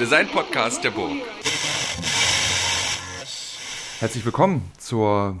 Design-Podcast 0.00 0.82
der 0.82 0.92
Burg. 0.92 1.12
Herzlich 3.98 4.24
willkommen 4.24 4.72
zur 4.78 5.38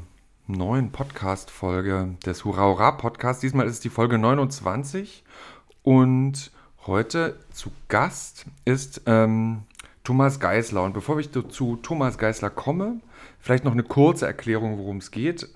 neuen 0.48 0.92
Podcast-Folge 0.92 2.16
des 2.26 2.44
Hurra 2.44 2.64
Hurra 2.64 2.90
Podcasts. 2.90 3.40
Diesmal 3.40 3.66
ist 3.66 3.72
es 3.72 3.80
die 3.80 3.88
Folge 3.88 4.18
29 4.18 5.24
und 5.82 6.50
heute 6.86 7.38
zu 7.50 7.72
Gast 7.88 8.44
ist 8.66 9.00
ähm, 9.06 9.62
Thomas 10.04 10.40
Geisler. 10.40 10.82
Und 10.82 10.92
bevor 10.92 11.18
ich 11.18 11.30
zu 11.32 11.76
Thomas 11.76 12.18
Geisler 12.18 12.50
komme, 12.50 13.00
vielleicht 13.38 13.64
noch 13.64 13.72
eine 13.72 13.82
kurze 13.82 14.26
Erklärung, 14.26 14.76
worum 14.76 14.98
es 14.98 15.10
geht. 15.10 15.48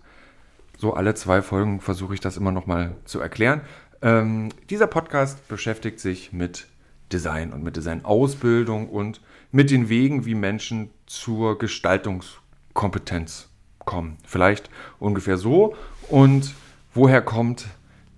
So 0.79 0.95
alle 0.95 1.15
zwei 1.15 1.43
Folgen 1.43 1.83
versuche 1.83 2.15
ich 2.15 2.21
das 2.21 2.39
immer 2.39 2.53
noch 2.53 2.65
mal 2.65 2.97
zu 3.05 3.21
erklären. 3.21 3.61
Ähm, 4.01 4.49
dieser 4.71 4.87
Podcast 4.87 5.47
beschäftigt 5.47 6.01
sich 6.01 6.33
mit 6.33 6.69
Design 7.15 7.53
und 7.53 7.63
mit 7.63 7.77
Designausbildung 7.77 8.89
und 8.89 9.21
mit 9.53 9.71
den 9.71 9.89
Wegen, 9.89 10.27
wie 10.27 10.35
Menschen 10.35 10.91
zur 11.07 11.59
Gestaltungskompetenz 11.59 13.49
kommen. 13.85 14.19
Vielleicht 14.27 14.69
ungefähr 14.99 15.39
so. 15.39 15.77
Und 16.09 16.55
woher 16.93 17.23
kommt 17.23 17.67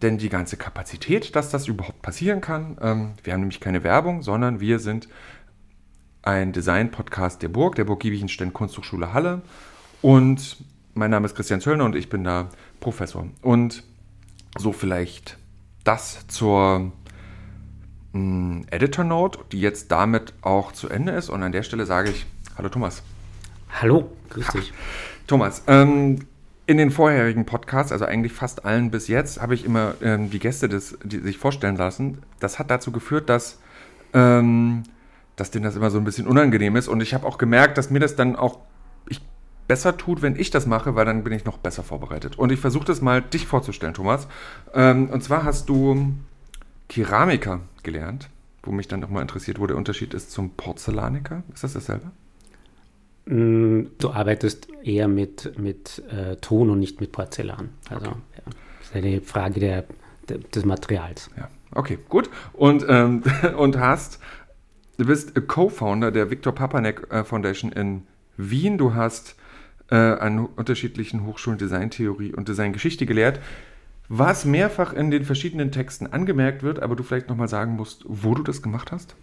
denn 0.03 0.19
die 0.19 0.31
ganze 0.31 0.57
Kapazität, 0.57 1.37
dass 1.37 1.51
das 1.51 1.69
überhaupt 1.69 2.03
passieren 2.03 2.41
kann? 2.41 2.79
Ähm, 2.81 3.13
wir 3.23 3.33
haben 3.33 3.41
nämlich 3.41 3.61
keine 3.61 3.85
Werbung, 3.85 4.23
sondern 4.23 4.61
wir 4.61 4.79
sind 4.79 5.09
ein 6.23 6.53
Design-Podcast 6.53 7.43
der 7.43 7.49
Burg, 7.49 7.77
der 7.77 7.85
Burg 7.85 8.01
Giebichenstein 8.01 8.53
Kunsthochschule 8.53 9.13
Halle. 9.13 9.43
Und 10.03 10.57
mein 10.95 11.11
Name 11.11 11.27
ist 11.27 11.37
Christian 11.37 11.61
Zöllner 11.61 11.85
und 11.85 11.95
ich 11.95 12.09
bin 12.09 12.25
da 12.25 12.49
Professor. 12.81 13.27
Und 13.43 13.85
so 14.59 14.73
vielleicht 14.73 15.37
das 15.85 16.27
zur 16.29 16.93
Editor 18.71 19.05
Note, 19.05 19.39
die 19.53 19.61
jetzt 19.61 19.91
damit 19.91 20.35
auch 20.43 20.73
zu 20.73 20.89
Ende 20.89 21.13
ist. 21.13 21.29
Und 21.29 21.43
an 21.43 21.53
der 21.53 21.63
Stelle 21.63 21.87
sage 21.87 22.11
ich, 22.11 22.27
hallo 22.57 22.69
Thomas. 22.69 23.03
Hallo, 23.81 24.11
grüß 24.31 24.49
dich. 24.49 24.73
Thomas, 25.27 25.63
ähm, 25.67 26.21
in 26.67 26.79
den 26.79 26.91
vorherigen 26.91 27.47
Podcasts, 27.47 27.93
also 27.93 28.05
eigentlich 28.05 28.33
fast 28.33 28.65
allen 28.65 28.91
bis 28.91 29.09
jetzt, 29.09 29.41
habe 29.41 29.55
ich 29.55 29.65
immer 29.65 29.95
ähm, 30.03 30.31
die 30.31 30.39
Gäste 30.39 30.69
des, 30.69 30.99
die 31.05 31.19
sich 31.19 31.39
vorstellen 31.39 31.77
lassen. 31.77 32.23
Das 32.41 32.59
hat 32.59 32.71
dazu 32.71 32.91
geführt, 32.91 33.29
dass, 33.29 33.61
ähm, 34.13 34.83
dass 35.37 35.51
denen 35.51 35.65
das 35.65 35.77
immer 35.77 35.91
so 35.91 35.99
ein 35.99 36.05
bisschen 36.05 36.27
unangenehm 36.27 36.77
ist. 36.77 36.89
Und 36.89 37.01
ich 37.03 37.15
habe 37.15 37.27
auch 37.27 37.39
gemerkt, 37.39 37.79
dass 37.79 37.91
mir 37.91 38.01
das 38.01 38.17
dann 38.17 38.35
auch 38.35 38.59
ich, 39.09 39.21
besser 39.69 39.97
tut, 39.97 40.23
wenn 40.23 40.35
ich 40.37 40.51
das 40.51 40.67
mache, 40.67 40.97
weil 40.97 41.05
dann 41.05 41.23
bin 41.23 41.33
ich 41.33 41.45
noch 41.45 41.59
besser 41.59 41.85
vorbereitet. 41.85 42.37
Und 42.37 42.51
ich 42.51 42.59
versuche 42.59 42.85
das 42.85 43.01
mal, 43.01 43.23
dich 43.23 43.47
vorzustellen, 43.47 43.95
Thomas. 43.95 44.27
Ähm, 44.75 45.09
und 45.11 45.23
zwar 45.23 45.45
hast 45.45 45.69
du 45.69 46.15
Keramiker 46.89 47.61
gelernt, 47.83 48.29
wo 48.63 48.73
mich 48.73 48.89
dann 48.89 49.01
nochmal 49.01 49.23
interessiert, 49.23 49.59
wo 49.59 49.67
der 49.67 49.77
Unterschied 49.77 50.15
ist 50.15 50.31
zum 50.31 50.51
Porzellaniker. 50.51 51.43
Ist 51.53 51.65
das 51.65 51.73
dasselbe? 51.73 52.11
Mm, 53.27 53.89
du 53.99 54.11
arbeitest 54.11 54.69
eher 54.83 55.09
mit, 55.09 55.59
mit 55.59 56.03
äh, 56.11 56.37
Ton 56.37 56.71
und 56.71 56.79
nicht 56.79 57.01
mit 57.01 57.13
Porzellan. 57.13 57.71
Also 57.91 58.07
okay. 58.07 58.19
ja, 58.37 58.43
das 58.79 58.89
ist 58.89 58.97
eine 58.97 59.21
Frage 59.21 59.61
der, 59.61 59.85
der, 60.29 60.39
des 60.39 60.65
Materials. 60.65 61.31
Ja, 61.37 61.49
okay, 61.73 61.99
gut. 62.09 62.31
Und, 62.53 62.87
ähm, 62.89 63.23
und 63.57 63.79
hast, 63.79 64.21
du 64.97 65.07
bist 65.07 65.35
Co-Founder 65.49 66.13
der 66.13 66.31
Viktor 66.31 66.55
Papanek 66.55 67.13
äh, 67.13 67.25
Foundation 67.25 67.73
in 67.73 68.05
Wien. 68.37 68.79
Du 68.79 68.95
hast 68.95 69.35
äh, 69.91 69.97
an 69.97 70.47
unterschiedlichen 70.47 71.27
Hochschulen 71.27 71.59
Designtheorie 71.59 72.33
und 72.33 72.49
Designgeschichte 72.49 73.07
gelehrt 73.07 73.41
was 74.09 74.45
mehrfach 74.45 74.93
in 74.93 75.11
den 75.11 75.25
verschiedenen 75.25 75.73
Texten 75.73 76.07
angemerkt 76.07 76.63
wird, 76.63 76.81
aber 76.81 76.97
du 76.97 77.03
vielleicht 77.03 77.29
nochmal 77.29 77.49
sagen 77.49 77.77
musst, 77.77 78.05
wo 78.07 78.35
du 78.35 78.43
das 78.43 78.63
gemacht 78.63 78.93
hast? 78.93 79.17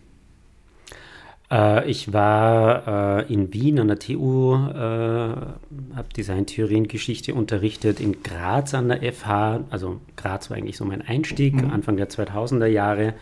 Äh, 1.52 1.90
ich 1.90 2.12
war 2.14 3.22
äh, 3.22 3.34
in 3.34 3.54
Wien 3.54 3.80
an 3.80 3.88
der 3.88 4.00
TU, 4.00 4.56
äh, 4.56 4.78
habe 4.78 6.10
Designtheorie 6.16 6.78
und 6.78 6.90
Geschichte 6.90 7.34
unterrichtet, 7.34 8.00
in 8.00 8.24
Graz 8.24 8.74
an 8.74 8.90
der 8.90 9.14
FH, 9.14 9.66
also 9.70 10.02
Graz 10.18 10.50
war 10.50 10.58
eigentlich 10.58 10.78
so 10.78 10.86
mein 10.86 11.02
Einstieg, 11.02 11.56
mhm. 11.56 11.72
Anfang 11.72 11.98
der 11.98 12.10
2000er 12.10 12.66
Jahre. 12.68 13.14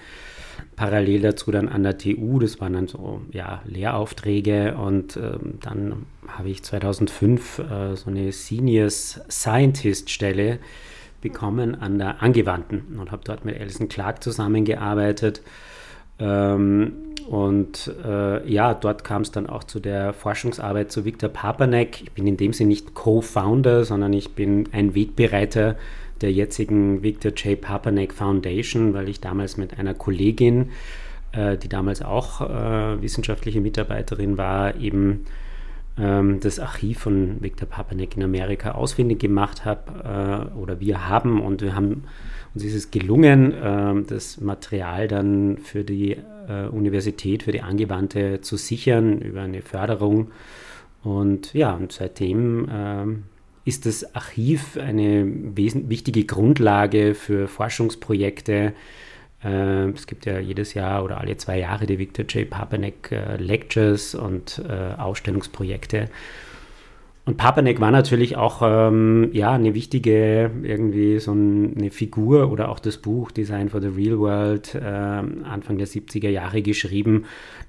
Parallel 0.75 1.21
dazu 1.21 1.51
dann 1.51 1.67
an 1.67 1.83
der 1.83 1.97
TU, 1.97 2.39
das 2.39 2.61
waren 2.61 2.73
dann 2.73 2.87
so 2.87 3.21
ja, 3.31 3.61
Lehraufträge 3.65 4.75
und 4.75 5.17
ähm, 5.17 5.57
dann 5.59 6.05
habe 6.27 6.49
ich 6.49 6.63
2005 6.63 7.59
äh, 7.59 7.95
so 7.95 8.09
eine 8.09 8.31
Seniors 8.31 9.21
Scientist 9.29 10.09
Stelle 10.09 10.59
bekommen 11.21 11.79
an 11.79 11.97
der 11.97 12.21
Angewandten 12.21 12.97
und 12.99 13.11
habe 13.11 13.21
dort 13.23 13.45
mit 13.45 13.59
Alison 13.59 13.87
Clark 13.87 14.23
zusammengearbeitet. 14.23 15.41
Ähm, 16.19 16.93
und 17.27 17.91
äh, 18.05 18.47
ja, 18.51 18.73
dort 18.73 19.03
kam 19.03 19.21
es 19.21 19.31
dann 19.31 19.47
auch 19.47 19.63
zu 19.63 19.79
der 19.79 20.13
Forschungsarbeit 20.13 20.91
zu 20.91 21.05
Viktor 21.05 21.29
Papanek. 21.29 22.01
Ich 22.01 22.11
bin 22.11 22.27
in 22.27 22.37
dem 22.37 22.53
Sinne 22.53 22.69
nicht 22.69 22.93
Co-Founder, 22.93 23.85
sondern 23.85 24.13
ich 24.13 24.31
bin 24.31 24.69
ein 24.71 24.95
Wegbereiter 24.95 25.75
der 26.21 26.31
jetzigen 26.31 27.03
Victor 27.03 27.31
J. 27.31 27.59
Papanek 27.59 28.13
Foundation, 28.13 28.93
weil 28.93 29.09
ich 29.09 29.21
damals 29.21 29.57
mit 29.57 29.79
einer 29.79 29.93
Kollegin, 29.93 30.69
äh, 31.31 31.57
die 31.57 31.69
damals 31.69 32.01
auch 32.01 32.41
äh, 32.41 33.01
wissenschaftliche 33.01 33.61
Mitarbeiterin 33.61 34.37
war, 34.37 34.75
eben 34.75 35.25
ähm, 35.97 36.39
das 36.39 36.59
Archiv 36.59 36.99
von 36.99 37.41
Viktor 37.41 37.67
Papanek 37.67 38.17
in 38.17 38.23
Amerika 38.23 38.71
ausfindig 38.71 39.19
gemacht 39.19 39.65
habe 39.65 40.51
äh, 40.53 40.57
oder 40.57 40.79
wir 40.79 41.09
haben 41.09 41.41
und 41.41 41.61
wir 41.61 41.75
haben 41.75 42.03
uns 42.53 42.65
ist 42.65 42.73
es 42.73 42.91
gelungen, 42.91 43.53
äh, 43.53 44.03
das 44.07 44.41
Material 44.41 45.07
dann 45.07 45.57
für 45.57 45.83
die 45.83 46.17
äh, 46.47 46.67
Universität, 46.69 47.43
für 47.43 47.51
die 47.51 47.61
Angewandte 47.61 48.41
zu 48.41 48.57
sichern 48.57 49.19
über 49.19 49.41
eine 49.41 49.61
Förderung. 49.61 50.31
Und 51.03 51.53
ja, 51.53 51.73
und 51.73 51.91
seitdem 51.91 52.67
ähm, 52.69 53.23
ist 53.63 53.85
das 53.85 54.15
Archiv 54.15 54.77
eine 54.77 55.25
wichtige 55.55 56.25
Grundlage 56.25 57.15
für 57.15 57.47
Forschungsprojekte, 57.47 58.73
es 59.43 60.07
gibt 60.07 60.25
ja 60.25 60.39
jedes 60.39 60.73
Jahr 60.73 61.03
oder 61.03 61.19
alle 61.19 61.35
zwei 61.37 61.59
Jahre 61.59 61.85
die 61.85 61.97
Victor 61.97 62.25
J. 62.25 62.49
Papanek 62.49 63.11
äh, 63.11 63.37
Lectures 63.37 64.15
und 64.15 64.61
äh, 64.67 64.93
Ausstellungsprojekte. 64.99 66.09
Und 67.25 67.37
Papanek 67.37 67.79
war 67.79 67.91
natürlich 67.91 68.35
auch 68.35 68.61
ähm, 68.63 69.29
ja, 69.31 69.51
eine 69.51 69.75
wichtige, 69.75 70.49
irgendwie 70.63 71.19
so 71.19 71.31
eine 71.31 71.91
Figur 71.91 72.51
oder 72.51 72.69
auch 72.69 72.79
das 72.79 72.97
Buch 72.97 73.31
Design 73.31 73.69
for 73.69 73.79
the 73.79 73.89
Real 73.89 74.19
World 74.19 74.73
äh, 74.73 74.81
Anfang 74.81 75.77
der 75.77 75.87
70er 75.87 76.29
Jahre 76.29 76.63
geschrieben, 76.63 77.25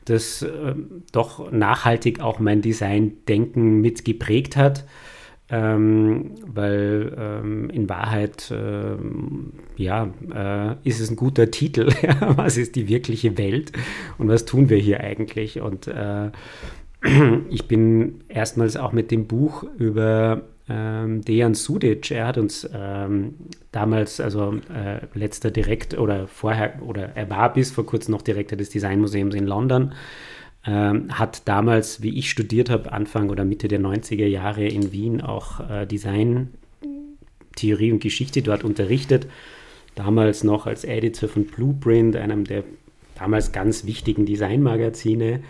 das 0.07 0.43
äh, 0.43 0.75
doch 1.13 1.53
nachhaltig 1.53 2.21
auch 2.21 2.39
mein 2.39 2.63
Design-Denken 2.63 3.81
mitgeprägt 3.83 4.57
hat 4.57 4.85
ähm, 5.53 6.31
weil 6.47 7.15
ähm, 7.17 7.71
in 7.71 7.89
Wahrheit 7.91 8.51
ähm, 8.51 9.53
ja, 9.77 10.09
äh, 10.35 10.89
ist 10.89 10.99
es 10.99 11.11
ein 11.11 11.17
guter 11.17 11.51
Titel. 11.51 11.89
was 12.21 12.57
ist 12.57 12.75
die 12.75 12.89
wirkliche 12.89 13.37
Welt 13.37 13.71
und 14.17 14.29
was 14.29 14.47
tun 14.47 14.71
wir 14.71 14.79
hier 14.79 15.01
eigentlich? 15.01 15.61
Und 15.61 15.89
äh, 15.89 16.31
ich 17.51 17.69
bin 17.69 18.25
erstmals 18.29 18.79
auch 18.79 18.93
mit 18.93 19.11
dem 19.11 19.27
Buch 19.27 19.65
über 19.79 20.43
ähm, 20.71 21.21
Dejan 21.21 21.55
Sudic, 21.55 22.11
er 22.11 22.29
hat 22.29 22.39
uns 22.39 22.69
ähm, 22.73 23.35
damals, 23.73 24.21
also 24.21 24.55
äh, 24.75 25.01
letzter 25.13 25.51
Direkt 25.51 25.99
oder 25.99 26.29
vorher, 26.29 26.81
oder 26.81 27.11
er 27.15 27.29
war 27.29 27.53
bis 27.53 27.73
vor 27.73 27.85
kurzem 27.85 28.13
noch 28.13 28.23
Direktor 28.23 28.57
des 28.57 28.71
Designmuseums 28.71 29.35
in 29.35 29.47
London, 29.47 29.93
ähm, 30.65 31.19
hat 31.19 31.49
damals, 31.49 32.03
wie 32.03 32.19
ich 32.19 32.31
studiert 32.31 32.71
habe, 32.71 32.93
Anfang 32.93 33.31
oder 33.31 33.45
Mitte 33.45 33.69
der 33.69 33.81
90er 33.81 34.27
Jahre 34.27 34.67
in 34.67 34.93
Wien 34.93 35.21
auch 35.21 35.69
äh, 35.69 35.87
Design, 35.87 36.55
Theorie 37.57 37.93
und 37.93 38.01
Geschichte 38.01 38.43
dort 38.43 38.65
unterrichtet. 38.65 39.27
Damals 39.95 40.45
noch 40.45 40.67
als 40.67 40.85
Editor 40.85 41.29
von 41.29 41.45
Blueprint, 41.45 42.17
einem 42.17 42.45
der 42.45 42.65
damals 43.15 43.53
ganz 43.53 43.85
wichtigen 43.87 44.25
Designmagazine. 44.25 45.43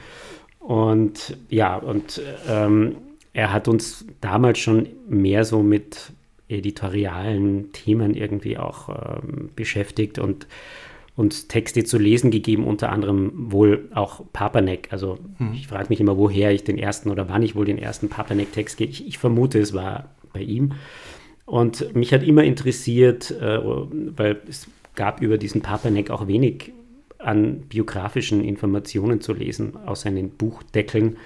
Und 0.58 1.36
ja, 1.48 1.76
und 1.76 2.20
ähm, 2.48 2.96
er 3.32 3.52
hat 3.52 3.68
uns 3.68 4.06
damals 4.20 4.58
schon 4.58 4.88
mehr 5.08 5.44
so 5.44 5.62
mit 5.62 6.12
editorialen 6.48 7.72
Themen 7.72 8.14
irgendwie 8.14 8.58
auch 8.58 8.88
ähm, 8.88 9.50
beschäftigt 9.56 10.18
und 10.18 10.46
und 11.14 11.48
Texte 11.48 11.84
zu 11.84 11.98
lesen 11.98 12.30
gegeben, 12.30 12.64
unter 12.64 12.90
anderem 12.90 13.32
wohl 13.52 13.88
auch 13.94 14.24
Papanek. 14.32 14.88
Also 14.90 15.18
hm. 15.38 15.52
ich 15.54 15.68
frage 15.68 15.88
mich 15.90 16.00
immer, 16.00 16.16
woher 16.16 16.52
ich 16.52 16.64
den 16.64 16.78
ersten 16.78 17.10
oder 17.10 17.28
wann 17.28 17.42
ich 17.42 17.54
wohl 17.54 17.66
den 17.66 17.78
ersten 17.78 18.08
Papanek-Text 18.08 18.78
gehe. 18.78 18.86
Ich, 18.86 19.06
ich, 19.06 19.18
vermute, 19.18 19.58
es 19.58 19.74
war 19.74 20.10
bei 20.32 20.40
ihm. 20.40 20.72
Und 21.44 21.94
mich 21.94 22.14
hat 22.14 22.22
immer 22.22 22.44
interessiert, 22.44 23.30
äh, 23.30 23.58
weil 23.62 24.40
es 24.48 24.68
gab 24.94 25.20
über 25.20 25.36
diesen 25.36 25.60
Papanek 25.60 26.10
auch 26.10 26.26
wenig 26.28 26.72
an 27.18 27.60
biografischen 27.62 28.42
Informationen 28.42 29.20
zu 29.20 29.32
lesen 29.32 29.76
aus 29.86 30.02
seinen 30.02 30.30
Buchdeckeln. 30.30 31.16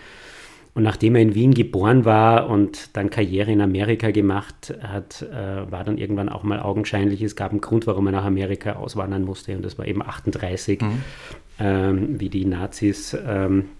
Und 0.76 0.82
nachdem 0.82 1.14
er 1.14 1.22
in 1.22 1.34
Wien 1.34 1.54
geboren 1.54 2.04
war 2.04 2.50
und 2.50 2.94
dann 2.98 3.08
Karriere 3.08 3.50
in 3.50 3.62
Amerika 3.62 4.10
gemacht 4.10 4.74
hat, 4.82 5.22
äh, 5.22 5.72
war 5.72 5.84
dann 5.84 5.96
irgendwann 5.96 6.28
auch 6.28 6.42
mal 6.42 6.60
augenscheinlich, 6.60 7.22
es 7.22 7.34
gab 7.34 7.52
einen 7.52 7.62
Grund, 7.62 7.86
warum 7.86 8.04
er 8.08 8.12
nach 8.12 8.26
Amerika 8.26 8.74
auswandern 8.74 9.24
musste. 9.24 9.56
Und 9.56 9.64
das 9.64 9.78
war 9.78 9.86
eben 9.86 10.02
38, 10.02 10.82
mhm. 10.82 11.02
ähm, 11.58 12.20
wie 12.20 12.28
die 12.28 12.44
Nazis 12.44 13.16
ähm, 13.26 13.70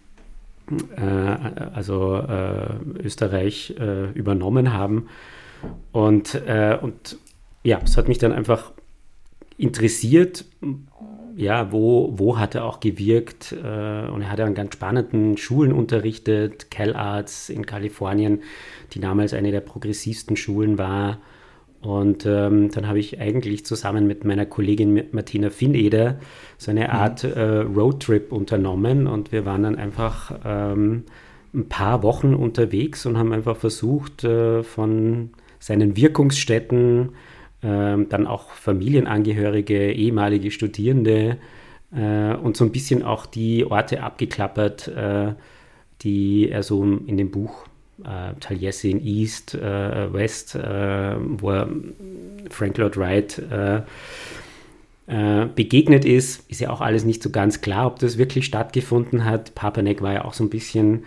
äh, 0.97 1.03
also 1.03 2.17
äh, 2.17 3.03
Österreich 3.05 3.75
äh, 3.79 4.11
übernommen 4.13 4.73
haben. 4.73 5.09
Und, 5.93 6.35
äh, 6.47 6.79
und 6.81 7.19
ja, 7.63 7.79
es 7.85 7.99
hat 7.99 8.09
mich 8.09 8.17
dann 8.17 8.33
einfach 8.33 8.73
interessiert, 9.59 10.47
ja, 11.37 11.71
wo, 11.71 12.15
wo 12.17 12.39
hat 12.39 12.55
er 12.55 12.65
auch 12.65 12.81
gewirkt? 12.81 13.53
Äh, 13.53 14.09
und 14.09 14.23
er 14.23 14.31
hat 14.31 14.41
an 14.41 14.55
ganz 14.55 14.73
spannenden 14.73 15.37
Schulen 15.37 15.73
unterrichtet, 15.73 16.71
CalArts 16.71 17.51
in 17.51 17.67
Kalifornien, 17.67 18.41
die 18.95 19.01
damals 19.01 19.35
eine 19.35 19.51
der 19.51 19.61
progressivsten 19.61 20.37
Schulen 20.37 20.79
war. 20.79 21.19
Und 21.83 22.25
ähm, 22.25 22.71
dann 22.71 22.89
habe 22.89 22.99
ich 22.99 23.21
eigentlich 23.21 23.67
zusammen 23.67 24.07
mit 24.07 24.25
meiner 24.25 24.47
Kollegin 24.47 25.05
Martina 25.13 25.51
Finneder 25.51 26.19
so 26.57 26.71
eine 26.71 26.85
mhm. 26.85 26.91
Art 26.91 27.25
äh, 27.25 27.59
Roadtrip 27.59 28.33
unternommen 28.33 29.07
und 29.07 29.31
wir 29.31 29.45
waren 29.45 29.63
dann 29.63 29.77
einfach 29.77 30.33
ähm, 30.45 31.05
ein 31.55 31.69
paar 31.69 32.03
Wochen 32.03 32.35
unterwegs 32.35 33.05
und 33.05 33.19
haben 33.19 33.33
einfach 33.33 33.57
versucht, 33.57 34.25
äh, 34.25 34.63
von 34.63 35.31
seinen 35.59 35.97
Wirkungsstätten 35.97 37.11
dann 37.67 38.27
auch 38.27 38.51
Familienangehörige, 38.51 39.93
ehemalige 39.93 40.51
Studierende 40.51 41.39
äh, 41.95 42.35
und 42.35 42.57
so 42.57 42.65
ein 42.65 42.73
bisschen 42.73 43.03
auch 43.03 43.27
die 43.27 43.65
Orte 43.65 44.03
abgeklappert, 44.03 44.89
äh, 44.89 45.35
die 46.03 46.51
er 46.51 46.63
so 46.63 46.83
in 46.83 47.17
dem 47.17 47.31
Buch 47.31 47.67
äh, 48.05 48.35
Taliesin 48.41 49.05
East, 49.05 49.55
äh, 49.55 50.13
West, 50.13 50.55
äh, 50.55 51.17
wo 51.19 51.51
er 51.51 51.69
Frank 52.51 52.77
Lloyd 52.79 52.97
Wright 52.97 53.39
äh, 53.51 53.83
begegnet 55.55 56.05
ist. 56.05 56.51
Ist 56.51 56.61
ja 56.61 56.71
auch 56.71 56.81
alles 56.81 57.05
nicht 57.05 57.23
so 57.23 57.31
ganz 57.31 57.61
klar, 57.61 57.87
ob 57.87 58.01
das 58.01 58.19
wirklich 58.19 58.45
stattgefunden 58.45 59.25
hat. 59.25 59.55
Papanek 59.55 60.03
war 60.03 60.13
ja 60.13 60.25
auch 60.25 60.35
so 60.35 60.43
ein 60.43 60.51
bisschen 60.51 61.05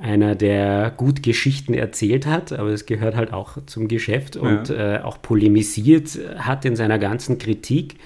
einer, 0.00 0.34
der 0.34 0.92
gut 0.96 1.22
Geschichten 1.22 1.74
erzählt 1.74 2.26
hat, 2.26 2.52
aber 2.52 2.70
es 2.70 2.86
gehört 2.86 3.16
halt 3.16 3.32
auch 3.32 3.58
zum 3.66 3.88
Geschäft 3.88 4.36
und 4.36 4.68
ja. 4.68 4.96
äh, 4.96 5.02
auch 5.02 5.20
polemisiert 5.20 6.18
hat 6.38 6.64
in 6.64 6.76
seiner 6.76 6.98
ganzen 6.98 7.38
Kritik. 7.38 7.96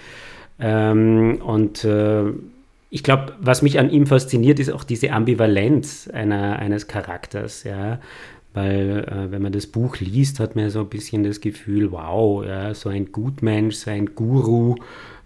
Ähm, 0.58 1.40
und 1.42 1.84
äh, 1.84 2.24
ich 2.90 3.02
glaube, 3.02 3.34
was 3.40 3.62
mich 3.62 3.78
an 3.78 3.90
ihm 3.90 4.06
fasziniert, 4.06 4.58
ist 4.58 4.70
auch 4.70 4.84
diese 4.84 5.12
Ambivalenz 5.12 6.08
einer, 6.12 6.58
eines 6.58 6.88
Charakters, 6.88 7.64
ja. 7.64 8.00
Weil, 8.54 9.06
äh, 9.08 9.32
wenn 9.32 9.40
man 9.40 9.52
das 9.52 9.66
Buch 9.66 9.96
liest, 9.98 10.38
hat 10.38 10.56
man 10.56 10.68
so 10.68 10.80
ein 10.80 10.88
bisschen 10.88 11.24
das 11.24 11.40
Gefühl, 11.40 11.90
wow, 11.90 12.44
ja, 12.44 12.74
so 12.74 12.90
ein 12.90 13.10
Gutmensch, 13.10 13.76
so 13.76 13.90
ein 13.90 14.14
Guru, 14.14 14.76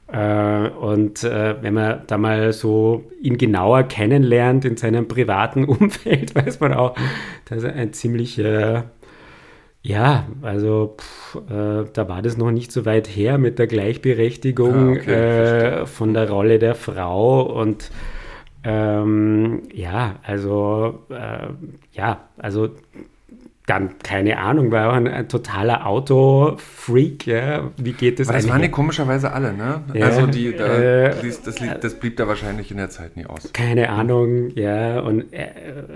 und 0.09 1.25
äh, 1.25 1.57
wenn 1.63 1.75
man 1.75 2.03
da 2.07 2.17
mal 2.17 2.53
so 2.53 3.05
ihn 3.21 3.39
genauer 3.39 3.83
kennenlernt 3.85 4.65
in 4.65 4.77
seinem 4.77 5.09
privaten 5.09 5.65
Umfeld, 5.69 6.35
weiß 6.35 6.61
man 6.61 6.75
auch, 6.75 6.95
dass 7.47 7.65
er 7.65 7.75
ein 7.75 7.93
ziemlich, 7.93 8.39
äh, 8.39 8.83
ja, 9.83 10.27
also 10.43 10.97
pff, 10.99 11.37
äh, 11.51 11.85
da 11.93 12.09
war 12.09 12.23
das 12.23 12.37
noch 12.37 12.53
nicht 12.53 12.71
so 12.71 12.87
weit 12.87 13.09
her 13.09 13.39
mit 13.39 13.59
der 13.59 13.67
Gleichberechtigung 13.67 14.75
ah, 14.75 14.93
okay, 14.93 15.13
äh, 15.13 15.87
von 15.87 16.15
der 16.15 16.31
Rolle 16.31 16.59
der 16.61 16.77
Frau. 16.77 17.43
Und 17.43 17.91
ähm, 18.63 19.63
ja, 19.73 20.17
also 20.25 21.05
äh, 21.09 21.49
ja, 21.93 22.29
also 22.37 22.71
dann, 23.67 23.99
keine 23.99 24.39
Ahnung, 24.39 24.71
war 24.71 24.91
auch 24.91 24.95
ein, 24.95 25.09
ein 25.09 25.29
totaler 25.29 25.87
Autofreak, 25.87 27.27
ja. 27.27 27.73
Wie 27.77 27.93
geht 27.93 28.21
das 28.21 28.29
Aber 28.29 28.39
Das 28.39 28.49
waren 28.49 28.63
die 28.63 28.71
komischerweise 28.71 29.33
alle, 29.33 29.53
ne? 29.53 29.83
Ja, 29.93 30.07
also 30.07 30.29
die, 30.29 30.55
da, 30.55 30.67
äh, 30.79 31.15
das, 31.21 31.43
das, 31.43 31.57
das, 31.81 31.95
blieb 31.95 32.17
da 32.17 32.29
wahrscheinlich 32.29 32.71
in 32.71 32.77
der 32.77 32.91
Zeit 32.91 33.17
nie 33.17 33.27
aus. 33.27 33.53
Keine 33.53 33.89
Ahnung, 33.89 34.51
ja. 34.51 35.01
Und 35.01 35.33
er 35.33 35.51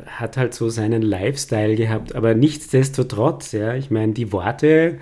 hat 0.07 0.37
halt 0.37 0.53
so 0.53 0.69
seinen 0.69 1.03
Lifestyle 1.03 1.77
gehabt, 1.77 2.17
aber 2.17 2.35
nichtsdestotrotz, 2.35 3.53
ja. 3.53 3.75
Ich 3.75 3.89
meine, 3.93 4.15
die 4.15 4.33
Worte 4.33 4.99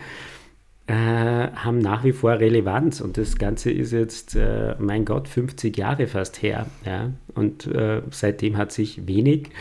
äh, 0.89 0.93
haben 0.93 1.79
nach 1.79 2.05
wie 2.05 2.13
vor 2.13 2.33
Relevanz 2.33 3.01
und 3.01 3.17
das 3.17 3.39
Ganze 3.39 3.71
ist 3.71 3.93
jetzt, 3.93 4.37
äh, 4.37 4.75
mein 4.79 5.07
Gott, 5.07 5.27
50 5.27 5.75
Jahre 5.75 6.07
fast 6.07 6.43
her, 6.43 6.67
ja. 6.85 7.13
Und 7.35 7.67
äh, 7.67 8.03
seitdem 8.11 8.59
hat 8.59 8.73
sich 8.73 9.07
wenig 9.07 9.53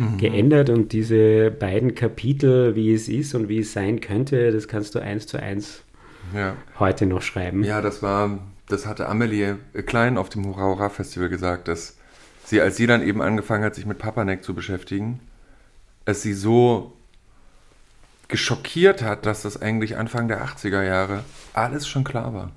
mhm. 0.00 0.18
geändert 0.18 0.70
und 0.70 0.92
diese 0.92 1.50
beiden 1.50 1.94
Kapitel, 1.94 2.74
wie 2.74 2.92
es 2.92 3.08
ist 3.08 3.34
und 3.34 3.48
wie 3.48 3.60
es 3.60 3.72
sein 3.72 4.00
könnte, 4.00 4.50
das 4.50 4.66
kannst 4.66 4.94
du 4.94 4.98
eins 4.98 5.26
zu 5.26 5.38
eins 5.38 5.82
ja. 6.34 6.56
heute 6.78 7.06
noch 7.06 7.22
schreiben. 7.22 7.62
Ja, 7.62 7.80
das 7.80 8.02
war, 8.02 8.38
das 8.68 8.86
hatte 8.86 9.08
Amelie 9.08 9.56
Klein 9.86 10.18
auf 10.18 10.28
dem 10.28 10.46
Hurra 10.46 10.62
Hurra 10.62 10.88
Festival 10.88 11.28
gesagt, 11.28 11.68
dass 11.68 11.96
sie, 12.44 12.60
als 12.60 12.76
sie 12.76 12.86
dann 12.86 13.02
eben 13.02 13.22
angefangen 13.22 13.64
hat, 13.64 13.74
sich 13.74 13.86
mit 13.86 13.98
Papanek 13.98 14.42
zu 14.42 14.54
beschäftigen, 14.54 15.20
es 16.04 16.22
sie 16.22 16.32
so 16.32 16.96
geschockiert 18.28 19.02
hat, 19.02 19.26
dass 19.26 19.42
das 19.42 19.60
eigentlich 19.60 19.96
Anfang 19.96 20.28
der 20.28 20.44
80er 20.44 20.82
Jahre 20.82 21.24
alles 21.52 21.86
schon 21.86 22.04
klar 22.04 22.32
war. 22.32 22.52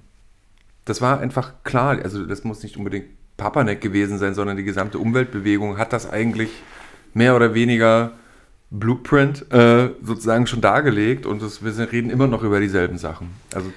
Das 0.86 1.01
war 1.01 1.19
einfach 1.19 1.63
klar, 1.63 2.00
also 2.04 2.25
das 2.25 2.44
muss 2.44 2.62
nicht 2.63 2.78
unbedingt 2.78 3.07
Papanek 3.38 3.81
gewesen 3.81 4.19
sein, 4.19 4.36
sondern 4.36 4.57
die 4.57 4.63
gesamte 4.63 5.00
Umweltbewegung 5.00 5.78
hat 5.78 5.92
das 5.92 6.10
eigentlich 6.10 6.51
mehr 7.13 7.36
oder 7.36 7.54
weniger 7.54 8.12
Blueprint 8.71 9.51
äh, 9.51 9.89
sozusagen 10.01 10.48
schon 10.48 10.62
dargelegt 10.62 11.25
und 11.25 11.42
das, 11.42 11.63
wir 11.63 11.92
reden 11.92 12.10
immer 12.10 12.27
noch 12.27 12.44
über 12.44 12.60
dieselben 12.60 12.98
Sachen. 12.98 13.30
Also 13.54 13.71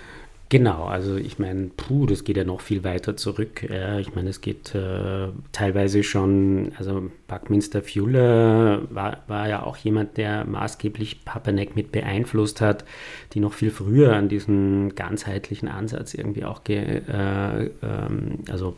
Genau, 0.48 0.84
also 0.84 1.16
ich 1.16 1.40
meine, 1.40 1.70
puh, 1.76 2.06
das 2.06 2.22
geht 2.22 2.36
ja 2.36 2.44
noch 2.44 2.60
viel 2.60 2.84
weiter 2.84 3.16
zurück. 3.16 3.68
Ja, 3.68 3.98
ich 3.98 4.14
meine, 4.14 4.30
es 4.30 4.40
geht 4.40 4.76
äh, 4.76 5.28
teilweise 5.50 6.04
schon, 6.04 6.70
also 6.78 7.10
Buckminster 7.26 7.82
Fuller 7.82 8.82
war, 8.90 9.24
war 9.26 9.48
ja 9.48 9.64
auch 9.64 9.76
jemand, 9.76 10.16
der 10.16 10.44
maßgeblich 10.44 11.24
Papanek 11.24 11.74
mit 11.74 11.90
beeinflusst 11.90 12.60
hat, 12.60 12.84
die 13.32 13.40
noch 13.40 13.54
viel 13.54 13.72
früher 13.72 14.14
an 14.14 14.28
diesen 14.28 14.94
ganzheitlichen 14.94 15.68
Ansatz 15.68 16.14
irgendwie 16.14 16.44
auch 16.44 16.62
ge, 16.62 17.02
äh, 17.08 17.70
ähm, 17.82 18.38
also 18.48 18.76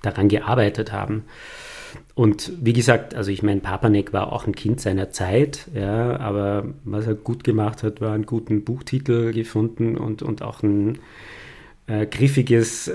daran 0.00 0.28
gearbeitet 0.28 0.92
haben. 0.92 1.24
Und 2.14 2.52
wie 2.60 2.72
gesagt, 2.72 3.14
also 3.14 3.30
ich 3.30 3.42
meine, 3.42 3.60
Papanek 3.60 4.12
war 4.12 4.32
auch 4.32 4.46
ein 4.46 4.54
Kind 4.54 4.80
seiner 4.80 5.10
Zeit, 5.10 5.68
ja, 5.74 6.18
aber 6.18 6.66
was 6.84 7.06
er 7.06 7.14
gut 7.14 7.44
gemacht 7.44 7.82
hat, 7.82 8.00
war 8.00 8.12
einen 8.12 8.26
guten 8.26 8.64
Buchtitel 8.64 9.32
gefunden 9.32 9.96
und, 9.96 10.22
und 10.22 10.42
auch 10.42 10.62
ein 10.62 10.98
äh, 11.86 12.06
griffiges, 12.06 12.88
äh, 12.88 12.92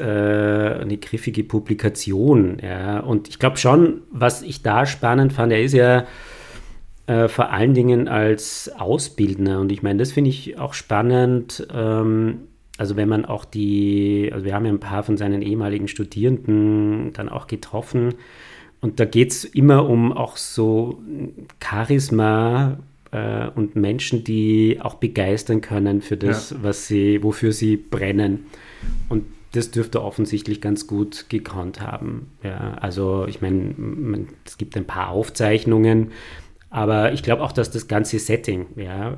eine 0.81 0.97
griffige 0.97 1.43
Publikation. 1.43 2.57
Ja. 2.62 3.00
Und 3.00 3.27
ich 3.27 3.39
glaube 3.39 3.57
schon, 3.57 4.01
was 4.12 4.41
ich 4.41 4.62
da 4.62 4.85
spannend 4.85 5.33
fand, 5.33 5.51
er 5.51 5.63
ist 5.63 5.73
ja 5.73 6.05
äh, 7.07 7.27
vor 7.27 7.51
allen 7.51 7.73
Dingen 7.73 8.07
als 8.07 8.71
Ausbildner 8.77 9.59
und 9.59 9.71
ich 9.71 9.83
meine, 9.83 10.00
das 10.00 10.12
finde 10.12 10.29
ich 10.29 10.57
auch 10.59 10.73
spannend. 10.73 11.67
Ähm, 11.73 12.47
also 12.77 12.95
wenn 12.95 13.09
man 13.09 13.25
auch 13.25 13.45
die, 13.45 14.29
also 14.33 14.45
wir 14.45 14.53
haben 14.53 14.65
ja 14.65 14.71
ein 14.71 14.79
paar 14.79 15.03
von 15.03 15.17
seinen 15.17 15.41
ehemaligen 15.41 15.88
Studierenden 15.88 17.13
dann 17.13 17.29
auch 17.29 17.47
getroffen, 17.47 18.15
und 18.84 19.00
da 19.00 19.06
geht 19.06 19.32
es 19.32 19.46
immer 19.46 19.88
um 19.88 20.12
auch 20.12 20.36
so 20.36 21.02
Charisma 21.63 22.80
äh, 23.12 23.48
und 23.56 23.78
Menschen, 23.78 24.25
die 24.25 24.78
auch 24.82 24.96
begeistern 24.96 25.62
können 25.62 26.02
für 26.02 26.18
das, 26.18 26.50
ja. 26.50 26.58
was 26.63 26.88
sie, 26.88 27.24
wofür 27.24 27.54
sie 27.54 27.78
brennen. 27.78 28.48
Und 29.08 29.24
das 29.54 29.72
dürfte 29.72 30.04
offensichtlich 30.04 30.60
ganz 30.60 30.86
gut 30.86 31.28
gekonnt 31.30 31.80
haben. 31.80 32.32
Ja, 32.44 32.74
also 32.74 33.25
ich 33.25 33.42
meine, 33.42 34.28
es 34.44 34.58
gibt 34.58 34.75
ein 34.75 34.86
paar 34.86 35.12
Aufzeichnungen, 35.12 36.12
aber 36.70 37.13
ich 37.13 37.24
glaube 37.24 37.42
auch, 37.42 37.54
dass 37.54 37.72
das 37.72 37.88
ganze 37.88 38.20
Setting 38.20 38.66
ja, 38.75 39.16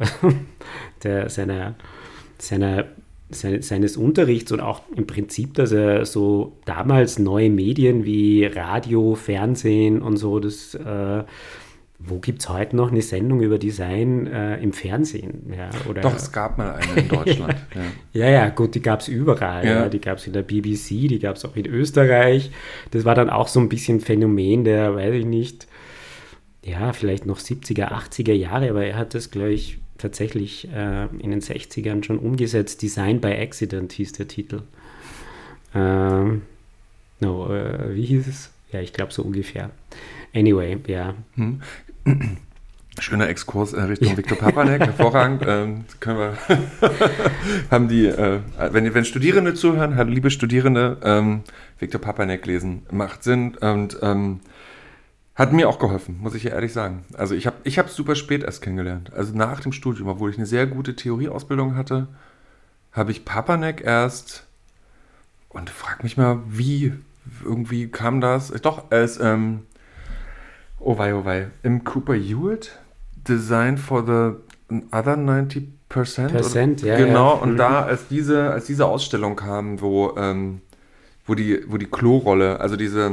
der, 1.03 1.31
seiner, 1.31 1.73
seiner 2.37 2.85
seines 3.29 3.97
Unterrichts 3.97 4.51
und 4.51 4.59
auch 4.59 4.81
im 4.95 5.07
Prinzip, 5.07 5.55
dass 5.55 5.71
er 5.71 6.05
so 6.05 6.57
damals 6.65 7.17
neue 7.17 7.49
Medien 7.49 8.05
wie 8.05 8.45
Radio, 8.45 9.15
Fernsehen 9.15 10.01
und 10.01 10.17
so, 10.17 10.39
das, 10.39 10.75
äh, 10.75 11.23
wo 11.97 12.19
gibt 12.19 12.41
es 12.41 12.49
heute 12.49 12.75
noch 12.75 12.91
eine 12.91 13.01
Sendung 13.01 13.41
über 13.41 13.57
Design 13.57 14.27
äh, 14.27 14.57
im 14.57 14.73
Fernsehen? 14.73 15.51
Ja, 15.57 15.69
oder, 15.89 16.01
Doch, 16.01 16.15
es 16.15 16.31
gab 16.31 16.57
mal 16.57 16.73
eine 16.75 17.01
in 17.01 17.07
Deutschland. 17.07 17.55
ja. 18.13 18.25
ja, 18.25 18.29
ja, 18.29 18.49
gut, 18.49 18.75
die 18.75 18.81
gab 18.81 18.99
es 18.99 19.07
überall. 19.07 19.65
Ja. 19.65 19.89
Die 19.89 20.01
gab 20.01 20.19
es 20.19 20.27
in 20.27 20.33
der 20.33 20.43
BBC, 20.43 21.07
die 21.07 21.19
gab 21.19 21.37
es 21.37 21.45
auch 21.45 21.55
in 21.55 21.65
Österreich. 21.65 22.51
Das 22.91 23.05
war 23.05 23.15
dann 23.15 23.29
auch 23.29 23.47
so 23.47 23.59
ein 23.59 23.69
bisschen 23.69 24.01
Phänomen 24.01 24.65
der, 24.65 24.95
weiß 24.95 25.15
ich 25.15 25.25
nicht, 25.25 25.67
ja, 26.63 26.93
vielleicht 26.93 27.25
noch 27.25 27.39
70er, 27.39 27.91
80er 27.91 28.33
Jahre, 28.33 28.69
aber 28.71 28.85
er 28.85 28.97
hat 28.97 29.13
das, 29.13 29.31
glaube 29.31 29.51
ich, 29.51 29.79
tatsächlich 29.97 30.67
äh, 30.71 31.05
in 31.19 31.31
den 31.31 31.41
60ern 31.41 32.03
schon 32.03 32.19
umgesetzt. 32.19 32.81
Design 32.81 33.21
by 33.21 33.33
Accident 33.33 33.91
hieß 33.93 34.13
der 34.13 34.27
Titel. 34.27 34.61
Ähm, 35.73 36.43
no, 37.19 37.53
äh, 37.53 37.95
wie 37.95 38.05
hieß 38.05 38.27
es? 38.27 38.51
Ja, 38.71 38.81
ich 38.81 38.93
glaube 38.93 39.13
so 39.13 39.23
ungefähr. 39.23 39.71
Anyway, 40.33 40.77
ja. 40.87 41.15
Hm. 41.35 41.61
Schöner 42.99 43.27
Exkurs 43.27 43.73
in 43.73 43.83
Richtung 43.83 44.15
Viktor 44.15 44.37
Papanek, 44.37 44.81
hervorragend. 44.85 45.43
Ähm, 45.45 45.85
können 45.99 46.17
wir 46.17 46.37
haben 47.71 47.89
die, 47.89 48.05
äh, 48.05 48.39
wenn, 48.71 48.93
wenn 48.93 49.05
Studierende 49.05 49.53
zuhören, 49.53 49.97
halt, 49.97 50.09
liebe 50.09 50.31
Studierende, 50.31 50.97
ähm, 51.03 51.41
Viktor 51.77 51.99
Papanek 51.99 52.45
lesen, 52.45 52.83
macht 52.91 53.23
Sinn 53.23 53.55
und 53.55 53.97
ähm, 54.01 54.39
hat 55.35 55.51
mir 55.51 55.67
auch 55.67 55.79
geholfen, 55.79 56.17
muss 56.21 56.33
ich 56.33 56.43
ja 56.43 56.51
ehrlich 56.51 56.71
sagen. 56.71 57.03
Also 57.13 57.35
ich 57.35 57.45
habe 57.45 57.57
ich 57.63 57.77
es 57.77 57.95
super 57.95 58.15
spät 58.15 58.43
erst 58.43 58.61
kennengelernt. 58.61 59.13
Also 59.13 59.35
nach 59.35 59.59
dem 59.59 59.73
Studium, 59.73 60.07
obwohl 60.07 60.31
ich 60.31 60.37
eine 60.37 60.45
sehr 60.45 60.65
gute 60.65 60.95
Theorieausbildung 60.95 61.75
hatte, 61.75 62.07
habe 62.93 63.11
ich 63.11 63.25
Papanek 63.25 63.81
erst 63.81 64.45
und 65.49 65.69
frag 65.69 66.03
mich 66.03 66.15
mal, 66.15 66.39
wie 66.47 66.93
irgendwie 67.43 67.89
kam 67.89 68.21
das. 68.21 68.49
Doch, 68.61 68.89
ist, 68.91 69.19
ähm, 69.21 69.63
oh 70.79 70.97
wei, 70.97 71.13
oh 71.13 71.25
wei, 71.25 71.47
im 71.63 71.83
Cooper 71.83 72.13
Hewitt 72.13 72.79
Design 73.27 73.77
for 73.77 74.05
the 74.05 74.75
Other 74.91 75.17
90 75.17 75.67
Percent. 75.89 76.33
ja. 76.81 76.97
Genau, 76.97 77.35
ja. 77.35 77.41
und 77.41 77.53
mhm. 77.53 77.57
da, 77.57 77.83
als 77.83 78.07
diese, 78.07 78.51
als 78.51 78.65
diese 78.65 78.85
Ausstellung 78.85 79.35
kam, 79.35 79.81
wo, 79.81 80.15
ähm, 80.17 80.61
wo 81.25 81.35
die, 81.35 81.63
wo 81.67 81.77
die 81.77 81.85
Klorolle, 81.85 82.59
also 82.59 82.75
diese, 82.75 83.11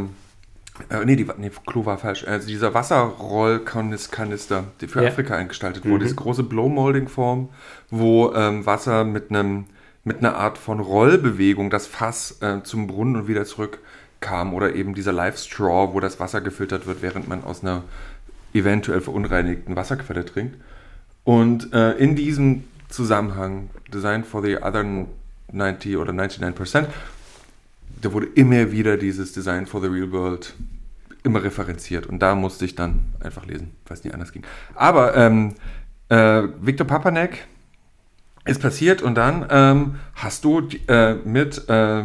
äh, 0.91 1.05
nee, 1.05 1.17
die, 1.17 1.27
nee, 1.39 1.51
Klo 1.67 1.85
war 1.87 1.99
falsch, 1.99 2.25
also 2.27 2.47
dieser 2.49 2.75
Wasserrollkanister, 2.75 4.65
die 4.81 4.87
für 4.89 5.03
Ja. 5.03 5.09
Afrika 5.09 5.35
eingestaltet 5.37 5.85
wurde, 5.85 5.97
Mhm. 5.97 6.09
diese 6.09 6.15
große 6.15 6.43
Blow-Molding-Form, 6.43 7.49
wo 7.91 8.33
ähm, 8.35 8.65
Wasser 8.67 9.05
mit 9.05 9.31
einem, 9.31 9.65
mit 10.05 10.19
einer 10.19 10.37
Art 10.37 10.59
von 10.59 10.81
Rollbewegung 10.81 11.71
das 11.71 11.87
Fass 11.87 12.39
äh, 12.41 12.63
zum 12.63 12.87
Brunnen 12.87 13.17
und 13.17 13.29
wieder 13.29 13.45
zurück 13.45 13.79
kam 14.21 14.55
oder 14.55 14.75
eben 14.75 14.95
dieser 14.95 15.13
Live-Straw, 15.13 15.93
wo 15.95 16.01
das 16.01 16.21
Wasser 16.21 16.41
gefiltert 16.41 16.87
wird, 16.87 17.03
während 17.03 17.29
man 17.29 17.43
aus 17.45 17.63
einer 17.63 17.83
eventuell 18.55 19.01
verunreinigten 19.01 19.75
Wasserquelle 19.77 20.25
trinkt. 20.25 20.57
Und 21.25 21.73
äh, 21.73 21.93
in 21.93 22.17
diesem 22.17 22.65
Zusammenhang, 22.89 23.71
Design 23.93 24.25
for 24.25 24.43
the 24.43 24.57
Other 24.59 24.85
90 25.53 25.97
oder 25.97 26.13
99%, 26.13 26.87
da 28.01 28.13
wurde 28.13 28.27
immer 28.35 28.73
wieder 28.73 28.97
dieses 28.97 29.33
Design 29.33 29.67
for 29.67 29.81
the 29.81 29.87
Real 29.87 30.11
World 30.13 30.55
immer 31.23 31.43
referenziert. 31.43 32.07
Und 32.07 32.21
da 32.21 32.35
musste 32.35 32.65
ich 32.65 32.75
dann 32.75 33.05
einfach 33.21 33.47
lesen, 33.47 33.73
weil 33.87 33.97
es 33.97 34.05
nie 34.05 34.13
anders 34.13 34.33
ging. 34.33 34.45
Aber 34.75 35.17
ähm, 35.17 35.55
äh, 36.09 36.43
Viktor 36.61 36.87
Papanek 36.87 37.47
ist 38.45 38.61
passiert 38.61 39.03
und 39.03 39.15
dann 39.15 39.47
ähm, 39.51 39.97
hast 40.15 40.45
du 40.45 40.63
die, 40.63 40.81
äh, 40.89 41.15
mit 41.25 41.69
äh, 41.69 42.05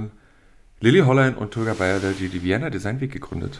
Lilly 0.79 0.99
Hollein 0.99 1.35
und 1.35 1.51
Tulga 1.51 1.73
Bayer 1.73 1.99
die, 1.99 2.29
die 2.29 2.43
Vienna 2.43 2.69
Design 2.69 3.01
Week 3.01 3.11
gegründet. 3.11 3.59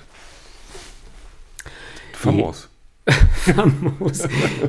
Famos. 2.13 2.69
famos. 3.31 4.27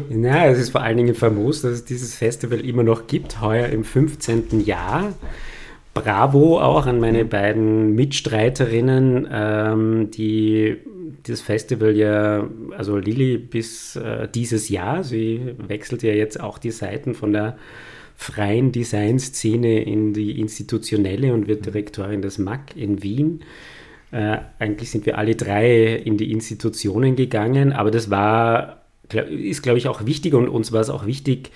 Na, 0.09 0.47
es 0.47 0.59
ist 0.59 0.71
vor 0.71 0.83
allen 0.83 0.97
Dingen 0.97 1.15
famos, 1.15 1.63
dass 1.63 1.73
es 1.73 1.85
dieses 1.85 2.15
Festival 2.15 2.61
immer 2.61 2.83
noch 2.83 3.07
gibt, 3.07 3.41
heuer 3.41 3.69
im 3.69 3.85
15. 3.85 4.61
Jahr. 4.65 5.13
Bravo 6.03 6.61
auch 6.61 6.87
an 6.87 7.01
meine 7.01 7.25
beiden 7.25 7.95
Mitstreiterinnen, 7.95 9.29
ähm, 9.31 10.11
die 10.11 10.77
das 11.25 11.41
Festival 11.41 11.97
ja, 11.97 12.49
also 12.77 12.97
Lilly 12.97 13.39
bis 13.39 13.97
äh, 13.97 14.29
dieses 14.29 14.69
Jahr, 14.69 15.03
sie 15.03 15.55
wechselt 15.59 16.03
ja 16.03 16.13
jetzt 16.13 16.41
auch 16.41 16.59
die 16.59 16.71
Seiten 16.71 17.15
von 17.15 17.33
der 17.33 17.59
freien 18.15 18.73
Designszene 18.73 19.83
in 19.83 20.13
die 20.13 20.41
institutionelle 20.41 21.33
und 21.33 21.49
wird 21.49 21.67
Direktorin 21.67 22.23
des 22.23 22.39
MAC 22.39 22.77
in 22.77 23.03
Wien. 23.03 23.41
Äh, 24.11 24.39
eigentlich 24.59 24.91
sind 24.91 25.07
wir 25.07 25.19
alle 25.19 25.35
drei 25.35 25.95
in 25.95 26.17
die 26.17 26.31
Institutionen 26.31 27.17
gegangen, 27.17 27.73
aber 27.73 27.91
das 27.91 28.11
war, 28.11 28.83
ist 29.31 29.63
glaube 29.63 29.79
ich 29.79 29.89
auch 29.89 30.07
wichtig 30.07 30.35
und 30.35 30.49
uns 30.49 30.73
war 30.73 30.81
es 30.81 30.91
auch 30.91 31.07
wichtig, 31.07 31.51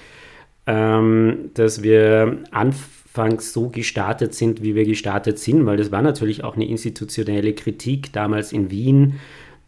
ähm, 0.66 1.50
dass 1.54 1.82
wir 1.82 2.44
anfangs 3.12 3.52
so 3.52 3.68
gestartet 3.68 4.34
sind, 4.34 4.62
wie 4.62 4.74
wir 4.74 4.84
gestartet 4.84 5.38
sind, 5.38 5.66
weil 5.66 5.76
das 5.76 5.92
war 5.92 6.02
natürlich 6.02 6.44
auch 6.44 6.56
eine 6.56 6.66
institutionelle 6.66 7.52
Kritik 7.52 8.12
damals 8.12 8.52
in 8.52 8.70
Wien. 8.70 9.20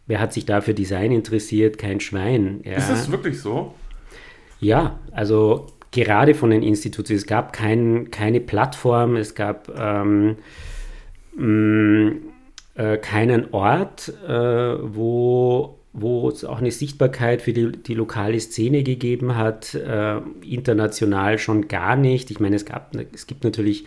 Wer 0.07 0.21
hat 0.21 0.33
sich 0.33 0.47
da 0.47 0.61
für 0.61 0.75
Design 0.75 1.13
interessiert? 1.13 1.79
Kein 1.79 2.01
Schwein. 2.01 2.61
Ja. 2.65 2.77
Ist 2.77 2.91
das 2.91 3.11
wirklich 3.11 3.41
so? 3.41 3.75
Ja, 4.61 4.99
also 5.13 5.67
gerade 5.91 6.35
von 6.35 6.51
den 6.51 6.63
Institutionen. 6.63 7.19
Es 7.19 7.27
gab 7.27 7.53
kein, 7.53 8.11
keine 8.11 8.41
Plattform, 8.41 9.17
es 9.17 9.35
gab 9.35 9.69
ähm, 9.79 10.37
mh, 11.37 12.13
äh, 12.77 12.97
keinen 12.97 13.53
Ort, 13.53 14.09
äh, 14.27 14.33
wo, 14.33 15.79
wo 15.95 16.29
es 16.29 16.45
auch 16.45 16.59
eine 16.59 16.73
Sichtbarkeit 16.73 17.41
für 17.41 17.53
die, 17.53 17.71
die 17.71 17.95
lokale 17.95 18.39
Szene 18.41 18.83
gegeben 18.83 19.37
hat, 19.37 19.75
äh, 19.75 20.19
international 20.43 21.39
schon 21.39 21.69
gar 21.69 21.95
nicht. 21.95 22.33
Ich 22.33 22.41
meine, 22.41 22.57
es, 22.57 22.65
gab, 22.65 22.95
es 23.15 23.29
gibt 23.29 23.45
natürlich 23.45 23.85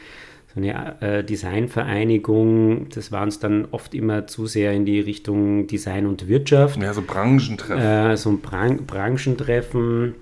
so 0.55 0.61
eine 0.61 1.01
äh, 1.01 1.23
Designvereinigung, 1.25 2.87
das 2.89 3.11
war 3.11 3.23
uns 3.23 3.39
dann 3.39 3.67
oft 3.71 3.93
immer 3.93 4.25
zu 4.25 4.47
sehr 4.47 4.71
in 4.71 4.85
die 4.85 5.01
Richtung 5.01 5.67
Design 5.67 6.07
und 6.07 6.29
Wirtschaft. 6.29 6.81
Ja, 6.81 6.93
so 6.93 7.01
Branchentreffen. 7.01 7.83
Äh, 7.83 8.15
so 8.15 8.29
ein 8.29 8.39
Bran 8.39 8.85
Branchentreffen. 8.85 10.15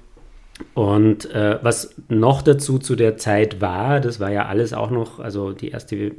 Und 0.73 1.29
äh, 1.31 1.59
was 1.61 1.93
noch 2.07 2.41
dazu 2.41 2.79
zu 2.79 2.95
der 2.95 3.17
Zeit 3.17 3.61
war, 3.61 3.99
das 3.99 4.19
war 4.19 4.31
ja 4.31 4.47
alles 4.47 4.73
auch 4.73 4.89
noch, 4.89 5.19
also 5.19 5.51
die 5.51 5.69
erste, 5.69 6.13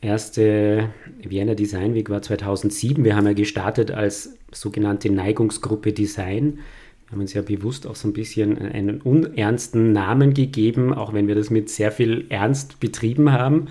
erste 0.00 0.90
Vienna 1.22 1.54
Design 1.54 1.94
Week 1.94 2.10
war 2.10 2.22
2007. 2.22 3.04
Wir 3.04 3.16
haben 3.16 3.26
ja 3.26 3.32
gestartet 3.32 3.90
als 3.90 4.36
sogenannte 4.52 5.10
Neigungsgruppe 5.10 5.92
Design. 5.92 6.58
Wir 7.06 7.12
haben 7.12 7.20
uns 7.20 7.34
ja 7.34 7.42
bewusst 7.42 7.86
auch 7.86 7.94
so 7.94 8.08
ein 8.08 8.12
bisschen 8.12 8.58
einen 8.58 9.00
unernsten 9.00 9.92
Namen 9.92 10.34
gegeben, 10.34 10.92
auch 10.92 11.12
wenn 11.12 11.28
wir 11.28 11.34
das 11.34 11.50
mit 11.50 11.70
sehr 11.70 11.92
viel 11.92 12.26
Ernst 12.30 12.80
betrieben 12.80 13.32
haben. 13.32 13.68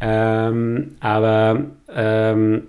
Ähm, 0.00 0.96
aber 1.00 1.70
ähm, 1.88 2.64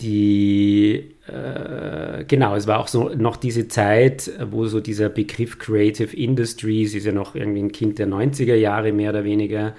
die, 0.00 1.04
äh, 1.26 2.24
genau, 2.26 2.56
es 2.56 2.66
war 2.66 2.80
auch 2.80 2.88
so 2.88 3.10
noch 3.10 3.36
diese 3.36 3.68
Zeit, 3.68 4.30
wo 4.50 4.66
so 4.66 4.80
dieser 4.80 5.08
Begriff 5.08 5.58
Creative 5.58 6.14
Industries 6.16 6.94
ist 6.94 7.06
ja 7.06 7.12
noch 7.12 7.34
irgendwie 7.34 7.62
ein 7.62 7.72
Kind 7.72 7.98
der 7.98 8.08
90er 8.08 8.56
Jahre 8.56 8.92
mehr 8.92 9.10
oder 9.10 9.24
weniger. 9.24 9.74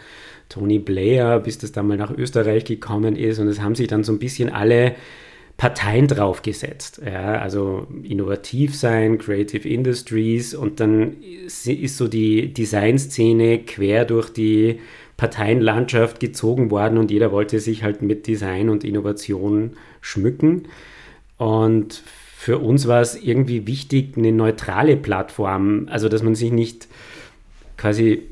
Tony 0.49 0.79
Blair, 0.79 1.39
bis 1.39 1.57
das 1.57 1.71
dann 1.71 1.87
mal 1.87 1.97
nach 1.97 2.15
Österreich 2.15 2.65
gekommen 2.65 3.15
ist 3.15 3.39
und 3.39 3.47
es 3.47 3.61
haben 3.61 3.75
sich 3.75 3.87
dann 3.87 4.03
so 4.03 4.13
ein 4.13 4.19
bisschen 4.19 4.49
alle 4.49 4.95
Parteien 5.57 6.07
draufgesetzt. 6.07 7.01
Ja, 7.03 7.39
also 7.39 7.87
innovativ 8.03 8.75
sein, 8.75 9.17
Creative 9.17 9.67
Industries 9.67 10.53
und 10.53 10.79
dann 10.79 11.17
ist 11.21 11.97
so 11.97 12.07
die 12.07 12.53
Designszene 12.53 13.59
quer 13.59 14.05
durch 14.05 14.29
die 14.29 14.79
Parteienlandschaft 15.17 16.19
gezogen 16.19 16.69
worden 16.69 16.99
und 16.99 17.09
jeder 17.09 17.31
wollte 17.31 17.59
sich 17.59 17.83
halt 17.83 18.03
mit 18.03 18.27
Design 18.27 18.69
und 18.69 18.83
Innovation 18.83 19.71
schmücken. 19.99 20.67
Und 21.37 22.03
für 22.37 22.59
uns 22.59 22.87
war 22.87 23.01
es 23.01 23.15
irgendwie 23.15 23.65
wichtig, 23.65 24.15
eine 24.15 24.31
neutrale 24.31 24.95
Plattform, 24.95 25.87
also 25.89 26.07
dass 26.07 26.21
man 26.21 26.35
sich 26.35 26.51
nicht 26.51 26.87
quasi 27.77 28.23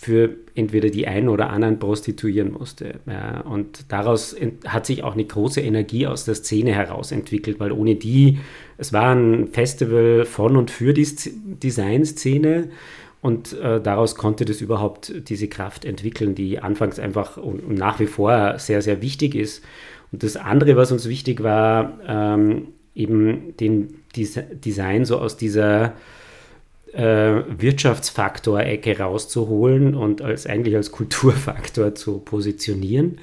für 0.00 0.36
entweder 0.54 0.90
die 0.90 1.08
einen 1.08 1.28
oder 1.28 1.50
anderen 1.50 1.80
prostituieren 1.80 2.52
musste. 2.52 3.00
Und 3.44 3.86
daraus 3.88 4.36
hat 4.64 4.86
sich 4.86 5.02
auch 5.02 5.14
eine 5.14 5.24
große 5.24 5.60
Energie 5.60 6.06
aus 6.06 6.24
der 6.24 6.36
Szene 6.36 6.72
heraus 6.72 7.10
entwickelt, 7.10 7.58
weil 7.58 7.72
ohne 7.72 7.96
die, 7.96 8.38
es 8.76 8.92
war 8.92 9.12
ein 9.12 9.48
Festival 9.48 10.24
von 10.24 10.56
und 10.56 10.70
für 10.70 10.94
die 10.94 11.04
Designszene 11.34 12.68
und 13.22 13.58
äh, 13.58 13.80
daraus 13.80 14.14
konnte 14.14 14.44
das 14.44 14.60
überhaupt 14.60 15.12
diese 15.28 15.48
Kraft 15.48 15.84
entwickeln, 15.84 16.36
die 16.36 16.60
anfangs 16.60 17.00
einfach 17.00 17.36
und, 17.36 17.68
nach 17.68 17.98
wie 17.98 18.06
vor 18.06 18.60
sehr, 18.60 18.82
sehr 18.82 19.02
wichtig 19.02 19.34
ist. 19.34 19.64
Und 20.12 20.22
das 20.22 20.36
andere, 20.36 20.76
was 20.76 20.92
uns 20.92 21.08
wichtig 21.08 21.42
war, 21.42 21.98
ähm, 22.06 22.68
eben 22.94 23.56
den 23.56 23.94
Des 24.16 24.38
Design 24.64 25.04
so 25.04 25.18
aus 25.18 25.36
dieser 25.36 25.94
Wirtschaftsfaktor-Ecke 26.98 28.98
rauszuholen 28.98 29.94
und 29.94 30.20
als 30.20 30.46
eigentlich 30.46 30.74
als 30.74 30.90
Kulturfaktor 30.90 31.94
zu 31.94 32.18
positionieren. 32.18 33.18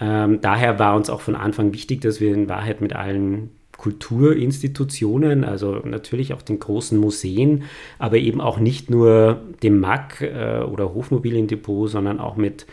Ähm, 0.00 0.40
daher 0.40 0.78
war 0.78 0.96
uns 0.96 1.10
auch 1.10 1.20
von 1.20 1.36
Anfang 1.36 1.72
wichtig, 1.72 2.00
dass 2.00 2.20
wir 2.20 2.34
in 2.34 2.48
Wahrheit 2.48 2.80
mit 2.80 2.94
allen 2.94 3.50
Kulturinstitutionen, 3.76 5.44
also 5.44 5.80
natürlich 5.84 6.32
auch 6.32 6.42
den 6.42 6.58
großen 6.58 6.98
Museen, 6.98 7.64
aber 7.98 8.18
eben 8.18 8.40
auch 8.40 8.58
nicht 8.58 8.90
nur 8.90 9.40
dem 9.62 9.80
MAC 9.80 10.20
äh, 10.20 10.60
oder 10.60 10.94
Hofmobiliendepot, 10.94 11.90
sondern 11.90 12.20
auch 12.20 12.36
mit 12.36 12.66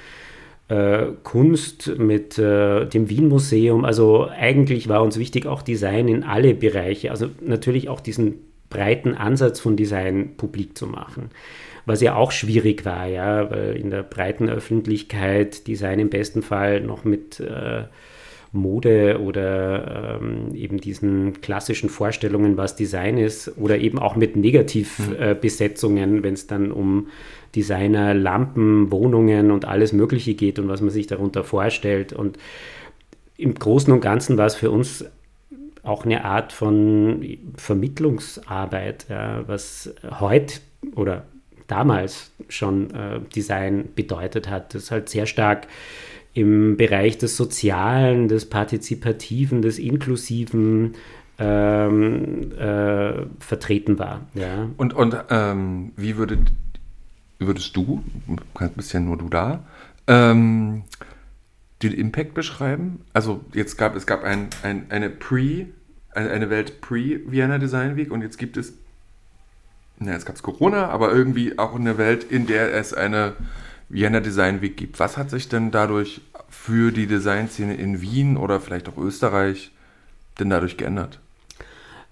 äh, 0.69 1.07
Kunst, 1.23 1.97
mit 1.97 2.37
äh, 2.37 2.85
dem 2.85 3.09
Wien-Museum. 3.09 3.83
Also 3.83 4.29
eigentlich 4.29 4.89
war 4.89 5.01
uns 5.01 5.17
wichtig 5.17 5.47
auch 5.47 5.61
Design 5.61 6.07
in 6.07 6.23
alle 6.23 6.53
Bereiche, 6.53 7.11
also 7.11 7.27
natürlich 7.41 7.89
auch 7.89 7.99
diesen 7.99 8.50
breiten 8.71 9.13
Ansatz 9.13 9.59
von 9.59 9.75
Design 9.77 10.35
publik 10.37 10.75
zu 10.75 10.87
machen. 10.87 11.29
Was 11.85 12.01
ja 12.01 12.15
auch 12.15 12.31
schwierig 12.31 12.85
war, 12.85 13.05
ja, 13.05 13.51
weil 13.51 13.75
in 13.75 13.91
der 13.91 14.01
breiten 14.01 14.49
Öffentlichkeit 14.49 15.67
Design 15.67 15.99
im 15.99 16.09
besten 16.09 16.41
Fall 16.41 16.81
noch 16.81 17.03
mit 17.03 17.39
äh, 17.39 17.83
Mode 18.53 19.19
oder 19.21 20.19
ähm, 20.21 20.53
eben 20.53 20.79
diesen 20.79 21.41
klassischen 21.41 21.89
Vorstellungen, 21.89 22.57
was 22.57 22.75
Design 22.75 23.17
ist, 23.17 23.57
oder 23.57 23.77
eben 23.77 23.97
auch 23.97 24.15
mit 24.15 24.35
Negativbesetzungen, 24.35 26.19
äh, 26.19 26.23
wenn 26.23 26.33
es 26.33 26.47
dann 26.47 26.71
um 26.71 27.07
Designer, 27.55 28.13
Lampen, 28.13 28.91
Wohnungen 28.91 29.51
und 29.51 29.65
alles 29.65 29.93
Mögliche 29.93 30.33
geht 30.33 30.59
und 30.59 30.67
was 30.67 30.81
man 30.81 30.89
sich 30.89 31.07
darunter 31.07 31.43
vorstellt. 31.43 32.13
Und 32.13 32.37
im 33.37 33.55
Großen 33.55 33.91
und 33.91 34.01
Ganzen 34.01 34.37
war 34.37 34.47
es 34.47 34.55
für 34.55 34.69
uns 34.69 35.05
auch 35.83 36.05
eine 36.05 36.25
Art 36.25 36.53
von 36.53 37.25
Vermittlungsarbeit, 37.55 39.05
ja, 39.09 39.47
was 39.47 39.93
heute 40.19 40.59
oder 40.95 41.23
damals 41.67 42.31
schon 42.49 42.93
äh, 42.93 43.19
Design 43.33 43.89
bedeutet 43.95 44.49
hat. 44.49 44.73
Das 44.73 44.83
ist 44.83 44.91
halt 44.91 45.09
sehr 45.09 45.25
stark 45.25 45.67
im 46.33 46.77
Bereich 46.77 47.17
des 47.17 47.35
Sozialen, 47.35 48.27
des 48.27 48.45
Partizipativen, 48.49 49.61
des 49.61 49.79
Inklusiven 49.79 50.95
ähm, 51.39 52.51
äh, 52.57 53.13
vertreten 53.39 53.99
war. 53.99 54.21
Ja. 54.33 54.69
Und, 54.77 54.93
und 54.93 55.15
ähm, 55.29 55.91
wie 55.95 56.17
würdet, 56.17 56.51
würdest 57.39 57.75
du, 57.75 58.03
bist 58.75 58.93
ja 58.93 58.99
nur 58.99 59.17
du 59.17 59.29
da, 59.29 59.63
ähm, 60.07 60.83
den 61.83 61.93
Impact 61.93 62.33
beschreiben? 62.33 63.03
Also 63.13 63.41
jetzt 63.53 63.77
gab 63.77 63.95
es 63.95 64.05
gab 64.05 64.23
ein, 64.23 64.49
ein, 64.63 64.85
eine 64.89 65.09
Pre, 65.09 65.67
eine, 66.13 66.49
Welt 66.49 66.81
Pre-Vienna 66.81 67.57
Design 67.57 67.95
Week 67.95 68.11
und 68.11 68.21
jetzt 68.21 68.37
gibt 68.37 68.57
es, 68.57 68.73
na, 69.99 70.13
jetzt 70.13 70.25
gab 70.25 70.35
es 70.35 70.43
Corona, 70.43 70.89
aber 70.89 71.11
irgendwie 71.11 71.57
auch 71.57 71.75
eine 71.75 71.97
Welt, 71.97 72.23
in 72.23 72.47
der 72.47 72.73
es 72.73 72.93
eine 72.93 73.33
Vienna 73.89 74.19
Design 74.19 74.61
Week 74.61 74.77
gibt. 74.77 74.99
Was 74.99 75.17
hat 75.17 75.29
sich 75.29 75.49
denn 75.49 75.71
dadurch 75.71 76.21
für 76.49 76.91
die 76.91 77.07
Designszene 77.07 77.75
in 77.75 78.01
Wien 78.01 78.37
oder 78.37 78.59
vielleicht 78.59 78.89
auch 78.89 78.97
Österreich 78.97 79.71
denn 80.39 80.49
dadurch 80.49 80.77
geändert? 80.77 81.19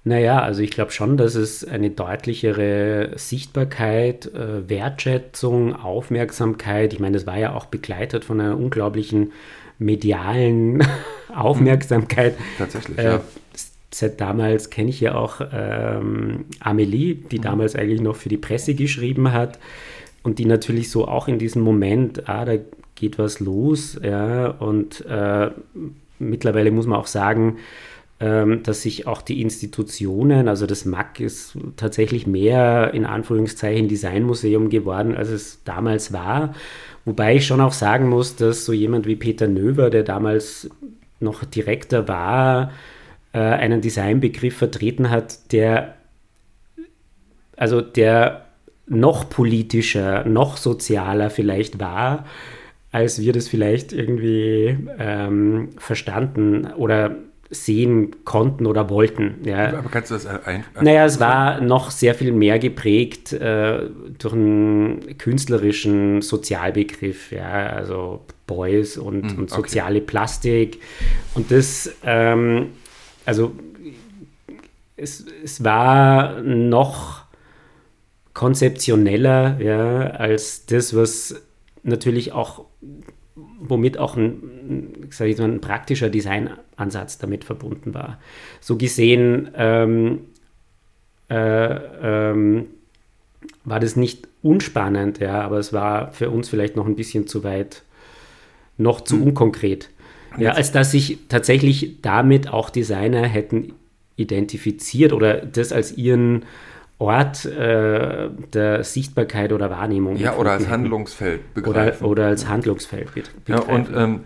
Naja, 0.05 0.41
also 0.41 0.61
ich 0.61 0.71
glaube 0.71 0.91
schon, 0.91 1.17
dass 1.17 1.35
es 1.35 1.65
eine 1.65 1.89
deutlichere 1.89 3.11
Sichtbarkeit, 3.17 4.33
äh, 4.33 4.69
Wertschätzung, 4.69 5.75
Aufmerksamkeit, 5.75 6.93
ich 6.93 6.99
meine, 6.99 7.17
das 7.17 7.27
war 7.27 7.37
ja 7.37 7.53
auch 7.53 7.65
begleitet 7.65 8.23
von 8.23 8.39
einer 8.39 8.57
unglaublichen 8.57 9.33
medialen 9.79 10.83
Aufmerksamkeit. 11.35 12.35
Tatsächlich, 12.57 12.97
äh, 12.97 13.03
ja. 13.03 13.21
Seit 13.91 14.21
damals 14.21 14.69
kenne 14.69 14.91
ich 14.91 15.01
ja 15.01 15.15
auch 15.15 15.41
ähm, 15.51 16.45
Amelie, 16.59 17.15
die 17.15 17.39
mhm. 17.39 17.43
damals 17.43 17.75
eigentlich 17.75 18.01
noch 18.01 18.15
für 18.15 18.29
die 18.29 18.37
Presse 18.37 18.75
geschrieben 18.75 19.33
hat 19.33 19.57
und 20.21 20.37
die 20.37 20.45
natürlich 20.45 20.91
so 20.91 21.07
auch 21.07 21.27
in 21.27 21.39
diesem 21.39 21.63
Moment, 21.63 22.29
ah, 22.29 22.45
da 22.45 22.53
geht 22.93 23.17
was 23.17 23.39
los, 23.39 23.99
ja, 24.03 24.47
und 24.47 25.05
äh, 25.07 25.49
mittlerweile 26.19 26.69
muss 26.69 26.85
man 26.85 26.99
auch 26.99 27.07
sagen, 27.07 27.57
ähm, 28.19 28.63
dass 28.63 28.81
sich 28.81 29.07
auch 29.07 29.21
die 29.21 29.41
Institutionen, 29.41 30.49
also 30.49 30.65
das 30.65 30.83
MAC 30.83 31.21
ist 31.21 31.57
tatsächlich 31.77 32.27
mehr 32.27 32.93
in 32.93 33.05
Anführungszeichen 33.05 33.87
Designmuseum 33.87 34.69
geworden, 34.69 35.15
als 35.15 35.29
es 35.29 35.63
damals 35.63 36.11
war. 36.11 36.53
Wobei 37.05 37.35
ich 37.35 37.47
schon 37.47 37.61
auch 37.61 37.73
sagen 37.73 38.09
muss, 38.09 38.35
dass 38.35 38.65
so 38.65 38.73
jemand 38.73 39.07
wie 39.07 39.15
Peter 39.15 39.47
Növer, 39.47 39.89
der 39.89 40.03
damals 40.03 40.69
noch 41.19 41.43
Direktor 41.43 42.07
war, 42.07 42.71
äh, 43.33 43.39
einen 43.39 43.81
Designbegriff 43.81 44.57
vertreten 44.57 45.09
hat, 45.09 45.51
der 45.51 45.95
also 47.59 47.81
der 47.81 48.45
noch 48.87 49.29
politischer, 49.29 50.23
noch 50.25 50.57
sozialer 50.57 51.29
vielleicht 51.29 51.79
war, 51.79 52.25
als 52.91 53.21
wir 53.21 53.33
das 53.33 53.47
vielleicht 53.49 53.91
irgendwie 53.93 54.77
ähm, 54.97 55.69
verstanden 55.77 56.65
oder 56.73 57.15
sehen 57.49 58.23
konnten 58.25 58.65
oder 58.65 58.89
wollten. 58.89 59.39
Ja. 59.43 59.77
Aber 59.77 59.89
kannst 59.89 60.11
du 60.11 60.15
das 60.15 60.25
ein? 60.25 60.63
Naja, 60.79 61.05
es 61.05 61.19
war 61.19 61.61
noch 61.61 61.89
sehr 61.89 62.13
viel 62.13 62.31
mehr 62.31 62.59
geprägt 62.59 63.33
äh, 63.33 63.89
durch 64.17 64.33
einen 64.33 65.17
künstlerischen 65.17 66.21
Sozialbegriff, 66.21 67.31
ja, 67.31 67.67
also 67.67 68.21
Boys 68.45 68.97
und, 68.97 69.35
mm, 69.35 69.39
und 69.39 69.49
soziale 69.49 69.97
okay. 69.97 70.05
Plastik. 70.05 70.79
Und 71.33 71.51
das, 71.51 71.91
ähm, 72.03 72.67
also 73.25 73.53
es, 74.95 75.25
es 75.43 75.63
war 75.63 76.41
noch 76.41 77.23
konzeptioneller 78.33 79.59
ja, 79.59 80.01
als 80.11 80.65
das, 80.65 80.95
was 80.95 81.41
natürlich 81.83 82.31
auch, 82.31 82.65
womit 83.59 83.97
auch 83.97 84.15
ein, 84.15 85.07
sag 85.09 85.27
ich 85.27 85.37
mal, 85.37 85.49
ein 85.49 85.61
praktischer 85.61 86.09
Designansatz 86.09 87.17
damit 87.17 87.43
verbunden 87.43 87.93
war. 87.93 88.19
So 88.61 88.77
gesehen 88.77 89.49
ähm, 89.55 90.21
äh, 91.29 91.73
ähm, 91.73 92.67
war 93.65 93.79
das 93.79 93.95
nicht 93.95 94.27
unspannend, 94.41 95.19
ja, 95.19 95.41
aber 95.41 95.59
es 95.59 95.73
war 95.73 96.11
für 96.11 96.29
uns 96.29 96.49
vielleicht 96.49 96.75
noch 96.75 96.85
ein 96.85 96.95
bisschen 96.95 97.27
zu 97.27 97.43
weit, 97.43 97.83
noch 98.77 99.01
zu 99.01 99.15
hm. 99.15 99.23
unkonkret. 99.23 99.89
Ja, 100.37 100.51
als 100.51 100.71
dass 100.71 100.91
sich 100.91 101.17
tatsächlich 101.27 102.01
damit 102.01 102.53
auch 102.53 102.69
Designer 102.69 103.25
hätten 103.25 103.73
identifiziert 104.15 105.13
oder 105.13 105.37
das 105.37 105.71
als 105.71 105.97
ihren 105.97 106.43
Ort 106.99 107.45
äh, 107.45 108.29
der 108.53 108.83
Sichtbarkeit 108.83 109.53
oder 109.53 109.69
Wahrnehmung. 109.69 110.17
Ja, 110.17 110.35
oder 110.35 110.51
als 110.51 110.67
Handlungsfeld 110.67 111.53
begreifen. 111.53 112.05
Oder, 112.05 112.11
oder 112.11 112.25
als 112.27 112.47
Handlungsfeld 112.47 113.13
begreifen. 113.13 113.47
Ja, 113.47 113.59
und 113.61 113.89
ähm, 113.95 114.19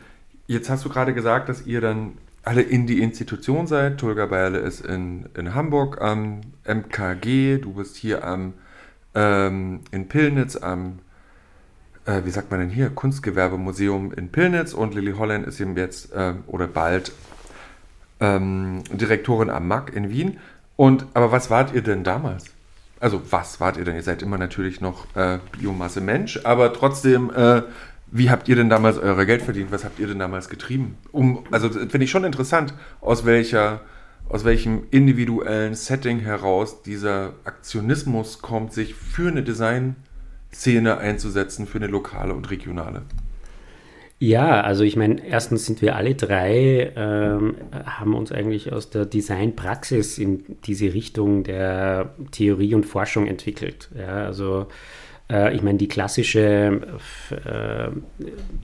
jetzt 0.47 0.71
hast 0.71 0.83
du 0.83 0.89
gerade 0.89 1.13
gesagt, 1.13 1.49
dass 1.49 1.67
ihr 1.67 1.81
dann 1.81 2.17
alle 2.43 2.61
in 2.61 2.87
die 2.87 3.01
Institution 3.01 3.67
seid. 3.67 3.99
Tulga 3.99 4.25
Beierle 4.25 4.57
ist 4.57 4.85
in, 4.85 5.27
in 5.37 5.53
Hamburg 5.53 6.01
am 6.01 6.41
MKG, 6.65 7.59
du 7.59 7.73
bist 7.73 7.95
hier 7.95 8.25
am, 8.25 8.53
ähm, 9.15 9.81
in 9.91 10.07
Pillnitz 10.07 10.55
am, 10.55 10.99
äh, 12.05 12.21
wie 12.25 12.31
sagt 12.31 12.51
man 12.51 12.59
denn 12.59 12.69
hier, 12.69 12.89
Kunstgewerbemuseum 12.89 14.13
in 14.13 14.29
Pillnitz 14.29 14.73
und 14.73 14.93
Lily 14.93 15.13
Holland 15.13 15.45
ist 15.45 15.59
eben 15.61 15.77
jetzt 15.77 16.11
äh, 16.11 16.33
oder 16.47 16.67
bald 16.67 17.13
ähm, 18.19 18.83
Direktorin 18.91 19.49
am 19.49 19.67
MAC 19.67 19.95
in 19.95 20.09
Wien. 20.09 20.39
Und 20.75 21.05
aber 21.13 21.31
was 21.31 21.49
wart 21.49 21.73
ihr 21.73 21.81
denn 21.81 22.03
damals? 22.03 22.52
Also 23.03 23.21
was 23.29 23.59
wart 23.59 23.75
ihr 23.75 23.83
denn? 23.83 23.95
Ihr 23.95 24.01
seid 24.01 24.21
immer 24.21 24.37
natürlich 24.37 24.79
noch 24.79 25.13
äh, 25.15 25.39
Biomasse 25.51 25.99
Mensch, 25.99 26.39
aber 26.45 26.71
trotzdem, 26.71 27.31
äh, 27.31 27.63
wie 28.09 28.29
habt 28.29 28.47
ihr 28.47 28.55
denn 28.55 28.69
damals 28.69 28.97
euer 28.97 29.25
Geld 29.25 29.41
verdient? 29.41 29.73
Was 29.73 29.83
habt 29.83 29.99
ihr 29.99 30.07
denn 30.07 30.19
damals 30.19 30.47
getrieben? 30.47 30.95
Um, 31.11 31.43
also 31.51 31.69
finde 31.69 32.05
ich 32.05 32.11
schon 32.11 32.23
interessant, 32.23 32.73
aus 33.01 33.25
welcher, 33.25 33.81
aus 34.29 34.45
welchem 34.45 34.83
individuellen 34.89 35.75
Setting 35.75 36.19
heraus 36.19 36.81
dieser 36.81 37.33
Aktionismus 37.43 38.41
kommt, 38.41 38.71
sich 38.71 38.95
für 38.95 39.27
eine 39.27 39.43
Designszene 39.43 40.97
einzusetzen, 40.97 41.67
für 41.67 41.79
eine 41.79 41.87
lokale 41.87 42.33
und 42.33 42.49
regionale. 42.51 43.01
Ja, 44.23 44.61
also 44.61 44.85
ich 44.85 44.95
meine, 44.95 45.21
erstens 45.27 45.65
sind 45.65 45.81
wir 45.81 45.97
alle 45.97 46.15
drei, 46.15 46.93
ähm, 46.95 47.55
haben 47.73 48.15
uns 48.15 48.31
eigentlich 48.31 48.71
aus 48.71 48.89
der 48.89 49.05
Designpraxis 49.05 50.17
in 50.17 50.45
diese 50.63 50.93
Richtung 50.93 51.43
der 51.43 52.15
Theorie 52.31 52.73
und 52.73 52.85
Forschung 52.85 53.27
entwickelt. 53.27 53.89
Ja, 53.97 54.25
also 54.25 54.67
äh, 55.29 55.53
ich 55.53 55.61
meine, 55.61 55.77
die 55.77 55.89
klassische 55.89 56.79
äh, 57.31 57.89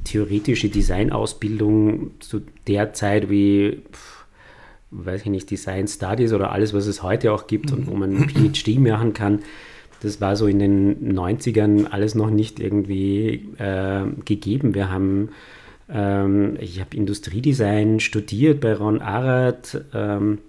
theoretische 0.06 0.70
Designausbildung 0.70 2.12
zu 2.22 2.42
der 2.66 2.94
Zeit 2.94 3.30
wie, 3.30 3.82
pf, 3.92 4.26
weiß 4.92 5.24
ich 5.24 5.30
nicht, 5.30 5.52
Design 5.52 5.90
Studies 5.90 6.32
oder 6.32 6.54
alles, 6.54 6.74
was 6.74 6.88
es 6.88 7.04
heute 7.04 7.34
auch 7.34 7.48
gibt 7.48 7.74
und 7.74 7.86
wo 7.88 7.96
man 7.96 8.16
einen 8.16 8.30
PhD 8.30 8.80
machen 8.80 9.12
kann, 9.12 9.40
das 10.02 10.22
war 10.22 10.36
so 10.36 10.48
in 10.48 10.60
den 10.60 11.18
90ern 11.18 11.88
alles 11.88 12.16
noch 12.16 12.30
nicht 12.30 12.60
irgendwie 12.60 13.50
äh, 13.58 14.04
gegeben. 14.26 14.74
Wir 14.74 14.90
haben, 14.90 15.30
ähm, 15.90 16.58
ich 16.60 16.80
habe 16.80 16.96
Industriedesign 16.96 18.00
studiert 18.00 18.62
bei 18.62 18.74
Ron 18.74 19.02
Arad, 19.02 19.82
ähm, 19.94 20.40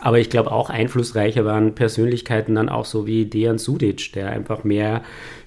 aber 0.00 0.18
ich 0.18 0.30
glaube 0.30 0.52
auch 0.52 0.70
einflussreicher 0.70 1.44
waren 1.44 1.74
Persönlichkeiten 1.74 2.54
dann 2.54 2.68
auch 2.68 2.84
so 2.84 3.06
wie 3.06 3.24
Dejan 3.26 3.58
Sudic, 3.58 4.12
der 4.12 4.30
einfach 4.30 4.62
mehr 4.62 5.02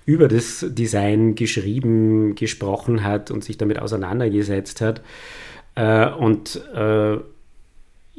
über 0.05 0.27
das 0.27 0.65
Design 0.67 1.35
geschrieben, 1.35 2.35
gesprochen 2.35 3.03
hat 3.03 3.31
und 3.31 3.43
sich 3.43 3.57
damit 3.57 3.79
auseinandergesetzt 3.79 4.81
hat. 4.81 5.01
Äh, 5.75 6.09
und 6.09 6.61
äh, 6.75 7.17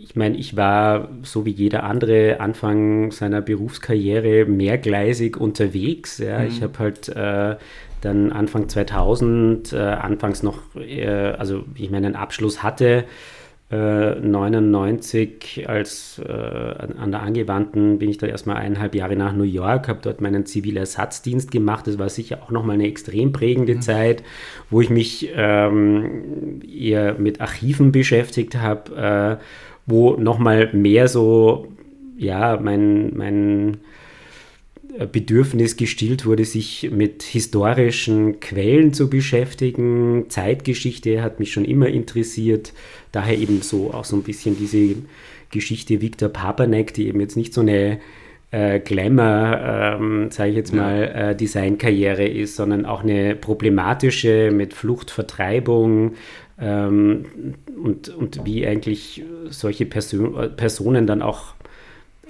ich 0.03 0.17
meine, 0.17 0.37
ich 0.37 0.57
war 0.57 1.09
so 1.23 1.47
wie 1.47 1.51
jeder 1.51 1.85
andere 1.85 2.41
Anfang 2.41 3.13
seiner 3.13 3.41
Berufskarriere 3.41 4.47
mehrgleisig 4.47 5.37
unterwegs. 5.37 6.19
Ja. 6.19 6.41
Mhm. 6.41 6.47
Ich 6.49 6.63
habe 6.63 6.79
halt 6.79 7.09
äh, 7.09 7.57
dann 8.01 8.33
Anfang 8.33 8.69
2000, 8.69 9.73
äh, 9.73 9.79
anfangs 9.79 10.43
noch, 10.43 10.59
äh, 10.75 11.07
also 11.07 11.65
ich 11.77 11.91
meinen 11.91 12.17
Abschluss 12.17 12.63
hatte, 12.63 13.05
99 13.75 15.65
als 15.67 16.21
äh, 16.23 16.31
an 16.31 17.11
der 17.11 17.23
Angewandten 17.23 17.99
bin 17.99 18.11
ich 18.11 18.19
da 18.19 18.27
erstmal 18.27 18.57
eineinhalb 18.57 18.95
Jahre 18.95 19.17
nach 19.17 19.33
New 19.33 19.45
York, 19.45 19.89
habe 19.89 20.01
dort 20.03 20.21
meinen 20.21 20.45
Zivilersatzdienst 20.45 21.51
gemacht. 21.51 21.87
Das 21.87 21.99
war 21.99 22.11
sicher 22.11 22.43
auch 22.43 22.51
nochmal 22.51 22.75
eine 22.75 22.87
extrem 22.87 23.33
prägende 23.33 23.77
mhm. 23.77 23.81
Zeit, 23.81 24.23
wo 24.69 24.83
ich 24.83 24.91
mich 24.91 25.31
ähm, 25.35 26.61
eher 26.71 27.15
mit 27.15 27.41
Archiven 27.41 27.93
beschäftigt 27.93 28.57
habe, 28.57 29.39
äh, 29.41 29.43
wo 29.87 30.17
nochmal 30.17 30.71
mehr 30.73 31.09
so, 31.09 31.69
ja, 32.17 32.59
mein, 32.61 33.17
mein 33.17 33.79
Bedürfnis 35.11 35.77
gestillt 35.77 36.27
wurde, 36.27 36.45
sich 36.45 36.91
mit 36.91 37.23
historischen 37.23 38.41
Quellen 38.41 38.93
zu 38.93 39.09
beschäftigen. 39.09 40.27
Zeitgeschichte 40.29 41.23
hat 41.23 41.41
mich 41.41 41.53
schon 41.53 41.65
immer 41.65 41.89
interessiert. 41.89 42.75
Daher 43.11 43.39
eben 43.39 43.63
so 43.63 43.93
auch 43.93 44.05
so 44.05 44.17
ein 44.17 44.23
bisschen 44.23 44.57
diese 44.59 44.97
Geschichte 45.51 46.01
Viktor 46.03 46.29
Papanek, 46.29 46.93
die 46.93 47.09
eben 47.09 47.21
jetzt 47.21 47.37
nicht 47.37 47.55
so 47.55 47.63
eine 47.63 48.01
äh, 48.51 48.81
Glamour, 48.81 49.61
ähm, 49.63 50.31
sage 50.31 50.51
ich 50.51 50.57
jetzt 50.57 50.75
mal, 50.75 51.05
äh, 51.05 51.37
Designkarriere 51.37 52.27
ist, 52.27 52.57
sondern 52.57 52.85
auch 52.85 53.03
eine 53.03 53.35
problematische 53.35 54.51
mit 54.53 54.75
Fluchtvertreibung 54.75 56.13
ähm, 56.63 57.25
und, 57.83 58.09
und 58.09 58.45
wie 58.45 58.67
eigentlich 58.67 59.25
solche 59.51 59.85
Perso 59.85 60.49
Personen 60.57 61.07
dann 61.07 61.21
auch 61.21 61.55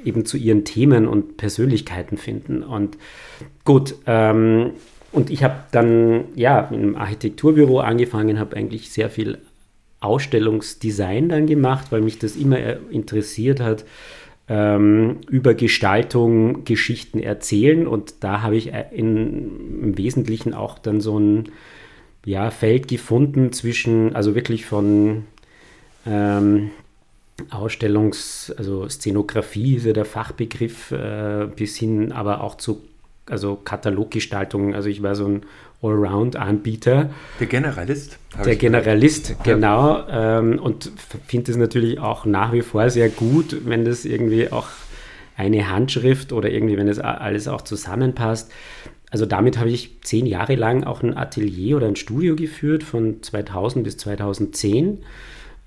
eben 0.04 0.24
zu 0.24 0.36
ihren 0.36 0.64
Themen 0.64 1.06
und 1.06 1.36
Persönlichkeiten 1.36 2.16
finden. 2.16 2.62
Und 2.62 2.96
gut, 3.64 3.94
ähm, 4.06 4.70
und 5.12 5.30
ich 5.30 5.44
habe 5.44 5.56
dann 5.70 6.24
ja 6.34 6.60
im 6.72 6.96
Architekturbüro 6.96 7.80
angefangen, 7.80 8.38
habe 8.38 8.56
eigentlich 8.56 8.90
sehr 8.90 9.10
viel 9.10 9.38
Ausstellungsdesign 10.00 11.28
dann 11.28 11.46
gemacht, 11.46 11.92
weil 11.92 12.00
mich 12.00 12.18
das 12.18 12.34
immer 12.34 12.58
interessiert 12.90 13.60
hat, 13.60 13.84
ähm, 14.48 15.18
über 15.28 15.54
Gestaltung 15.54 16.64
Geschichten 16.64 17.20
erzählen. 17.20 17.86
Und 17.86 18.24
da 18.24 18.42
habe 18.42 18.56
ich 18.56 18.72
äh, 18.72 18.86
in, 18.92 19.82
im 19.82 19.98
Wesentlichen 19.98 20.54
auch 20.54 20.78
dann 20.78 21.00
so 21.00 21.18
ein 21.18 21.50
ja, 22.24 22.50
Feld 22.50 22.88
gefunden 22.88 23.52
zwischen, 23.52 24.14
also 24.14 24.34
wirklich 24.34 24.64
von 24.66 25.24
ähm, 26.06 26.70
Ausstellungs-, 27.50 28.54
also 28.56 28.88
Szenografie 28.88 29.76
ist 29.76 29.86
ja 29.86 29.92
der 29.92 30.04
Fachbegriff, 30.04 30.92
äh, 30.92 31.48
bis 31.54 31.76
hin 31.76 32.12
aber 32.12 32.42
auch 32.42 32.56
zu 32.56 32.82
also 33.26 33.56
Kataloggestaltung. 33.56 34.74
Also 34.74 34.88
ich 34.88 35.02
war 35.02 35.14
so 35.14 35.26
ein 35.26 35.42
Allround-Anbieter. 35.82 37.10
Der 37.40 37.46
Generalist. 37.46 38.18
Der 38.44 38.56
Generalist, 38.56 39.36
genau. 39.42 40.04
Ähm, 40.08 40.58
und 40.58 40.90
finde 41.26 41.50
es 41.50 41.56
natürlich 41.56 41.98
auch 41.98 42.24
nach 42.24 42.52
wie 42.52 42.62
vor 42.62 42.88
sehr 42.90 43.08
gut, 43.08 43.56
wenn 43.64 43.84
das 43.84 44.04
irgendwie 44.04 44.50
auch 44.50 44.68
eine 45.36 45.70
Handschrift 45.70 46.32
oder 46.32 46.50
irgendwie, 46.50 46.76
wenn 46.76 46.86
das 46.86 46.98
alles 46.98 47.48
auch 47.48 47.62
zusammenpasst. 47.62 48.50
Also 49.12 49.26
damit 49.26 49.58
habe 49.58 49.68
ich 49.68 50.00
zehn 50.00 50.24
Jahre 50.24 50.54
lang 50.54 50.84
auch 50.84 51.02
ein 51.02 51.14
Atelier 51.14 51.76
oder 51.76 51.86
ein 51.86 51.96
Studio 51.96 52.34
geführt, 52.34 52.82
von 52.82 53.22
2000 53.22 53.84
bis 53.84 53.98
2010. 53.98 55.04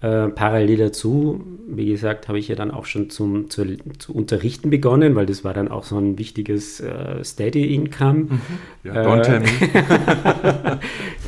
Äh, 0.02 0.30
parallel 0.30 0.78
dazu, 0.78 1.46
wie 1.68 1.86
gesagt, 1.86 2.28
habe 2.28 2.40
ich 2.40 2.48
ja 2.48 2.56
dann 2.56 2.72
auch 2.72 2.86
schon 2.86 3.12
zum, 3.12 3.52
zu, 3.52 3.64
zu, 4.00 4.16
unterrichten 4.16 4.72
begonnen, 4.72 5.14
weil 5.14 5.28
das 5.28 5.44
war 5.44 5.54
dann 5.54 5.68
auch 5.68 5.84
so 5.84 5.96
ein 6.00 6.18
wichtiges 6.18 6.80
äh, 6.80 7.24
Steady 7.24 7.76
Income. 7.76 8.20
Mhm. 8.24 8.42
Ja, 8.84 9.16
me. 9.16 9.44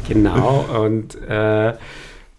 genau, 0.07 0.65
und 0.83 1.21
äh, 1.21 1.73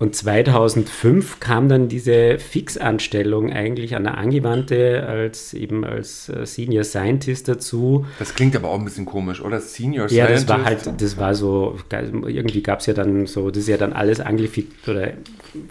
und 0.01 0.15
2005 0.15 1.41
kam 1.41 1.69
dann 1.69 1.89
diese 1.89 2.39
Fixanstellung 2.39 3.53
eigentlich 3.53 3.97
an 3.97 4.05
der 4.05 4.17
Angewandte 4.17 5.05
als 5.09 5.55
eben 5.55 5.85
als 5.85 6.29
äh, 6.29 6.47
Senior 6.47 6.85
Scientist 6.85 7.49
dazu. 7.49 8.07
Das 8.21 8.35
klingt 8.35 8.55
aber 8.55 8.69
auch 8.69 8.79
ein 8.79 8.85
bisschen 8.85 9.07
komisch, 9.07 9.41
oder? 9.41 9.61
Senior 9.61 10.09
Scientist? 10.09 10.49
Ja, 10.49 10.55
das 10.55 10.61
war 10.61 10.65
halt, 10.65 11.03
das 11.03 11.17
war 11.17 11.35
so, 11.35 11.77
irgendwie 11.91 12.63
gab 12.63 12.79
es 12.79 12.87
ja 12.87 12.95
dann 12.95 13.27
so, 13.27 13.51
das 13.51 13.65
ist 13.65 13.69
ja 13.69 13.77
dann 13.77 13.93
alles 13.93 14.21
anglifiziert 14.21 14.89
oder 14.89 15.13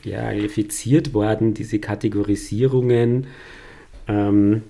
ja, 0.04 0.28
anglifiziert 0.28 1.14
worden, 1.14 1.54
diese 1.54 1.80
Kategorisierungen. 1.80 3.28
Ähm, 4.10 4.64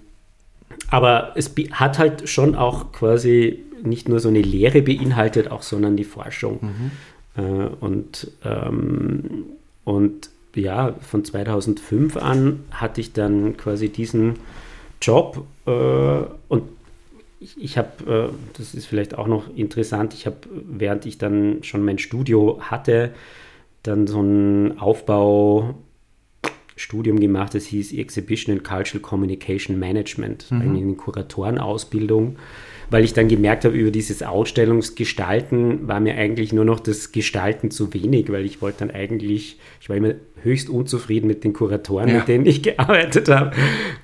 aber 0.92 1.34
es 1.36 1.56
hat 1.72 1.98
halt 1.98 2.30
schon 2.30 2.54
auch 2.54 2.92
quasi 2.92 3.64
nicht 3.82 4.08
nur 4.08 4.20
so 4.20 4.30
eine 4.30 4.42
Lehre 4.42 4.84
beinhaltet, 4.84 5.50
auch 5.50 5.64
sondern 5.64 5.98
die 5.98 6.04
Forschung. 6.04 6.60
Mhm. 6.62 6.92
Äh, 7.38 7.42
und, 7.42 8.32
ähm, 8.44 9.46
und 9.86 10.30
ja, 10.56 10.96
von 11.02 11.24
2005 11.24 12.18
an 12.18 12.66
hatte 12.72 13.00
ich 13.00 13.14
dann 13.14 13.56
quasi 13.58 13.90
diesen 13.90 14.40
Job 15.02 15.46
äh, 15.66 15.70
und 15.70 16.64
ich, 17.40 17.56
ich 17.62 17.78
habe, 17.78 18.32
äh, 18.32 18.34
das 18.58 18.74
ist 18.74 18.88
vielleicht 18.88 19.16
auch 19.16 19.28
noch 19.28 19.56
interessant, 19.56 20.16
ich 20.16 20.26
habe, 20.26 20.38
während 20.50 21.06
ich 21.06 21.20
dann 21.20 21.64
schon 21.64 21.86
mein 21.86 22.00
Studio 22.00 22.60
hatte, 22.62 23.14
dann 23.84 24.08
so 24.08 24.22
ein 24.22 24.80
Aufbaustudium 24.80 27.20
gemacht, 27.20 27.54
das 27.54 27.68
hieß 27.68 27.94
Exhibition 27.94 28.56
and 28.56 28.64
Cultural 28.64 29.02
Communication 29.02 29.78
Management, 29.78 30.52
mhm. 30.52 30.62
eine 30.62 30.96
Kuratorenausbildung 30.96 32.38
weil 32.90 33.04
ich 33.04 33.14
dann 33.14 33.28
gemerkt 33.28 33.66
habe, 33.66 33.76
über 33.76 33.92
dieses 33.92 34.24
Ausstellungsgestalten 34.24 35.88
war 35.88 36.00
mir 36.00 36.16
eigentlich 36.16 36.54
nur 36.54 36.66
noch 36.66 36.80
das 36.80 37.12
Gestalten 37.12 37.72
zu 37.72 37.94
wenig, 37.94 38.32
weil 38.32 38.46
ich 38.46 38.62
wollte 38.62 38.80
dann 38.80 38.92
eigentlich, 38.92 39.60
ich 39.82 39.90
war 39.90 39.96
immer 39.96 40.16
höchst 40.44 40.70
unzufrieden 40.70 41.28
mit 41.28 41.44
den 41.44 41.54
Kuratoren, 41.54 42.10
ja. 42.10 42.16
mit 42.16 42.28
denen 42.28 42.46
ich 42.46 42.64
gearbeitet 42.64 43.30
habe. 43.30 43.52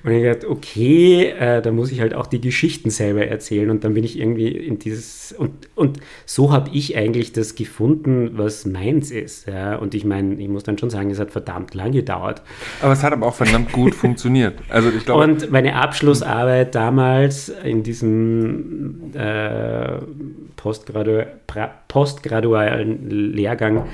Und 0.02 0.12
ich 0.12 0.24
dachte, 0.24 0.50
okay, 0.50 1.32
äh, 1.38 1.62
da 1.62 1.72
muss 1.72 1.92
ich 1.92 2.00
halt 2.00 2.14
auch 2.14 2.26
die 2.26 2.40
Geschichten 2.40 2.90
selber 2.90 3.26
erzählen. 3.26 3.70
Und 3.70 3.84
dann 3.84 3.94
bin 3.94 4.04
ich 4.04 4.18
irgendwie 4.18 4.48
in 4.48 4.78
dieses, 4.78 5.32
und, 5.32 5.52
und 5.74 6.00
so 6.26 6.52
habe 6.52 6.70
ich 6.72 6.96
eigentlich 6.96 7.32
das 7.32 7.54
gefunden, 7.54 8.32
was 8.34 8.66
meins 8.66 9.10
ist. 9.10 9.46
Ja? 9.46 9.76
Und 9.76 9.94
ich 9.94 10.04
meine, 10.04 10.34
ich 10.34 10.48
muss 10.48 10.64
dann 10.64 10.76
schon 10.76 10.90
sagen, 10.90 11.10
es 11.10 11.18
hat 11.18 11.30
verdammt 11.30 11.74
lang 11.74 11.92
gedauert. 11.92 12.42
Aber 12.82 12.92
es 12.92 13.02
hat 13.02 13.12
aber 13.12 13.26
auch 13.26 13.34
verdammt 13.34 13.72
gut 13.72 13.94
funktioniert. 13.94 14.58
Also 14.68 14.90
ich 14.90 15.04
glaube. 15.04 15.22
Und 15.22 15.50
meine 15.50 15.76
Abschlussarbeit 15.76 16.74
damals 16.74 17.48
in 17.48 17.82
diesem 17.82 18.73
äh, 19.14 19.98
postgradualen 21.88 23.10
Lehrgang 23.32 23.86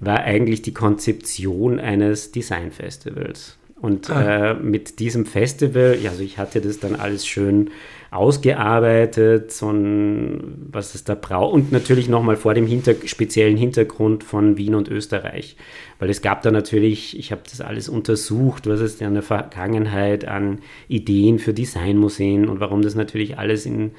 war 0.00 0.20
eigentlich 0.20 0.62
die 0.62 0.74
Konzeption 0.74 1.78
eines 1.78 2.32
Designfestivals. 2.32 3.58
Und 3.80 4.10
ah. 4.10 4.50
äh, 4.50 4.54
mit 4.54 4.98
diesem 4.98 5.24
Festival, 5.24 5.98
also 6.06 6.22
ich 6.22 6.36
hatte 6.36 6.60
das 6.60 6.80
dann 6.80 6.96
alles 6.96 7.26
schön 7.26 7.70
ausgearbeitet, 8.10 9.52
so 9.52 9.70
ein, 9.70 10.66
was 10.70 10.94
es 10.94 11.04
da 11.04 11.14
braucht. 11.14 11.54
Und 11.54 11.72
natürlich 11.72 12.08
nochmal 12.08 12.36
vor 12.36 12.52
dem 12.52 12.66
hinter 12.66 12.94
speziellen 13.06 13.56
Hintergrund 13.56 14.22
von 14.22 14.58
Wien 14.58 14.74
und 14.74 14.88
Österreich. 14.88 15.56
Weil 15.98 16.10
es 16.10 16.20
gab 16.20 16.42
da 16.42 16.50
natürlich, 16.50 17.18
ich 17.18 17.32
habe 17.32 17.42
das 17.48 17.62
alles 17.62 17.88
untersucht, 17.88 18.66
was 18.66 18.80
es 18.80 19.00
in 19.00 19.14
der 19.14 19.22
Vergangenheit 19.22 20.26
an 20.26 20.58
Ideen 20.88 21.38
für 21.38 21.54
Designmuseen 21.54 22.48
und 22.48 22.60
warum 22.60 22.82
das 22.82 22.94
natürlich 22.94 23.38
alles 23.38 23.64
in 23.64 23.92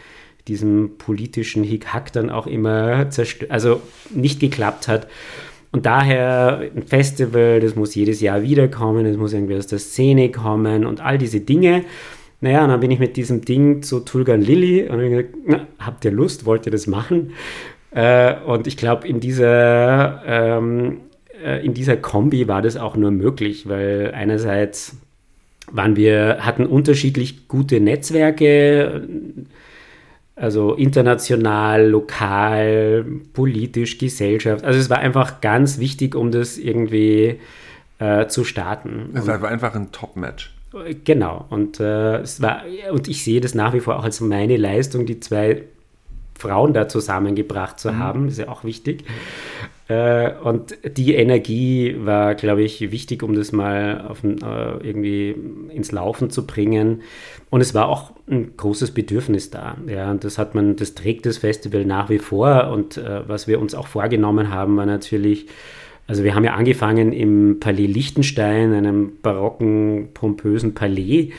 diesem 0.51 0.97
politischen 0.97 1.63
Hickhack 1.63 2.11
dann 2.11 2.29
auch 2.29 2.45
immer 2.45 3.07
also 3.49 3.81
nicht 4.09 4.41
geklappt 4.41 4.89
hat. 4.89 5.07
Und 5.71 5.85
daher 5.85 6.69
ein 6.75 6.83
Festival, 6.83 7.61
das 7.61 7.75
muss 7.75 7.95
jedes 7.95 8.19
Jahr 8.19 8.41
wiederkommen, 8.41 9.05
es 9.05 9.15
muss 9.15 9.31
irgendwie 9.31 9.55
aus 9.55 9.67
der 9.67 9.79
Szene 9.79 10.29
kommen 10.29 10.85
und 10.85 10.99
all 10.99 11.17
diese 11.17 11.39
Dinge. 11.39 11.85
Naja, 12.41 12.63
und 12.63 12.69
dann 12.69 12.81
bin 12.81 12.91
ich 12.91 12.99
mit 12.99 13.15
diesem 13.15 13.45
Ding 13.45 13.81
zu 13.81 14.01
Tulgan 14.01 14.41
Lilly 14.41 14.89
und 14.89 14.99
gesagt, 14.99 15.29
na, 15.45 15.67
habt 15.79 16.03
ihr 16.03 16.11
Lust, 16.11 16.45
wollt 16.45 16.65
ihr 16.65 16.71
das 16.73 16.87
machen? 16.87 17.31
Äh, 17.91 18.35
und 18.45 18.67
ich 18.67 18.75
glaube, 18.75 19.07
in 19.07 19.21
dieser, 19.21 20.21
ähm, 20.25 20.97
äh, 21.41 21.65
in 21.65 21.73
dieser 21.73 21.95
Kombi 21.95 22.49
war 22.49 22.61
das 22.61 22.75
auch 22.75 22.97
nur 22.97 23.11
möglich, 23.11 23.69
weil 23.69 24.11
einerseits 24.13 24.97
waren 25.71 25.95
wir, 25.95 26.39
hatten 26.41 26.65
unterschiedlich 26.65 27.47
gute 27.47 27.79
Netzwerke, 27.79 29.07
also 30.41 30.73
international, 30.73 31.87
lokal, 31.87 33.05
politisch, 33.31 33.99
Gesellschaft. 33.99 34.65
Also 34.65 34.79
es 34.79 34.89
war 34.89 34.97
einfach 34.97 35.39
ganz 35.39 35.77
wichtig, 35.77 36.15
um 36.15 36.31
das 36.31 36.57
irgendwie 36.57 37.39
äh, 37.99 38.25
zu 38.25 38.43
starten. 38.43 39.11
Es 39.13 39.27
war 39.27 39.43
einfach 39.43 39.75
ein 39.75 39.91
Top-Match. 39.91 40.51
Genau. 41.03 41.45
Und 41.51 41.79
äh, 41.79 42.21
es 42.21 42.41
war, 42.41 42.63
und 42.91 43.07
ich 43.07 43.23
sehe 43.23 43.39
das 43.39 43.53
nach 43.53 43.73
wie 43.73 43.81
vor 43.81 43.99
auch 43.99 44.03
als 44.03 44.19
meine 44.19 44.57
Leistung, 44.57 45.05
die 45.05 45.19
zwei 45.19 45.61
Frauen 46.41 46.73
da 46.73 46.87
zusammengebracht 46.87 47.79
zu 47.79 47.91
mhm. 47.91 47.99
haben. 47.99 48.27
Ist 48.27 48.39
ja 48.39 48.49
auch 48.49 48.63
wichtig. 48.63 49.05
Äh, 49.87 50.31
und 50.43 50.77
die 50.97 51.15
Energie 51.15 51.95
war, 51.99 52.35
glaube 52.35 52.63
ich, 52.63 52.91
wichtig, 52.91 53.23
um 53.23 53.35
das 53.35 53.51
mal 53.51 54.05
auf, 54.07 54.23
äh, 54.23 54.87
irgendwie 54.87 55.35
ins 55.69 55.91
Laufen 55.91 56.29
zu 56.29 56.47
bringen. 56.47 57.01
Und 57.49 57.61
es 57.61 57.73
war 57.73 57.89
auch 57.89 58.13
ein 58.29 58.55
großes 58.55 58.91
Bedürfnis 58.91 59.49
da. 59.49 59.75
Ja, 59.87 60.09
und 60.09 60.23
das 60.23 60.37
hat 60.37 60.55
man, 60.55 60.75
das 60.77 60.95
trägt 60.95 61.25
das 61.25 61.37
Festival 61.39 61.85
nach 61.85 62.09
wie 62.09 62.19
vor. 62.19 62.69
Und 62.71 62.97
äh, 62.97 63.27
was 63.27 63.47
wir 63.47 63.59
uns 63.59 63.75
auch 63.75 63.87
vorgenommen 63.87 64.49
haben, 64.49 64.77
war 64.77 64.85
natürlich 64.85 65.47
Also 66.07 66.23
wir 66.23 66.35
haben 66.35 66.43
ja 66.43 66.55
angefangen 66.55 67.13
im 67.13 67.59
Palais 67.59 67.87
Liechtenstein, 67.87 68.73
einem 68.73 69.13
barocken, 69.21 70.09
pompösen 70.13 70.73
Palais, 70.73 71.31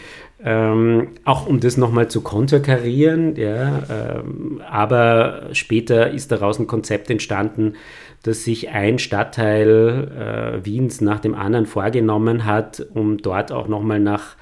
ähm, 0.45 1.09
auch 1.25 1.47
um 1.47 1.61
das 1.61 1.77
nochmal 1.77 2.09
zu 2.09 2.21
konterkarieren, 2.21 3.37
ja, 3.37 3.83
ähm, 3.89 4.61
aber 4.69 5.49
später 5.53 6.11
ist 6.11 6.33
daraus 6.33 6.59
ein 6.59 6.67
Konzept 6.67 7.11
entstanden, 7.11 7.75
dass 8.23 8.45
sich 8.45 8.71
ein 8.71 8.99
Stadtteil 8.99 10.59
äh, 10.59 10.65
Wiens 10.65 11.01
nach 11.01 11.21
dem 11.21 11.35
anderen 11.35 11.67
vorgenommen 11.67 12.45
hat, 12.45 12.85
um 12.95 13.19
dort 13.19 13.53
auch 13.53 13.69
nochmal 13.69 14.01
nach 14.01 14.37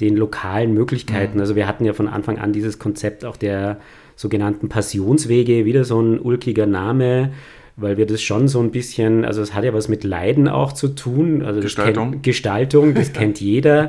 den 0.00 0.16
lokalen 0.16 0.74
Möglichkeiten. 0.74 1.34
Mhm. 1.34 1.40
Also 1.40 1.56
wir 1.56 1.66
hatten 1.66 1.84
ja 1.84 1.92
von 1.92 2.08
Anfang 2.08 2.38
an 2.38 2.52
dieses 2.52 2.78
Konzept 2.78 3.24
auch 3.24 3.36
der 3.36 3.78
sogenannten 4.14 4.68
Passionswege, 4.68 5.64
wieder 5.64 5.84
so 5.84 6.00
ein 6.00 6.20
ulkiger 6.20 6.66
Name, 6.66 7.32
weil 7.76 7.98
wir 7.98 8.06
das 8.06 8.22
schon 8.22 8.48
so 8.48 8.60
ein 8.60 8.70
bisschen, 8.70 9.24
also 9.24 9.42
es 9.42 9.54
hat 9.54 9.64
ja 9.64 9.74
was 9.74 9.88
mit 9.88 10.04
Leiden 10.04 10.48
auch 10.48 10.72
zu 10.72 10.88
tun. 10.88 11.42
Also 11.42 11.60
Gestaltung. 11.60 12.04
Das 12.04 12.12
kennt, 12.12 12.22
Gestaltung, 12.22 12.94
das 12.94 13.12
kennt 13.12 13.40
jeder 13.40 13.88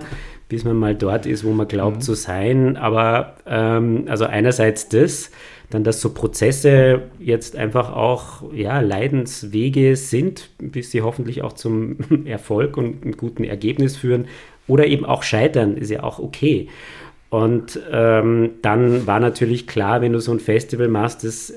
bis 0.49 0.63
man 0.63 0.77
mal 0.77 0.95
dort 0.95 1.25
ist, 1.25 1.43
wo 1.43 1.51
man 1.51 1.67
glaubt 1.67 1.97
mhm. 1.97 2.01
zu 2.01 2.13
sein. 2.13 2.77
Aber 2.77 3.35
ähm, 3.45 4.05
also 4.07 4.25
einerseits 4.25 4.89
das, 4.89 5.31
dann 5.69 5.83
dass 5.83 5.99
so 5.99 6.13
Prozesse 6.13 7.03
jetzt 7.19 7.55
einfach 7.55 7.93
auch 7.93 8.53
ja, 8.53 8.79
Leidenswege 8.79 9.95
sind, 9.95 10.49
bis 10.59 10.91
sie 10.91 11.01
hoffentlich 11.01 11.41
auch 11.41 11.53
zum 11.53 11.97
Erfolg 12.25 12.77
und 12.77 13.03
einem 13.03 13.17
guten 13.17 13.43
Ergebnis 13.43 13.97
führen. 13.97 14.27
Oder 14.67 14.87
eben 14.87 15.05
auch 15.05 15.23
scheitern, 15.23 15.77
ist 15.77 15.91
ja 15.91 16.03
auch 16.03 16.19
okay. 16.19 16.67
Und 17.29 17.79
ähm, 17.91 18.51
dann 18.61 19.05
war 19.05 19.19
natürlich 19.19 19.67
klar, 19.67 20.01
wenn 20.01 20.13
du 20.13 20.19
so 20.19 20.31
ein 20.31 20.39
Festival 20.39 20.87
machst, 20.87 21.23
das 21.23 21.53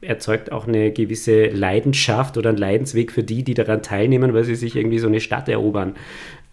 erzeugt 0.00 0.52
auch 0.52 0.68
eine 0.68 0.92
gewisse 0.92 1.46
Leidenschaft 1.46 2.36
oder 2.36 2.50
einen 2.50 2.58
Leidensweg 2.58 3.10
für 3.10 3.24
die, 3.24 3.42
die 3.42 3.54
daran 3.54 3.82
teilnehmen, 3.82 4.32
weil 4.32 4.44
sie 4.44 4.54
sich 4.54 4.76
irgendwie 4.76 5.00
so 5.00 5.08
eine 5.08 5.20
Stadt 5.20 5.48
erobern 5.48 5.94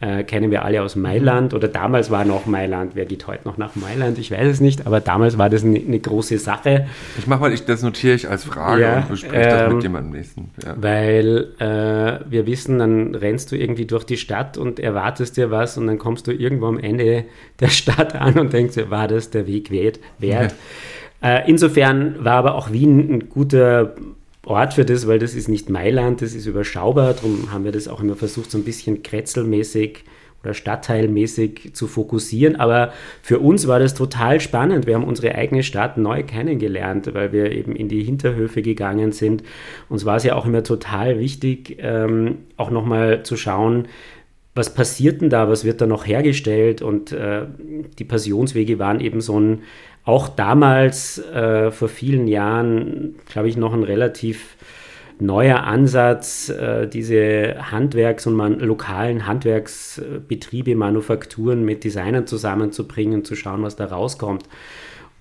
äh, 0.01 0.23
kennen 0.23 0.51
wir 0.51 0.65
alle 0.65 0.81
aus 0.81 0.95
Mailand 0.95 1.53
oder 1.53 1.67
damals 1.67 2.11
war 2.11 2.25
noch 2.25 2.45
Mailand. 2.45 2.95
Wer 2.95 3.05
geht 3.05 3.27
heute 3.27 3.47
noch 3.47 3.57
nach 3.57 3.75
Mailand? 3.75 4.17
Ich 4.19 4.29
weiß 4.29 4.47
es 4.47 4.59
nicht, 4.59 4.85
aber 4.85 4.99
damals 4.99 5.37
war 5.37 5.49
das 5.49 5.63
eine, 5.63 5.79
eine 5.79 5.99
große 5.99 6.37
Sache. 6.37 6.87
Ich 7.17 7.27
mache 7.27 7.39
mal, 7.39 7.53
ich, 7.53 7.63
das 7.65 7.81
notiere 7.81 8.15
ich 8.15 8.29
als 8.29 8.43
Frage 8.43 8.81
ja, 8.81 8.97
und 8.97 9.09
bespreche 9.09 9.35
ähm, 9.35 9.49
das 9.49 9.67
mit 9.67 9.73
ähm, 9.73 9.81
jemandem 9.81 10.11
nächsten. 10.11 10.51
Ja. 10.63 10.75
Weil 10.77 11.47
äh, 11.59 12.29
wir 12.29 12.45
wissen, 12.45 12.79
dann 12.79 13.15
rennst 13.15 13.51
du 13.51 13.55
irgendwie 13.55 13.85
durch 13.85 14.03
die 14.03 14.17
Stadt 14.17 14.57
und 14.57 14.79
erwartest 14.79 15.37
dir 15.37 15.49
was 15.49 15.77
und 15.77 15.87
dann 15.87 15.97
kommst 15.97 16.27
du 16.27 16.31
irgendwo 16.31 16.67
am 16.67 16.77
Ende 16.77 17.25
der 17.61 17.69
Stadt 17.69 18.15
an 18.15 18.37
und 18.37 18.51
denkst, 18.51 18.75
war 18.89 19.07
das 19.07 19.29
der 19.29 19.47
Weg 19.47 19.71
wert? 19.71 19.99
wert? 20.19 20.55
Ja. 21.21 21.37
Äh, 21.37 21.49
insofern 21.49 22.23
war 22.23 22.35
aber 22.35 22.55
auch 22.55 22.71
Wien 22.71 23.11
ein 23.11 23.29
guter 23.29 23.95
Ort 24.45 24.75
für 24.75 24.85
das, 24.85 25.07
weil 25.07 25.19
das 25.19 25.33
ist 25.33 25.47
nicht 25.47 25.69
Mailand, 25.69 26.21
das 26.21 26.33
ist 26.33 26.45
überschaubar. 26.45 27.13
Darum 27.13 27.51
haben 27.51 27.63
wir 27.63 27.71
das 27.71 27.87
auch 27.87 28.01
immer 28.01 28.15
versucht, 28.15 28.51
so 28.51 28.57
ein 28.57 28.63
bisschen 28.63 29.03
kretzelmäßig 29.03 30.03
oder 30.45 30.53
stadtteilmäßig 30.53 31.71
zu 31.73 31.87
fokussieren. 31.87 32.55
Aber 32.55 32.93
für 33.21 33.39
uns 33.39 33.67
war 33.67 33.79
das 33.79 33.95
total 33.95 34.39
spannend. 34.39 34.85
Wir 34.85 34.95
haben 34.95 35.03
unsere 35.03 35.33
eigene 35.35 35.63
Stadt 35.63 35.97
neu 35.97 36.23
kennengelernt, 36.23 37.13
weil 37.13 37.31
wir 37.33 37.51
eben 37.51 37.75
in 37.75 37.89
die 37.89 38.03
Hinterhöfe 38.03 38.61
gegangen 38.61 39.11
sind. 39.11 39.43
Uns 39.89 40.05
war 40.05 40.17
es 40.17 40.23
ja 40.23 40.35
auch 40.35 40.45
immer 40.45 40.63
total 40.63 41.19
wichtig, 41.19 41.77
ähm, 41.79 42.37
auch 42.57 42.69
nochmal 42.69 43.23
zu 43.23 43.35
schauen, 43.35 43.87
was 44.53 44.73
passiert 44.73 45.21
denn 45.21 45.29
da, 45.29 45.49
was 45.49 45.65
wird 45.65 45.81
da 45.81 45.85
noch 45.85 46.07
hergestellt? 46.07 46.81
Und 46.81 47.11
äh, 47.11 47.41
die 47.99 48.05
Passionswege 48.05 48.79
waren 48.79 49.01
eben 49.01 49.19
so 49.19 49.37
ein 49.37 49.63
auch 50.05 50.29
damals 50.29 51.17
äh, 51.17 51.71
vor 51.71 51.89
vielen 51.89 52.27
Jahren, 52.27 53.15
glaube 53.25 53.49
ich, 53.49 53.57
noch 53.57 53.73
ein 53.73 53.83
relativ 53.83 54.55
neuer 55.19 55.63
Ansatz, 55.63 56.49
äh, 56.49 56.87
diese 56.87 57.71
Handwerks- 57.71 58.27
und 58.27 58.35
man, 58.35 58.59
lokalen 58.59 59.25
Handwerksbetriebe, 59.25 60.75
Manufakturen 60.75 61.65
mit 61.65 61.83
Designern 61.83 62.27
zusammenzubringen, 62.27 63.25
zu 63.25 63.35
schauen, 63.35 63.63
was 63.63 63.75
da 63.75 63.85
rauskommt. 63.85 64.43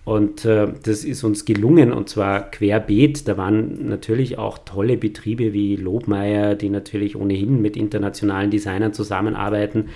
Und 0.04 0.44
äh, 0.44 0.68
das 0.82 1.04
ist 1.04 1.24
uns 1.24 1.46
gelungen 1.46 1.90
und 1.90 2.10
zwar 2.10 2.50
querbeet. 2.50 3.26
Da 3.26 3.38
waren 3.38 3.88
natürlich 3.88 4.36
auch 4.36 4.58
tolle 4.58 4.98
Betriebe 4.98 5.54
wie 5.54 5.76
Lobmeier, 5.76 6.56
die 6.56 6.68
natürlich 6.68 7.16
ohnehin 7.16 7.62
mit 7.62 7.74
internationalen 7.76 8.50
Designern 8.50 8.92
zusammenarbeiten. 8.92 9.88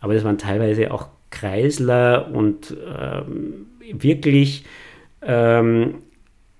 Aber 0.00 0.12
das 0.12 0.24
waren 0.24 0.36
teilweise 0.36 0.92
auch 0.92 1.08
Kreisler 1.30 2.30
und 2.32 2.76
ähm, 2.86 3.66
wirklich 3.92 4.64
ähm, 5.22 5.96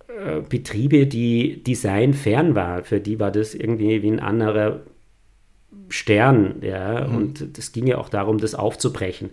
äh, 0.08 0.40
Betriebe, 0.48 1.06
die 1.06 1.62
designfern 1.62 2.54
waren. 2.54 2.84
Für 2.84 3.00
die 3.00 3.18
war 3.20 3.30
das 3.30 3.54
irgendwie 3.54 4.02
wie 4.02 4.10
ein 4.10 4.20
anderer 4.20 4.80
Stern. 5.88 6.56
Ja? 6.62 7.06
Mhm. 7.06 7.16
Und 7.16 7.58
das 7.58 7.72
ging 7.72 7.86
ja 7.86 7.98
auch 7.98 8.08
darum, 8.08 8.38
das 8.38 8.54
aufzubrechen. 8.54 9.30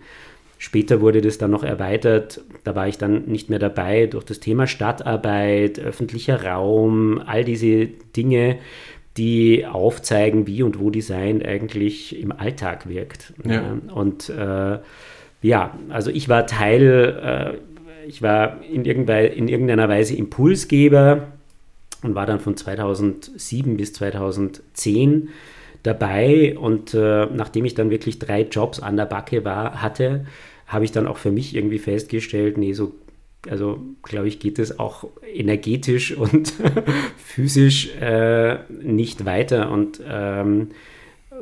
Später 0.58 1.00
wurde 1.00 1.20
das 1.20 1.38
dann 1.38 1.50
noch 1.50 1.64
erweitert. 1.64 2.40
Da 2.62 2.76
war 2.76 2.86
ich 2.86 2.96
dann 2.96 3.24
nicht 3.24 3.50
mehr 3.50 3.58
dabei 3.58 4.06
durch 4.06 4.24
das 4.24 4.38
Thema 4.38 4.68
Stadtarbeit, 4.68 5.80
öffentlicher 5.80 6.44
Raum, 6.44 7.20
all 7.24 7.42
diese 7.42 7.86
Dinge, 7.86 8.58
die 9.16 9.66
aufzeigen, 9.66 10.46
wie 10.46 10.62
und 10.62 10.78
wo 10.78 10.90
Design 10.90 11.44
eigentlich 11.44 12.18
im 12.18 12.32
Alltag 12.32 12.88
wirkt. 12.88 13.34
Ja. 13.44 13.76
Und 13.92 14.28
äh, 14.28 14.78
ja, 15.42 15.76
also 15.88 16.10
ich 16.10 16.28
war 16.28 16.46
Teil, 16.46 17.58
äh, 17.58 17.71
ich 18.06 18.22
war 18.22 18.62
in, 18.64 18.84
in 18.84 19.48
irgendeiner 19.48 19.88
Weise 19.88 20.16
Impulsgeber 20.16 21.28
und 22.02 22.14
war 22.14 22.26
dann 22.26 22.40
von 22.40 22.56
2007 22.56 23.76
bis 23.76 23.92
2010 23.92 25.28
dabei. 25.82 26.56
Und 26.58 26.94
äh, 26.94 27.26
nachdem 27.26 27.64
ich 27.64 27.74
dann 27.74 27.90
wirklich 27.90 28.18
drei 28.18 28.42
Jobs 28.42 28.80
an 28.80 28.96
der 28.96 29.06
Backe 29.06 29.44
war, 29.44 29.82
hatte, 29.82 30.26
habe 30.66 30.84
ich 30.84 30.92
dann 30.92 31.06
auch 31.06 31.18
für 31.18 31.30
mich 31.30 31.54
irgendwie 31.54 31.78
festgestellt, 31.78 32.56
nee, 32.56 32.72
so, 32.72 32.94
also 33.48 33.80
glaube 34.02 34.28
ich, 34.28 34.38
geht 34.40 34.58
es 34.58 34.78
auch 34.78 35.04
energetisch 35.32 36.16
und 36.16 36.52
physisch 37.16 37.94
äh, 38.00 38.58
nicht 38.70 39.24
weiter. 39.24 39.70
Und 39.70 40.00
ähm, 40.08 40.68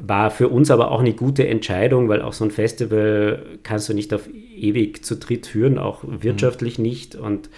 war 0.00 0.30
für 0.30 0.48
uns 0.48 0.70
aber 0.70 0.90
auch 0.90 1.00
eine 1.00 1.12
gute 1.12 1.46
Entscheidung, 1.46 2.08
weil 2.08 2.22
auch 2.22 2.32
so 2.32 2.44
ein 2.44 2.50
Festival 2.50 3.44
kannst 3.62 3.88
du 3.88 3.94
nicht 3.94 4.12
auf 4.14 4.28
ewig 4.28 5.04
zu 5.04 5.16
dritt 5.16 5.46
führen, 5.46 5.78
auch 5.78 6.02
wirtschaftlich 6.04 6.78
mhm. 6.78 6.84
nicht. 6.84 7.14
Und, 7.16 7.50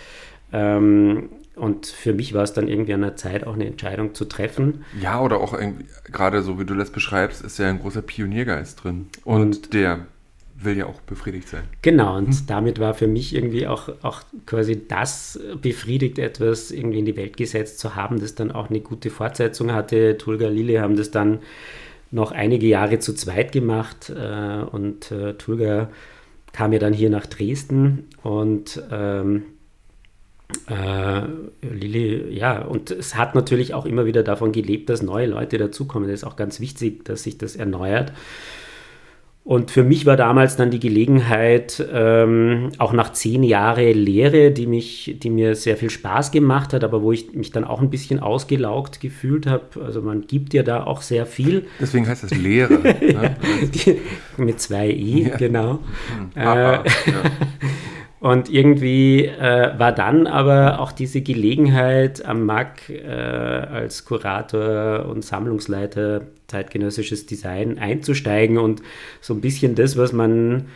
ähm, 0.52 1.30
und 1.56 1.86
für 1.86 2.12
mich 2.12 2.34
war 2.34 2.42
es 2.42 2.52
dann 2.52 2.68
irgendwie 2.68 2.94
an 2.94 3.02
der 3.02 3.16
Zeit, 3.16 3.46
auch 3.46 3.54
eine 3.54 3.66
Entscheidung 3.66 4.14
zu 4.14 4.24
treffen. 4.24 4.84
Ja, 5.00 5.20
oder 5.20 5.40
auch 5.40 5.56
gerade 6.04 6.42
so, 6.42 6.58
wie 6.58 6.64
du 6.64 6.74
das 6.74 6.90
beschreibst, 6.90 7.44
ist 7.44 7.58
ja 7.58 7.68
ein 7.68 7.80
großer 7.80 8.02
Pioniergeist 8.02 8.82
drin. 8.82 9.06
Und, 9.24 9.42
und 9.42 9.74
der 9.74 10.06
will 10.64 10.76
ja 10.76 10.86
auch 10.86 11.00
befriedigt 11.00 11.48
sein. 11.48 11.64
Genau, 11.82 12.16
und 12.16 12.28
hm. 12.28 12.46
damit 12.46 12.78
war 12.78 12.94
für 12.94 13.06
mich 13.06 13.34
irgendwie 13.34 13.66
auch, 13.66 13.88
auch 14.02 14.22
quasi 14.46 14.86
das 14.86 15.40
befriedigt, 15.60 16.18
etwas 16.18 16.70
irgendwie 16.70 17.00
in 17.00 17.04
die 17.04 17.16
Welt 17.16 17.36
gesetzt 17.36 17.78
zu 17.78 17.96
haben, 17.96 18.20
das 18.20 18.34
dann 18.34 18.52
auch 18.52 18.70
eine 18.70 18.80
gute 18.80 19.10
Fortsetzung 19.10 19.72
hatte. 19.72 20.16
Tulga 20.18 20.48
Lille 20.48 20.80
haben 20.80 20.96
das 20.96 21.10
dann 21.10 21.40
noch 22.12 22.30
einige 22.30 22.66
Jahre 22.66 22.98
zu 22.98 23.14
zweit 23.14 23.52
gemacht 23.52 24.10
äh, 24.10 24.62
und 24.70 25.10
äh, 25.10 25.34
Tulga 25.34 25.90
kam 26.52 26.72
ja 26.72 26.78
dann 26.78 26.92
hier 26.92 27.10
nach 27.10 27.26
Dresden 27.26 28.08
und 28.22 28.82
ähm, 28.90 29.44
äh, 30.68 31.22
Lilly, 31.62 32.30
ja, 32.30 32.62
und 32.62 32.90
es 32.90 33.14
hat 33.14 33.34
natürlich 33.34 33.72
auch 33.72 33.86
immer 33.86 34.04
wieder 34.04 34.22
davon 34.22 34.52
gelebt, 34.52 34.90
dass 34.90 35.02
neue 35.02 35.26
Leute 35.26 35.56
dazukommen. 35.56 36.08
Das 36.08 36.20
ist 36.20 36.24
auch 36.24 36.36
ganz 36.36 36.60
wichtig, 36.60 37.04
dass 37.06 37.22
sich 37.22 37.38
das 37.38 37.56
erneuert. 37.56 38.12
Und 39.44 39.72
für 39.72 39.82
mich 39.82 40.06
war 40.06 40.16
damals 40.16 40.54
dann 40.54 40.70
die 40.70 40.78
Gelegenheit, 40.78 41.84
ähm, 41.92 42.70
auch 42.78 42.92
nach 42.92 43.12
zehn 43.12 43.42
Jahren 43.42 43.92
Lehre, 43.92 44.52
die, 44.52 44.68
mich, 44.68 45.16
die 45.20 45.30
mir 45.30 45.56
sehr 45.56 45.76
viel 45.76 45.90
Spaß 45.90 46.30
gemacht 46.30 46.72
hat, 46.72 46.84
aber 46.84 47.02
wo 47.02 47.10
ich 47.10 47.32
mich 47.32 47.50
dann 47.50 47.64
auch 47.64 47.80
ein 47.80 47.90
bisschen 47.90 48.20
ausgelaugt 48.20 49.00
gefühlt 49.00 49.48
habe. 49.48 49.64
Also 49.84 50.00
man 50.00 50.28
gibt 50.28 50.54
ja 50.54 50.62
da 50.62 50.84
auch 50.84 51.02
sehr 51.02 51.26
viel. 51.26 51.66
Deswegen 51.80 52.06
heißt 52.06 52.22
es 52.22 52.30
Lehre. 52.30 52.74
ne? 52.78 53.36
Mit 54.36 54.60
zwei 54.60 54.90
E, 54.90 55.28
ja. 55.28 55.36
genau. 55.36 55.80
Hm. 56.16 56.30
Äh, 56.36 56.44
ja. 56.44 56.84
Und 58.22 58.48
irgendwie 58.48 59.26
äh, 59.26 59.76
war 59.78 59.90
dann 59.90 60.28
aber 60.28 60.78
auch 60.78 60.92
diese 60.92 61.22
Gelegenheit 61.22 62.24
am 62.24 62.46
MAG 62.46 62.88
äh, 62.88 63.04
als 63.04 64.04
Kurator 64.04 65.06
und 65.06 65.24
Sammlungsleiter 65.24 66.22
zeitgenössisches 66.46 67.26
Design 67.26 67.80
einzusteigen 67.80 68.58
und 68.58 68.80
so 69.20 69.34
ein 69.34 69.40
bisschen 69.40 69.74
das, 69.74 69.96
was 69.96 70.12
man, 70.12 70.66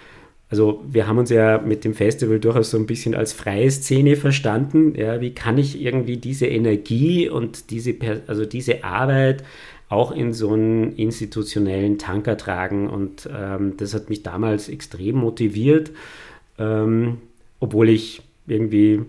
also 0.51 0.83
wir 0.91 1.07
haben 1.07 1.19
uns 1.19 1.31
ja 1.31 1.59
mit 1.59 1.85
dem 1.85 1.95
Festival 1.95 2.41
durchaus 2.41 2.73
so 2.73 2.79
ein 2.79 2.87
bisschen 2.87 3.15
als 3.15 3.33
freie 3.33 3.71
Szene 3.71 4.17
verstanden. 4.17 4.97
Ja, 4.97 5.21
wie 5.21 5.33
kann 5.33 5.57
ich 5.57 5.81
irgendwie 5.81 6.17
diese 6.17 6.47
Energie 6.47 7.29
und 7.29 7.71
diese, 7.71 7.95
also 8.27 8.45
diese 8.45 8.83
Arbeit 8.83 9.45
auch 9.89 10.11
in 10.11 10.33
so 10.33 10.53
einen 10.53 10.97
institutionellen 10.97 11.97
Tanker 11.99 12.37
tragen 12.37 12.91
und 12.91 13.31
ähm, 13.33 13.77
das 13.77 13.95
hat 13.95 14.11
mich 14.11 14.25
damals 14.25 14.69
extrem 14.69 15.15
motiviert. 15.15 15.93
Ähm, 16.59 17.19
obwohl 17.61 17.89
ich 17.89 18.23
irgendwie, 18.47 19.03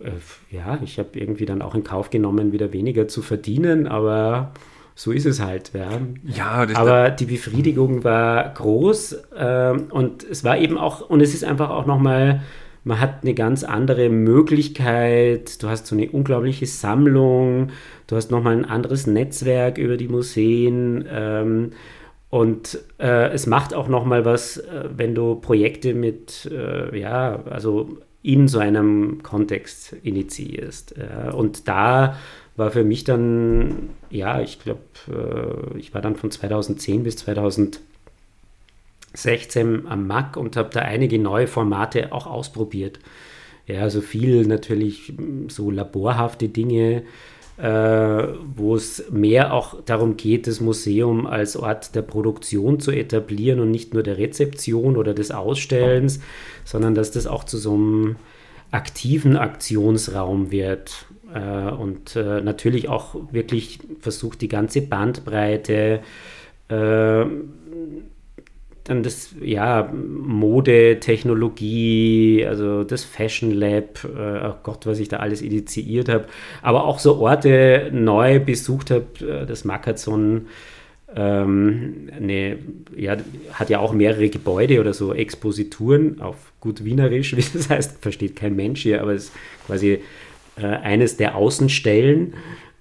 äh, 0.00 0.10
ja, 0.50 0.78
ich 0.82 0.98
habe 0.98 1.10
irgendwie 1.14 1.46
dann 1.46 1.62
auch 1.62 1.74
in 1.74 1.84
Kauf 1.84 2.10
genommen, 2.10 2.52
wieder 2.52 2.72
weniger 2.72 3.08
zu 3.08 3.22
verdienen, 3.22 3.86
aber 3.86 4.52
so 4.94 5.12
ist 5.12 5.26
es 5.26 5.40
halt. 5.40 5.72
Ja. 5.74 6.00
Ja, 6.24 6.66
Aber 6.74 7.10
die 7.10 7.26
Befriedigung 7.26 8.02
war 8.02 8.52
groß 8.54 9.16
ähm, 9.36 9.86
und 9.90 10.24
es 10.24 10.42
war 10.42 10.58
eben 10.58 10.78
auch, 10.78 11.08
und 11.08 11.20
es 11.20 11.34
ist 11.34 11.44
einfach 11.44 11.70
auch 11.70 11.86
nochmal, 11.86 12.42
man 12.82 13.00
hat 13.00 13.22
eine 13.22 13.34
ganz 13.34 13.62
andere 13.62 14.08
Möglichkeit, 14.08 15.62
du 15.62 15.68
hast 15.68 15.86
so 15.86 15.94
eine 15.94 16.08
unglaubliche 16.08 16.66
Sammlung, 16.66 17.70
du 18.06 18.16
hast 18.16 18.30
nochmal 18.30 18.56
ein 18.56 18.64
anderes 18.64 19.06
Netzwerk 19.06 19.76
über 19.76 19.96
die 19.96 20.08
Museen. 20.08 21.04
Ähm, 21.10 21.72
und 22.30 22.78
äh, 22.98 23.30
es 23.30 23.46
macht 23.46 23.74
auch 23.74 23.88
nochmal 23.88 24.24
was, 24.24 24.58
äh, 24.58 24.88
wenn 24.94 25.14
du 25.14 25.34
Projekte 25.36 25.94
mit, 25.94 26.50
äh, 26.50 26.98
ja, 26.98 27.42
also 27.48 27.98
in 28.22 28.48
so 28.48 28.58
einem 28.58 29.22
Kontext 29.22 29.92
initiierst. 30.02 30.96
Ja. 30.96 31.30
Und 31.32 31.68
da 31.68 32.16
war 32.56 32.72
für 32.72 32.82
mich 32.82 33.04
dann, 33.04 33.90
ja, 34.10 34.40
ich 34.40 34.58
glaube, 34.58 34.80
äh, 35.08 35.78
ich 35.78 35.94
war 35.94 36.02
dann 36.02 36.16
von 36.16 36.32
2010 36.32 37.04
bis 37.04 37.18
2016 37.18 39.86
am 39.86 40.08
Mac 40.08 40.36
und 40.36 40.56
habe 40.56 40.70
da 40.72 40.80
einige 40.80 41.20
neue 41.20 41.46
Formate 41.46 42.12
auch 42.12 42.26
ausprobiert. 42.26 42.98
Ja, 43.68 43.82
also 43.82 44.00
viel 44.00 44.46
natürlich 44.46 45.12
so 45.48 45.70
laborhafte 45.70 46.48
Dinge, 46.48 47.02
äh, 47.02 47.04
wo 47.58 48.76
es 48.76 49.04
mehr 49.10 49.54
auch 49.54 49.82
darum 49.82 50.18
geht, 50.18 50.46
das 50.46 50.60
Museum 50.60 51.26
als 51.26 51.56
Ort 51.56 51.94
der 51.94 52.02
Produktion 52.02 52.80
zu 52.80 52.90
etablieren 52.90 53.60
und 53.60 53.70
nicht 53.70 53.94
nur 53.94 54.02
der 54.02 54.18
Rezeption 54.18 54.96
oder 54.96 55.14
des 55.14 55.30
Ausstellens, 55.30 56.20
sondern 56.64 56.94
dass 56.94 57.12
das 57.12 57.26
auch 57.26 57.44
zu 57.44 57.56
so 57.56 57.72
einem 57.72 58.16
aktiven 58.70 59.36
Aktionsraum 59.36 60.50
wird. 60.50 61.06
Äh, 61.32 61.70
und 61.70 62.16
äh, 62.16 62.40
natürlich 62.40 62.88
auch 62.88 63.16
wirklich 63.32 63.80
versucht, 64.00 64.40
die 64.40 64.48
ganze 64.48 64.82
Bandbreite 64.82 66.00
äh, 66.68 67.24
dann 68.88 69.02
das, 69.02 69.34
ja, 69.40 69.92
Mode, 69.92 71.00
Technologie, 71.00 72.44
also 72.46 72.84
das 72.84 73.04
Fashion 73.04 73.50
Lab, 73.50 74.04
äh, 74.04 74.48
oh 74.48 74.54
Gott, 74.62 74.86
was 74.86 74.98
ich 74.98 75.08
da 75.08 75.18
alles 75.18 75.42
initiiert 75.42 76.08
habe, 76.08 76.26
aber 76.62 76.84
auch 76.84 76.98
so 76.98 77.16
Orte 77.18 77.90
neu 77.92 78.40
besucht 78.40 78.90
habe, 78.90 79.06
äh, 79.20 79.46
das 79.46 79.64
Makathon, 79.64 80.46
ähm, 81.14 82.08
eine, 82.16 82.58
ja, 82.96 83.16
hat 83.52 83.70
ja 83.70 83.78
auch 83.78 83.92
mehrere 83.92 84.28
Gebäude 84.28 84.80
oder 84.80 84.92
so 84.92 85.14
Exposituren 85.14 86.20
auf 86.20 86.36
gut 86.60 86.84
Wienerisch, 86.84 87.36
wie 87.36 87.44
das 87.52 87.70
heißt, 87.70 87.98
versteht 88.00 88.36
kein 88.36 88.56
Mensch 88.56 88.82
hier, 88.82 89.02
aber 89.02 89.14
es 89.14 89.24
ist 89.24 89.32
quasi 89.66 90.00
äh, 90.56 90.66
eines 90.66 91.16
der 91.16 91.36
Außenstellen. 91.36 92.34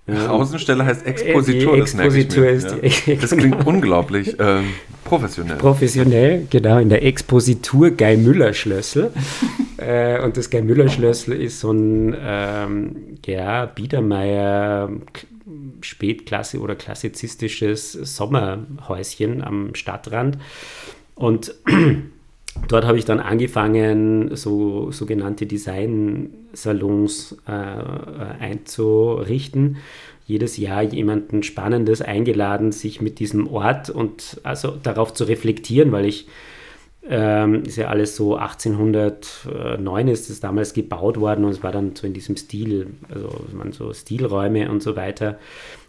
Außenstelle 0.29 0.85
heißt 0.85 1.05
Expositur, 1.05 1.73
Die 1.73 1.79
das 1.79 1.93
merke 1.95 2.17
ich 2.17 2.25
Expositur 2.25 2.77
mir. 2.77 2.91
ja. 3.05 3.15
Das 3.15 3.31
klingt 3.31 3.65
unglaublich 3.65 4.35
ähm, 4.39 4.65
professionell. 5.03 5.57
Professionell, 5.57 6.47
genau, 6.49 6.77
in 6.77 6.89
der 6.89 7.03
Expositur 7.03 7.91
Guy 7.91 8.17
Müller 8.17 8.53
Schlössel. 8.53 9.11
äh, 9.77 10.21
und 10.21 10.37
das 10.37 10.49
Guy 10.49 10.61
Müller 10.61 10.89
Schlössel 10.89 11.41
ist 11.41 11.59
so 11.59 11.71
ein 11.71 12.15
ähm, 12.19 12.95
ja, 13.25 13.65
Biedermeier 13.65 14.89
Spätklasse 15.81 16.59
oder 16.59 16.75
klassizistisches 16.75 17.93
Sommerhäuschen 17.93 19.43
am 19.43 19.73
Stadtrand. 19.73 20.37
Und 21.15 21.55
dort 22.67 22.85
habe 22.85 22.97
ich 22.97 23.05
dann 23.05 23.19
angefangen, 23.19 24.35
so 24.35 24.91
sogenannte 24.91 25.45
Design-Salons 25.45 27.37
äh, 27.47 27.51
äh, 27.51 27.83
einzurichten. 28.39 29.77
Jedes 30.25 30.57
Jahr 30.57 30.81
jemanden 30.81 31.43
Spannendes 31.43 32.01
eingeladen, 32.01 32.71
sich 32.71 33.01
mit 33.01 33.19
diesem 33.19 33.47
Ort 33.47 33.89
und 33.89 34.39
also 34.43 34.71
darauf 34.81 35.13
zu 35.13 35.25
reflektieren, 35.25 35.91
weil 35.91 36.05
ich 36.05 36.27
ähm, 37.07 37.63
ist 37.63 37.75
ja 37.75 37.87
alles 37.87 38.15
so 38.15 38.35
1809 38.35 40.07
ist 40.07 40.29
es 40.29 40.39
damals 40.39 40.73
gebaut 40.73 41.19
worden 41.19 41.45
und 41.45 41.51
es 41.51 41.61
war 41.61 41.71
dann 41.71 41.95
so 41.95 42.07
in 42.07 42.13
diesem 42.13 42.35
Stil, 42.35 42.87
also 43.13 43.29
waren 43.53 43.71
so 43.71 43.93
Stilräume 43.93 44.69
und 44.71 44.81
so 44.81 44.95
weiter. 44.95 45.37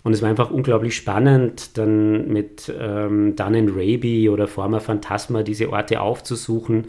Und 0.02 0.12
es 0.12 0.22
war 0.22 0.29
einfach 0.29 0.50
unglaublich 0.50 0.94
spannend, 0.94 1.79
dann 1.79 2.29
mit 2.29 2.72
ähm, 2.79 3.35
Dun 3.35 3.70
Raby 3.74 4.29
oder 4.29 4.46
Forma 4.46 4.79
Phantasma 4.81 5.42
diese 5.42 5.70
Orte 5.70 6.00
aufzusuchen 6.00 6.88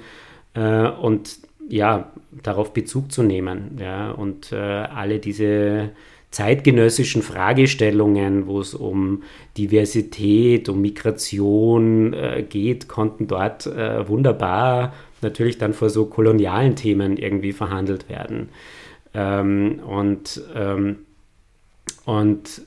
äh, 0.54 0.88
und 0.88 1.40
ja, 1.70 2.12
darauf 2.44 2.74
Bezug 2.74 3.12
zu 3.12 3.24
nehmen. 3.24 3.78
Ja, 3.80 4.12
und 4.12 4.52
äh, 4.52 4.56
alle 4.56 5.20
diese 5.20 5.90
zeitgenössischen 6.32 7.22
Fragestellungen, 7.22 8.48
wo 8.48 8.60
es 8.60 8.74
um 8.74 9.24
Diversität, 9.58 10.70
um 10.70 10.82
Migration 10.82 12.14
äh, 12.14 12.46
geht, 12.48 12.88
konnten 12.88 13.28
dort 13.28 13.66
äh, 13.66 14.08
wunderbar 14.08 14.94
natürlich 15.22 15.58
dann 15.58 15.74
vor 15.74 15.90
so 15.90 16.06
kolonialen 16.06 16.76
Themen 16.76 17.18
irgendwie 17.18 17.54
verhandelt 17.54 18.10
werden. 18.10 18.50
Ähm, 19.14 19.80
und 19.86 20.42
ähm, 20.54 20.98
und 22.06 22.62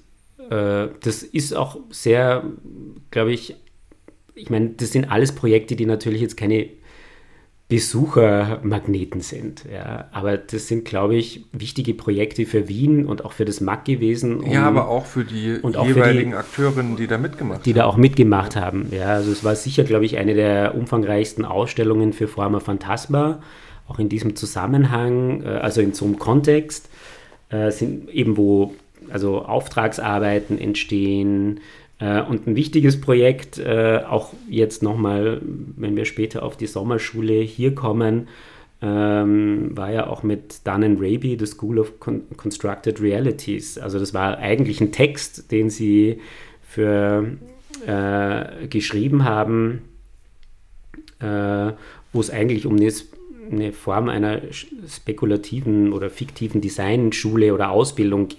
äh, 0.50 0.88
das 1.02 1.22
ist 1.22 1.54
auch 1.54 1.78
sehr, 1.90 2.44
glaube 3.10 3.32
ich, 3.32 3.56
ich 4.34 4.50
meine, 4.50 4.70
das 4.70 4.92
sind 4.92 5.10
alles 5.10 5.32
Projekte, 5.32 5.76
die 5.76 5.86
natürlich 5.86 6.20
jetzt 6.20 6.36
keine 6.36 6.68
Besuchermagneten 7.70 9.20
sind. 9.20 9.64
Ja. 9.72 10.06
Aber 10.12 10.36
das 10.36 10.68
sind, 10.68 10.84
glaube 10.84 11.16
ich, 11.16 11.44
wichtige 11.52 11.94
Projekte 11.94 12.44
für 12.44 12.68
Wien 12.68 13.06
und 13.06 13.24
auch 13.24 13.32
für 13.32 13.44
das 13.44 13.60
MAC 13.60 13.84
gewesen. 13.84 14.40
um- 14.40 14.50
Ja, 14.50 14.66
aber 14.66 14.88
auch 14.88 15.06
für 15.06 15.24
die 15.24 15.54
für 15.62 15.70
die- 15.72 15.88
jeweiligen 15.88 16.34
Akteurinnen, 16.34 16.96
die 16.96 17.06
da 17.06 17.16
mitgemacht 17.18 17.64
die 17.66 17.72
da 17.72 17.84
auch 17.86 17.96
mitgemacht 17.96 18.56
haben. 18.56 18.88
Ja, 18.90 19.06
also 19.14 19.32
es 19.32 19.44
war 19.44 19.54
sicher, 19.56 19.84
glaube 19.84 20.04
ich, 20.04 20.18
eine 20.18 20.34
der 20.34 20.74
umfangreichsten 20.74 21.44
Ausstellungen 21.44 22.12
für 22.12 22.28
Forma 22.28 22.60
Phantasma, 22.60 23.40
auch 23.88 23.98
in 23.98 24.08
diesem 24.08 24.36
Zusammenhang, 24.36 25.42
äh, 25.42 25.48
also 25.48 25.80
in 25.80 25.92
so 25.94 26.04
einem 26.04 26.18
Kontext, 26.18 26.88
äh, 27.50 27.70
sind 27.70 28.08
eben 28.10 28.36
wo 28.36 28.74
also 29.10 29.42
Auftragsarbeiten 29.42 30.58
entstehen. 30.60 31.60
Äh, 32.00 32.22
und 32.22 32.46
ein 32.46 32.56
wichtiges 32.56 33.00
Projekt, 33.00 33.58
äh, 33.58 34.02
auch 34.08 34.32
jetzt 34.48 34.82
nochmal, 34.82 35.40
wenn 35.42 35.96
wir 35.96 36.06
später 36.06 36.42
auf 36.42 36.56
die 36.56 36.66
Sommerschule 36.66 37.34
hier 37.34 37.74
kommen, 37.74 38.28
ähm, 38.82 39.76
war 39.76 39.92
ja 39.92 40.06
auch 40.06 40.22
mit 40.22 40.66
Dun 40.66 40.96
Raby, 40.98 41.36
The 41.38 41.46
School 41.46 41.78
of 41.78 42.00
Con 42.00 42.22
Constructed 42.36 43.00
Realities. 43.00 43.76
Also 43.76 43.98
das 43.98 44.14
war 44.14 44.38
eigentlich 44.38 44.80
ein 44.80 44.90
Text, 44.90 45.52
den 45.52 45.68
sie 45.68 46.20
für 46.62 47.36
äh, 47.86 48.66
geschrieben 48.68 49.24
haben, 49.24 49.82
äh, 51.18 51.72
wo 52.12 52.20
es 52.20 52.30
eigentlich 52.30 52.64
um 52.64 52.76
eine, 52.76 52.90
eine 53.52 53.72
Form 53.72 54.08
einer 54.08 54.40
spekulativen 54.88 55.92
oder 55.92 56.08
fiktiven 56.08 56.62
Designschule 56.62 57.52
oder 57.52 57.70
Ausbildung 57.70 58.28
geht. 58.28 58.38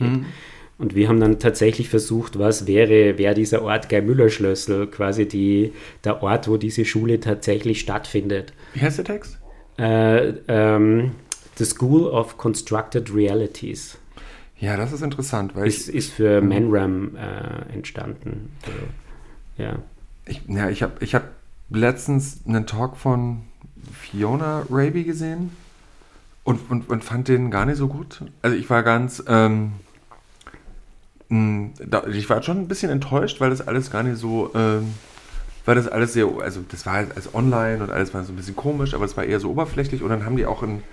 Und 0.81 0.95
wir 0.95 1.07
haben 1.09 1.19
dann 1.19 1.37
tatsächlich 1.37 1.89
versucht, 1.89 2.39
was 2.39 2.65
wäre, 2.65 3.19
wäre 3.19 3.35
dieser 3.35 3.61
Ort 3.61 3.87
Geil-Müller-Schlössel, 3.87 4.87
quasi 4.87 5.27
die, 5.27 5.73
der 6.03 6.23
Ort, 6.23 6.47
wo 6.47 6.57
diese 6.57 6.85
Schule 6.85 7.19
tatsächlich 7.19 7.81
stattfindet. 7.81 8.51
Wie 8.73 8.81
heißt 8.81 8.97
der 8.97 9.05
Text? 9.05 9.37
Äh, 9.77 10.29
ähm, 10.47 11.11
The 11.57 11.65
School 11.65 12.07
of 12.07 12.39
Constructed 12.39 13.13
Realities 13.13 13.99
Ja, 14.59 14.75
das 14.75 14.91
ist 14.91 15.03
interessant, 15.03 15.55
weil 15.55 15.67
ist, 15.67 15.87
ich, 15.87 15.95
ist 15.95 16.13
für 16.13 16.41
Manram 16.41 17.15
äh, 17.15 17.71
entstanden. 17.75 18.51
Also, 18.65 18.79
ja. 19.57 19.79
ich, 20.25 20.41
ja, 20.47 20.67
ich 20.71 20.81
habe 20.81 20.93
ich 21.01 21.13
hab 21.13 21.25
letztens 21.69 22.39
einen 22.47 22.65
Talk 22.65 22.97
von 22.97 23.43
Fiona 23.93 24.65
Raby 24.67 25.03
gesehen 25.03 25.51
und, 26.43 26.71
und, 26.71 26.89
und 26.89 27.03
fand 27.03 27.27
den 27.27 27.51
gar 27.51 27.67
nicht 27.67 27.77
so 27.77 27.87
gut. 27.87 28.23
Also 28.41 28.57
ich 28.57 28.67
war 28.71 28.81
ganz, 28.81 29.23
ähm, 29.27 29.73
ich 32.11 32.29
war 32.29 32.43
schon 32.43 32.57
ein 32.57 32.67
bisschen 32.67 32.91
enttäuscht, 32.91 33.39
weil 33.39 33.49
das 33.49 33.65
alles 33.65 33.89
gar 33.89 34.03
nicht 34.03 34.17
so, 34.17 34.51
ähm, 34.53 34.93
weil 35.65 35.75
das 35.75 35.87
alles 35.87 36.13
sehr, 36.13 36.27
also 36.41 36.61
das 36.67 36.85
war 36.85 36.95
als 36.95 37.33
online 37.33 37.81
und 37.81 37.89
alles 37.89 38.13
war 38.13 38.23
so 38.23 38.33
ein 38.33 38.35
bisschen 38.35 38.55
komisch, 38.55 38.93
aber 38.93 39.05
es 39.05 39.15
war 39.15 39.23
eher 39.23 39.39
so 39.39 39.49
oberflächlich. 39.49 40.03
Und 40.03 40.09
dann 40.09 40.25
haben 40.25 40.35
die 40.35 40.45
auch 40.45 40.61
in, 40.61 40.83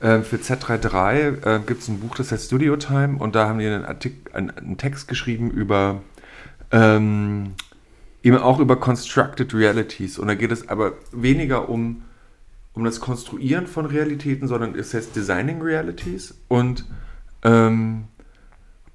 äh, 0.00 0.20
für 0.20 0.36
Z33 0.36 1.46
äh, 1.46 1.60
gibt 1.64 1.82
es 1.82 1.88
ein 1.88 2.00
Buch, 2.00 2.16
das 2.16 2.32
heißt 2.32 2.46
Studio 2.46 2.76
Time. 2.76 3.18
Und 3.18 3.34
da 3.36 3.48
haben 3.48 3.58
die 3.58 3.66
einen, 3.66 3.84
Artik 3.84 4.30
einen, 4.32 4.50
einen 4.50 4.76
Text 4.78 5.06
geschrieben 5.06 5.50
über 5.50 6.02
ähm, 6.72 7.52
eben 8.22 8.38
auch 8.38 8.58
über 8.58 8.76
Constructed 8.76 9.54
Realities. 9.54 10.18
Und 10.18 10.26
da 10.26 10.34
geht 10.34 10.50
es 10.50 10.68
aber 10.68 10.94
weniger 11.12 11.68
um 11.68 12.02
um 12.74 12.84
das 12.84 13.00
Konstruieren 13.00 13.66
von 13.66 13.86
Realitäten, 13.86 14.48
sondern 14.48 14.74
es 14.74 14.92
heißt 14.92 15.14
Designing 15.14 15.62
Realities. 15.62 16.34
Und 16.48 16.84
ähm, 17.44 18.04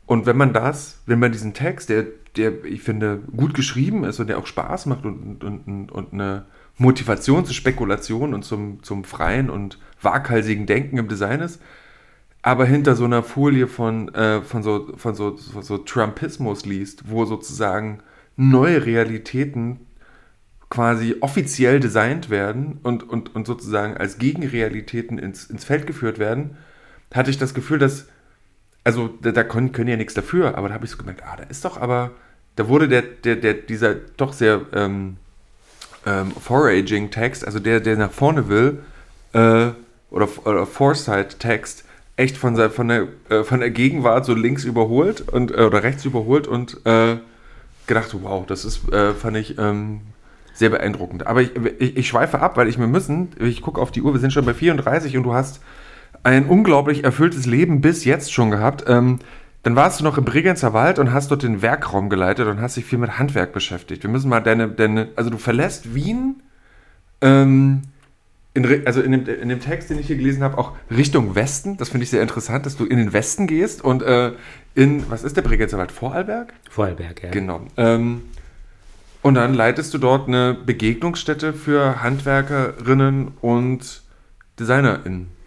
und 0.09 0.25
wenn 0.25 0.37
man 0.37 0.53
das, 0.53 1.03
wenn 1.05 1.19
man 1.19 1.31
diesen 1.31 1.53
Text, 1.53 1.89
der, 1.89 2.07
der 2.35 2.65
ich 2.65 2.81
finde, 2.81 3.19
gut 3.37 3.53
geschrieben 3.53 4.03
ist 4.05 4.19
und 4.19 4.25
der 4.25 4.39
auch 4.39 4.47
Spaß 4.47 4.87
macht 4.87 5.05
und, 5.05 5.43
und, 5.43 5.67
und, 5.67 5.91
und 5.91 6.13
eine 6.13 6.47
Motivation 6.79 7.45
zur 7.45 7.53
Spekulation 7.53 8.33
und 8.33 8.43
zum, 8.43 8.81
zum 8.81 9.03
freien 9.03 9.51
und 9.51 9.77
waghalsigen 10.01 10.65
Denken 10.65 10.97
im 10.97 11.09
Design 11.09 11.41
ist, 11.41 11.61
aber 12.41 12.65
hinter 12.65 12.95
so 12.95 13.05
einer 13.05 13.21
Folie 13.21 13.67
von, 13.67 14.11
äh, 14.15 14.41
von, 14.41 14.63
so, 14.63 14.91
von, 14.97 15.13
so, 15.13 15.37
von 15.37 15.61
so 15.61 15.77
Trumpismus 15.77 16.65
liest, 16.65 17.11
wo 17.11 17.25
sozusagen 17.25 17.99
neue 18.35 18.87
Realitäten 18.87 19.81
quasi 20.71 21.17
offiziell 21.21 21.79
designt 21.79 22.31
werden 22.31 22.79
und, 22.81 23.07
und, 23.07 23.35
und 23.35 23.45
sozusagen 23.45 23.95
als 23.95 24.17
Gegenrealitäten 24.17 25.19
ins, 25.19 25.45
ins 25.45 25.65
Feld 25.65 25.85
geführt 25.85 26.17
werden, 26.17 26.57
hatte 27.13 27.29
ich 27.29 27.37
das 27.37 27.53
Gefühl, 27.53 27.77
dass, 27.77 28.07
also 28.83 29.09
da, 29.21 29.31
da 29.31 29.43
können, 29.43 29.71
können 29.71 29.89
ja 29.89 29.97
nichts 29.97 30.13
dafür, 30.13 30.57
aber 30.57 30.69
da 30.69 30.75
habe 30.75 30.85
ich 30.85 30.91
so 30.91 30.97
gemerkt, 30.97 31.23
ah, 31.25 31.35
da 31.37 31.43
ist 31.43 31.65
doch 31.65 31.79
aber, 31.79 32.11
da 32.55 32.67
wurde 32.67 32.87
der, 32.87 33.01
der, 33.01 33.35
der, 33.35 33.53
dieser 33.53 33.95
doch 33.95 34.33
sehr 34.33 34.61
ähm, 34.73 35.17
ähm, 36.05 36.31
Foraging-Text, 36.31 37.45
also 37.45 37.59
der, 37.59 37.79
der 37.79 37.97
nach 37.97 38.11
vorne 38.11 38.47
will, 38.47 38.79
äh, 39.33 39.71
oder, 40.11 40.27
oder 40.45 40.65
Foresight-Text, 40.65 41.85
echt 42.15 42.37
von, 42.37 42.55
der, 42.55 42.69
von, 42.69 42.87
der, 42.87 43.07
äh, 43.29 43.43
von 43.43 43.59
der 43.59 43.69
Gegenwart 43.69 44.25
so 44.25 44.33
links 44.33 44.65
überholt 44.65 45.21
und, 45.21 45.51
äh, 45.51 45.61
oder 45.61 45.83
rechts 45.83 46.05
überholt 46.05 46.47
und 46.47 46.85
äh, 46.85 47.17
gedacht, 47.87 48.15
wow, 48.21 48.45
das 48.45 48.65
ist, 48.65 48.91
äh, 48.91 49.13
fand 49.13 49.37
ich, 49.37 49.57
ähm, 49.57 50.01
sehr 50.53 50.69
beeindruckend. 50.69 51.25
Aber 51.25 51.41
ich, 51.41 51.51
ich, 51.79 51.97
ich, 51.97 52.07
schweife 52.07 52.41
ab, 52.41 52.57
weil 52.57 52.67
ich 52.67 52.77
mir 52.77 52.87
müssen, 52.87 53.29
ich 53.39 53.61
gucke 53.61 53.79
auf 53.79 53.91
die 53.91 54.01
Uhr, 54.01 54.13
wir 54.13 54.19
sind 54.19 54.33
schon 54.33 54.45
bei 54.45 54.53
34 54.53 55.15
und 55.15 55.23
du 55.23 55.33
hast 55.33 55.61
ein 56.23 56.45
unglaublich 56.45 57.03
erfülltes 57.03 57.45
Leben 57.45 57.81
bis 57.81 58.05
jetzt 58.05 58.33
schon 58.33 58.51
gehabt. 58.51 58.85
Ähm, 58.87 59.19
dann 59.63 59.75
warst 59.75 59.99
du 59.99 60.03
noch 60.03 60.17
im 60.17 60.25
Bregenzer 60.25 60.73
Wald 60.73 60.99
und 60.99 61.11
hast 61.11 61.31
dort 61.31 61.43
den 61.43 61.61
Werkraum 61.61 62.09
geleitet 62.09 62.47
und 62.47 62.61
hast 62.61 62.77
dich 62.77 62.85
viel 62.85 62.99
mit 62.99 63.19
Handwerk 63.19 63.51
beschäftigt. 63.51 64.03
Wir 64.03 64.09
müssen 64.09 64.29
mal 64.29 64.39
deine, 64.39 64.69
deine 64.69 65.09
also 65.15 65.29
du 65.29 65.37
verlässt 65.37 65.93
Wien, 65.93 66.41
ähm, 67.21 67.81
in, 68.53 68.87
also 68.87 69.01
in 69.01 69.11
dem, 69.11 69.27
in 69.27 69.49
dem 69.49 69.59
Text, 69.59 69.89
den 69.89 69.99
ich 69.99 70.07
hier 70.07 70.15
gelesen 70.15 70.43
habe, 70.43 70.57
auch 70.57 70.73
Richtung 70.89 71.35
Westen. 71.35 71.77
Das 71.77 71.89
finde 71.89 72.05
ich 72.05 72.09
sehr 72.09 72.21
interessant, 72.21 72.65
dass 72.65 72.77
du 72.77 72.85
in 72.85 72.97
den 72.97 73.13
Westen 73.13 73.47
gehst 73.47 73.83
und 73.83 74.01
äh, 74.01 74.31
in, 74.75 75.09
was 75.09 75.23
ist 75.23 75.35
der 75.35 75.41
Bregenzer 75.41 75.77
Wald? 75.77 75.91
Vorarlberg? 75.91 76.53
Vorarlberg, 76.69 77.23
ja. 77.23 77.31
Genau. 77.31 77.61
Ähm, 77.77 78.21
und 79.21 79.35
dann 79.35 79.53
leitest 79.53 79.93
du 79.93 79.97
dort 79.97 80.27
eine 80.29 80.53
Begegnungsstätte 80.53 81.53
für 81.53 82.01
Handwerkerinnen 82.01 83.33
und 83.41 84.03
DesignerInnen. 84.59 85.38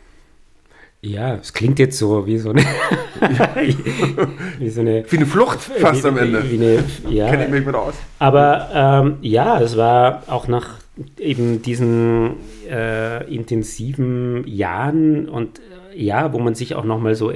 Ja, 1.04 1.34
es 1.34 1.52
klingt 1.52 1.80
jetzt 1.80 1.98
so 1.98 2.26
wie 2.28 2.38
so 2.38 2.50
eine. 2.50 2.60
wie, 4.60 4.70
so 4.70 4.82
eine 4.82 5.04
wie 5.08 5.16
eine 5.16 5.26
Flucht 5.26 5.58
fast 5.60 6.04
wie, 6.04 6.08
am 6.08 6.16
Ende. 6.16 6.48
Wie 6.48 6.54
eine, 6.54 6.84
ja. 7.10 7.26
Kenne 7.30 7.46
ich 7.46 7.50
mich 7.50 7.66
mit 7.66 7.74
aus. 7.74 7.94
Aber 8.20 8.70
ähm, 8.72 9.16
ja, 9.20 9.60
es 9.60 9.76
war 9.76 10.22
auch 10.28 10.46
nach 10.46 10.78
eben 11.18 11.60
diesen 11.60 12.36
äh, 12.70 13.34
intensiven 13.34 14.46
Jahren 14.46 15.28
und 15.28 15.58
äh, 15.92 16.00
ja, 16.00 16.32
wo 16.32 16.38
man 16.38 16.54
sich 16.54 16.76
auch 16.76 16.84
nochmal 16.84 17.16
so 17.16 17.32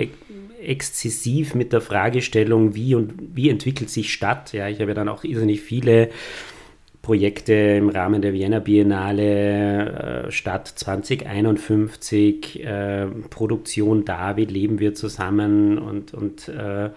exzessiv 0.62 1.56
mit 1.56 1.72
der 1.72 1.80
Fragestellung, 1.80 2.76
wie 2.76 2.94
und 2.94 3.14
wie 3.34 3.50
entwickelt 3.50 3.90
sich 3.90 4.12
Stadt. 4.12 4.52
Ja, 4.52 4.68
ich 4.68 4.78
habe 4.78 4.92
ja 4.92 4.94
dann 4.94 5.08
auch 5.08 5.24
irrsinnig 5.24 5.60
viele 5.60 6.10
Projekte 7.06 7.52
im 7.52 7.88
Rahmen 7.88 8.20
der 8.20 8.32
Vienna 8.32 8.58
Biennale, 8.58 10.24
äh, 10.26 10.30
Stadt 10.32 10.66
2051, 10.66 12.64
äh, 12.64 13.06
Produktion 13.30 14.04
da, 14.04 14.36
wie 14.36 14.44
leben 14.44 14.80
wir 14.80 14.92
zusammen 14.92 15.78
und, 15.78 16.12
und 16.14 16.48
äh, 16.48 16.90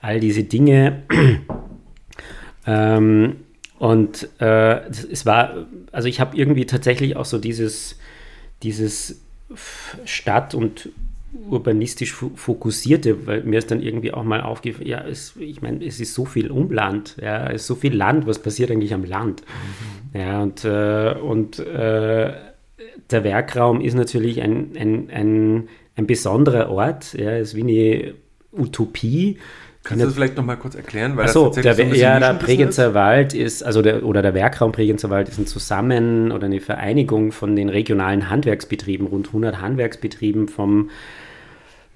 all 0.00 0.18
diese 0.18 0.42
Dinge. 0.42 1.04
ähm, 2.66 3.36
und 3.78 4.28
es 4.40 5.26
war, 5.26 5.66
also 5.92 6.08
ich 6.08 6.18
habe 6.18 6.36
irgendwie 6.36 6.66
tatsächlich 6.66 7.14
auch 7.14 7.24
so 7.24 7.38
dieses, 7.38 7.98
dieses 8.64 9.20
Stadt- 10.04 10.54
und 10.54 10.88
urbanistisch 11.50 12.12
fokussierte, 12.12 13.26
weil 13.26 13.42
mir 13.42 13.58
ist 13.58 13.70
dann 13.70 13.82
irgendwie 13.82 14.12
auch 14.12 14.24
mal 14.24 14.40
aufgefallen, 14.40 14.86
ja, 14.86 15.04
es, 15.04 15.34
ich 15.38 15.62
meine, 15.62 15.84
es 15.84 16.00
ist 16.00 16.14
so 16.14 16.24
viel 16.24 16.50
Umland, 16.50 17.16
ja, 17.20 17.48
es 17.48 17.62
ist 17.62 17.66
so 17.66 17.74
viel 17.74 17.94
Land, 17.94 18.26
was 18.26 18.38
passiert 18.38 18.70
eigentlich 18.70 18.94
am 18.94 19.04
Land? 19.04 19.42
Mhm. 19.42 20.20
Ja, 20.20 20.42
und, 20.42 20.64
äh, 20.64 21.14
und 21.20 21.58
äh, 21.58 22.32
der 23.10 23.24
Werkraum 23.24 23.80
ist 23.80 23.94
natürlich 23.94 24.40
ein, 24.42 24.72
ein, 24.78 25.10
ein, 25.10 25.68
ein 25.96 26.06
besonderer 26.06 26.70
Ort, 26.70 27.14
ja, 27.14 27.36
ist 27.36 27.54
wie 27.54 27.62
eine 27.62 28.14
Utopie. 28.52 29.38
Kannst 29.82 30.02
du 30.02 30.06
das 30.06 30.14
vielleicht 30.14 30.36
nochmal 30.36 30.56
kurz 30.56 30.74
erklären? 30.74 31.16
Weil 31.16 31.26
Achso, 31.26 31.50
der, 31.50 31.74
so 31.74 31.82
ja, 31.82 32.18
der 32.18 32.32
Bregenzer 32.34 32.88
ist? 32.88 32.94
Wald 32.94 33.34
ist, 33.34 33.62
also 33.62 33.82
der, 33.82 34.04
oder 34.04 34.22
der 34.22 34.32
Werkraum 34.32 34.72
Bregenzer 34.72 35.10
Wald 35.10 35.28
ist 35.28 35.38
ein 35.38 35.46
Zusammen- 35.46 36.32
oder 36.32 36.46
eine 36.46 36.60
Vereinigung 36.60 37.32
von 37.32 37.54
den 37.54 37.68
regionalen 37.68 38.30
Handwerksbetrieben, 38.30 39.06
rund 39.06 39.26
100 39.26 39.60
Handwerksbetrieben 39.60 40.48
vom 40.48 40.88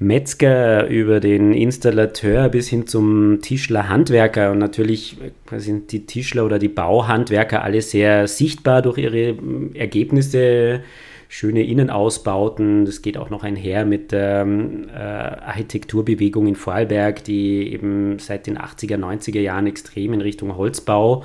Metzger 0.00 0.86
über 0.86 1.18
den 1.18 1.52
Installateur 1.52 2.48
bis 2.48 2.68
hin 2.68 2.86
zum 2.86 3.40
Tischler, 3.42 3.88
Handwerker. 3.88 4.52
Und 4.52 4.58
natürlich 4.58 5.16
sind 5.56 5.90
die 5.90 6.06
Tischler 6.06 6.44
oder 6.44 6.60
die 6.60 6.68
Bauhandwerker 6.68 7.64
alle 7.64 7.82
sehr 7.82 8.28
sichtbar 8.28 8.80
durch 8.82 8.98
ihre 8.98 9.36
hm, 9.36 9.74
Ergebnisse, 9.74 10.82
schöne 11.28 11.64
Innenausbauten. 11.64 12.84
Das 12.84 13.02
geht 13.02 13.18
auch 13.18 13.28
noch 13.28 13.42
einher 13.42 13.84
mit 13.84 14.12
der 14.12 14.46
äh, 14.46 14.98
Architekturbewegung 14.98 16.46
in 16.46 16.54
Vorarlberg, 16.54 17.24
die 17.24 17.72
eben 17.72 18.20
seit 18.20 18.46
den 18.46 18.56
80er, 18.56 18.96
90er 18.96 19.40
Jahren 19.40 19.66
extrem 19.66 20.12
in 20.12 20.20
Richtung 20.20 20.56
Holzbau 20.56 21.24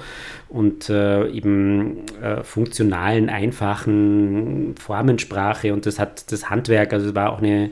und 0.50 0.90
äh, 0.90 1.30
eben 1.30 2.08
äh, 2.22 2.44
funktionalen, 2.44 3.30
einfachen 3.30 4.74
Formensprache. 4.80 5.74
Und 5.74 5.86
das 5.86 6.00
hat 6.00 6.32
das 6.32 6.50
Handwerk, 6.50 6.92
also 6.92 7.10
es 7.10 7.16
war 7.16 7.32
auch 7.32 7.40
eine 7.40 7.70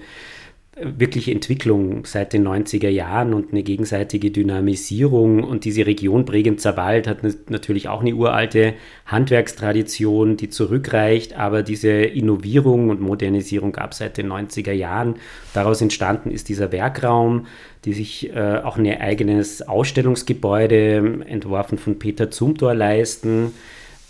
wirkliche 0.77 1.31
Entwicklung 1.31 2.05
seit 2.05 2.31
den 2.31 2.47
90er 2.47 2.87
Jahren 2.87 3.33
und 3.33 3.51
eine 3.51 3.61
gegenseitige 3.61 4.31
Dynamisierung. 4.31 5.43
Und 5.43 5.65
diese 5.65 5.85
Region 5.85 6.23
Bregenzer 6.23 6.77
Wald 6.77 7.07
hat 7.07 7.19
natürlich 7.49 7.89
auch 7.89 7.99
eine 7.99 8.15
uralte 8.15 8.75
Handwerkstradition, 9.05 10.37
die 10.37 10.49
zurückreicht, 10.49 11.33
aber 11.33 11.61
diese 11.61 11.91
Innovierung 11.91 12.89
und 12.89 13.01
Modernisierung 13.01 13.73
gab 13.73 13.91
es 13.91 13.97
seit 13.97 14.17
den 14.17 14.31
90er 14.31 14.71
Jahren. 14.71 15.15
Daraus 15.53 15.81
entstanden 15.81 16.31
ist 16.31 16.47
dieser 16.47 16.71
Werkraum, 16.71 17.47
die 17.83 17.93
sich 17.93 18.33
äh, 18.33 18.61
auch 18.63 18.77
ein 18.77 18.87
eigenes 18.87 19.61
Ausstellungsgebäude, 19.61 21.25
entworfen 21.27 21.77
von 21.79 21.99
Peter 21.99 22.31
Zumthor, 22.31 22.73
leisten 22.73 23.51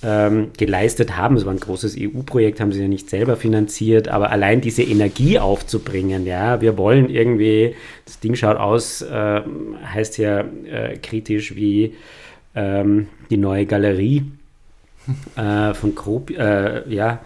ähm, 0.04 0.50
geleistet 0.58 1.18
haben. 1.18 1.38
Es 1.38 1.46
war 1.46 1.54
ein 1.54 1.60
großes 1.60 1.96
EU-Projekt, 1.98 2.60
haben 2.60 2.72
sie 2.72 2.82
ja 2.82 2.88
nicht 2.88 3.10
selber 3.10 3.36
finanziert, 3.36 4.08
aber 4.08 4.32
allein 4.32 4.62
diese 4.62 4.84
Energie 4.84 5.40
aufzubringen, 5.40 6.26
ja, 6.26 6.62
wir 6.62 6.78
wollen 6.78 7.10
irgendwie, 7.10 7.76
das 8.06 8.20
Ding 8.20 8.36
schaut 8.36 8.58
aus, 8.58 9.02
äh, 9.02 9.42
heißt 9.94 10.18
ja 10.18 10.42
äh, 10.42 10.98
kritisch 10.98 11.56
wie 11.56 11.96
ähm, 12.56 13.08
die 13.30 13.38
neue 13.38 13.66
Galerie 13.66 14.24
äh, 15.36 15.74
von 15.74 15.96
Grob, 15.96 16.32
äh, 16.32 16.90
ja, 16.90 17.20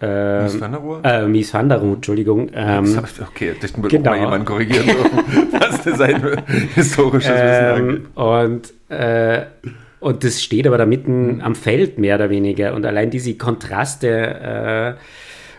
äh, 0.00 0.42
Mies 0.42 0.60
van 0.60 0.72
der 0.72 0.80
Rohe? 0.80 1.00
Äh, 1.04 1.26
Mies 1.26 1.54
van 1.54 1.68
der 1.68 1.78
Rohe, 1.78 1.94
Entschuldigung. 1.94 2.50
Ähm, 2.54 2.98
okay, 3.26 3.54
das 3.60 3.76
muss 3.76 3.88
genau. 3.88 4.10
mal 4.10 4.20
jemand 4.20 4.44
korrigieren 4.44 4.88
was 5.52 5.84
sein 5.84 6.42
historisches 6.74 7.30
Wissen 7.30 7.88
ähm. 7.88 8.06
Und 8.14 8.74
äh, 8.90 9.46
und 10.00 10.24
das 10.24 10.42
steht 10.42 10.66
aber 10.66 10.78
da 10.78 10.86
mitten 10.86 11.40
am 11.40 11.54
Feld 11.54 11.98
mehr 11.98 12.16
oder 12.16 12.30
weniger. 12.30 12.74
Und 12.74 12.84
allein 12.84 13.10
diese 13.10 13.34
Kontraste 13.36 14.08
äh, 14.98 15.00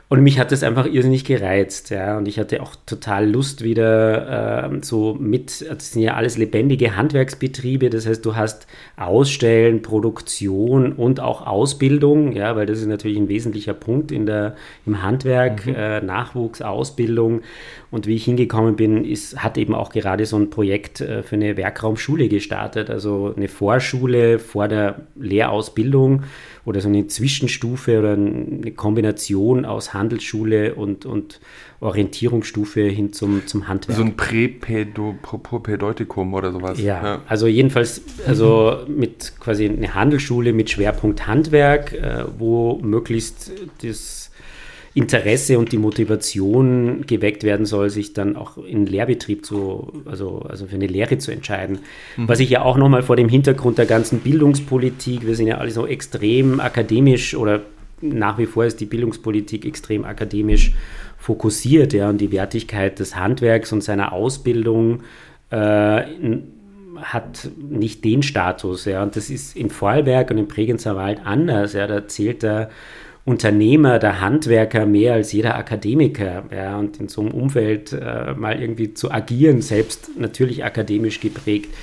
und 0.10 0.22
mich 0.22 0.40
hat 0.40 0.54
das 0.54 0.64
einfach 0.64 0.86
irrsinnig 0.86 1.26
gereizt, 1.26 1.90
ja. 1.90 2.18
Und 2.18 2.30
ich 2.30 2.40
hatte 2.40 2.62
auch 2.62 2.78
total 2.86 3.30
Lust 3.30 3.62
wieder 3.62 4.72
äh, 4.72 4.80
so 4.82 5.16
mit, 5.20 5.66
das 5.70 5.92
sind 5.92 6.02
ja 6.02 6.14
alles 6.14 6.38
lebendige 6.38 6.96
Handwerksbetriebe, 6.96 7.90
das 7.90 8.08
heißt, 8.08 8.26
du 8.26 8.38
hast 8.38 8.68
Ausstellen, 8.96 9.82
Produktion 9.82 10.94
und 10.94 11.20
auch 11.20 11.46
Ausbildung, 11.46 12.32
ja, 12.32 12.56
weil 12.56 12.66
das 12.66 12.80
ist 12.80 12.88
natürlich 12.88 13.18
ein 13.18 13.28
wesentlicher 13.28 13.74
Punkt 13.74 14.14
in 14.14 14.26
der, 14.26 14.56
im 14.86 15.04
Handwerk, 15.04 15.66
mhm. 15.66 15.76
äh, 15.76 16.00
Nachwuchs, 16.00 16.62
Ausbildung. 16.62 17.42
Und 17.92 18.08
wie 18.08 18.16
ich 18.16 18.24
hingekommen 18.24 18.78
bin, 18.78 19.04
ist, 19.04 19.44
hat 19.44 19.58
eben 19.58 19.76
auch 19.76 19.90
gerade 19.90 20.26
so 20.26 20.38
ein 20.38 20.50
Projekt 20.50 21.02
äh, 21.02 21.22
für 21.22 21.36
eine 21.36 21.58
Werkraumschule 21.58 22.30
gestartet, 22.30 22.90
also 22.90 23.34
eine 23.36 23.50
Vorschule 23.50 24.40
vor 24.40 24.70
der 24.70 25.02
Lehrausbildung 25.18 26.24
oder 26.68 26.82
so 26.82 26.90
eine 26.90 27.08
Zwischenstufe 27.08 27.98
oder 27.98 28.12
eine 28.12 28.72
Kombination 28.72 29.64
aus 29.64 29.94
Handelsschule 29.94 30.76
und, 30.76 31.06
und 31.06 31.40
Orientierungsstufe 31.80 32.82
hin 32.82 33.14
zum, 33.14 33.48
zum 33.48 33.70
Handwerk. 33.70 33.98
So 33.98 34.04
ein 34.04 34.18
Präpädeutikum 34.18 36.34
oder 36.34 36.52
sowas. 36.52 36.78
Ja, 36.78 37.02
ja, 37.02 37.22
also 37.26 37.48
jedenfalls 37.48 38.02
also 38.28 38.80
mit 38.86 39.32
quasi 39.40 39.70
eine 39.70 39.96
Handelsschule 39.96 40.52
mit 40.52 40.70
Schwerpunkt 40.70 41.26
Handwerk, 41.26 41.94
äh, 41.94 42.26
wo 42.38 42.82
möglichst 42.84 43.54
das 43.82 44.27
Interesse 44.98 45.60
und 45.60 45.72
die 45.72 45.78
Motivation 45.78 47.06
geweckt 47.06 47.44
werden 47.44 47.68
soll, 47.68 47.92
sich 47.92 48.14
dann 48.14 48.36
auch 48.36 48.58
in 48.58 48.88
Lehrbetrieb 48.88 49.46
zu, 49.46 49.94
also, 50.06 50.40
also 50.50 50.66
für 50.66 50.76
eine 50.76 50.88
Lehre 50.88 51.20
zu 51.20 51.32
entscheiden. 51.32 51.80
Mhm. 52.18 52.28
Was 52.28 52.40
ich 52.40 52.50
ja 52.50 52.64
auch 52.64 52.78
nochmal 52.78 53.04
vor 53.04 53.16
dem 53.16 53.30
Hintergrund 53.30 53.78
der 53.78 53.86
ganzen 53.86 54.22
Bildungspolitik, 54.22 55.28
wir 55.28 55.36
sind 55.36 55.46
ja 55.46 55.60
alle 55.60 55.70
so 55.70 55.86
extrem 55.86 56.60
akademisch 56.60 57.36
oder 57.36 57.62
nach 58.02 58.40
wie 58.40 58.48
vor 58.48 58.66
ist 58.66 58.80
die 58.80 58.86
Bildungspolitik 58.88 59.66
extrem 59.66 60.04
akademisch 60.04 60.74
fokussiert, 61.20 61.94
ja, 61.94 62.10
und 62.10 62.20
die 62.20 62.32
Wertigkeit 62.32 63.00
des 63.00 63.16
Handwerks 63.16 63.72
und 63.74 63.84
seiner 63.84 64.14
Ausbildung 64.14 65.02
äh, 65.52 66.02
hat 66.96 67.50
nicht 67.58 68.04
den 68.04 68.24
Status, 68.24 68.86
ja, 68.86 69.04
und 69.04 69.16
das 69.16 69.30
ist 69.30 69.56
in 69.56 69.70
Vorarlberg 69.70 70.32
und 70.32 70.40
im 70.40 70.48
Bregenzer 70.48 70.96
Wald 70.96 71.20
anders, 71.24 71.74
ja, 71.74 71.86
da 71.86 72.08
zählt 72.08 72.42
der 72.42 72.70
Unternehmer, 73.28 74.00
der 74.00 74.22
Handwerker 74.22 74.86
mehr 74.86 75.16
als 75.16 75.34
jeder 75.34 75.56
Akademiker, 75.56 76.46
ja, 76.50 76.80
und 76.80 76.98
in 76.98 77.10
so 77.10 77.20
einem 77.20 77.32
Umfeld 77.32 77.92
äh, 77.92 78.34
mal 78.34 78.62
irgendwie 78.62 78.94
zu 78.94 79.12
agieren, 79.12 79.62
selbst 79.62 80.12
natürlich 80.18 80.64
akademisch 80.64 81.20
geprägt, 81.20 81.74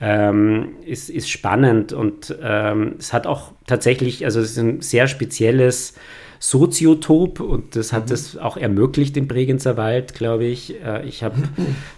ähm, 0.00 0.70
ist, 0.84 1.08
ist 1.08 1.30
spannend 1.30 1.92
und 1.92 2.36
ähm, 2.42 2.96
es 2.98 3.12
hat 3.12 3.28
auch 3.28 3.52
tatsächlich, 3.68 4.24
also 4.24 4.40
es 4.40 4.50
ist 4.50 4.58
ein 4.58 4.80
sehr 4.80 5.06
spezielles 5.06 5.94
Soziotop 6.40 7.38
und 7.38 7.76
das 7.76 7.92
hat 7.92 8.08
mhm. 8.08 8.14
es 8.14 8.36
auch 8.36 8.56
ermöglicht 8.56 9.16
im 9.16 9.28
Bregenzer 9.28 9.76
Wald, 9.76 10.14
glaube 10.14 10.46
ich. 10.46 10.82
Äh, 10.82 11.06
ich 11.06 11.22
habe 11.22 11.36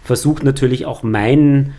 versucht 0.03 0.43
natürlich 0.43 0.85
auch 0.85 1.01
mein 1.01 1.73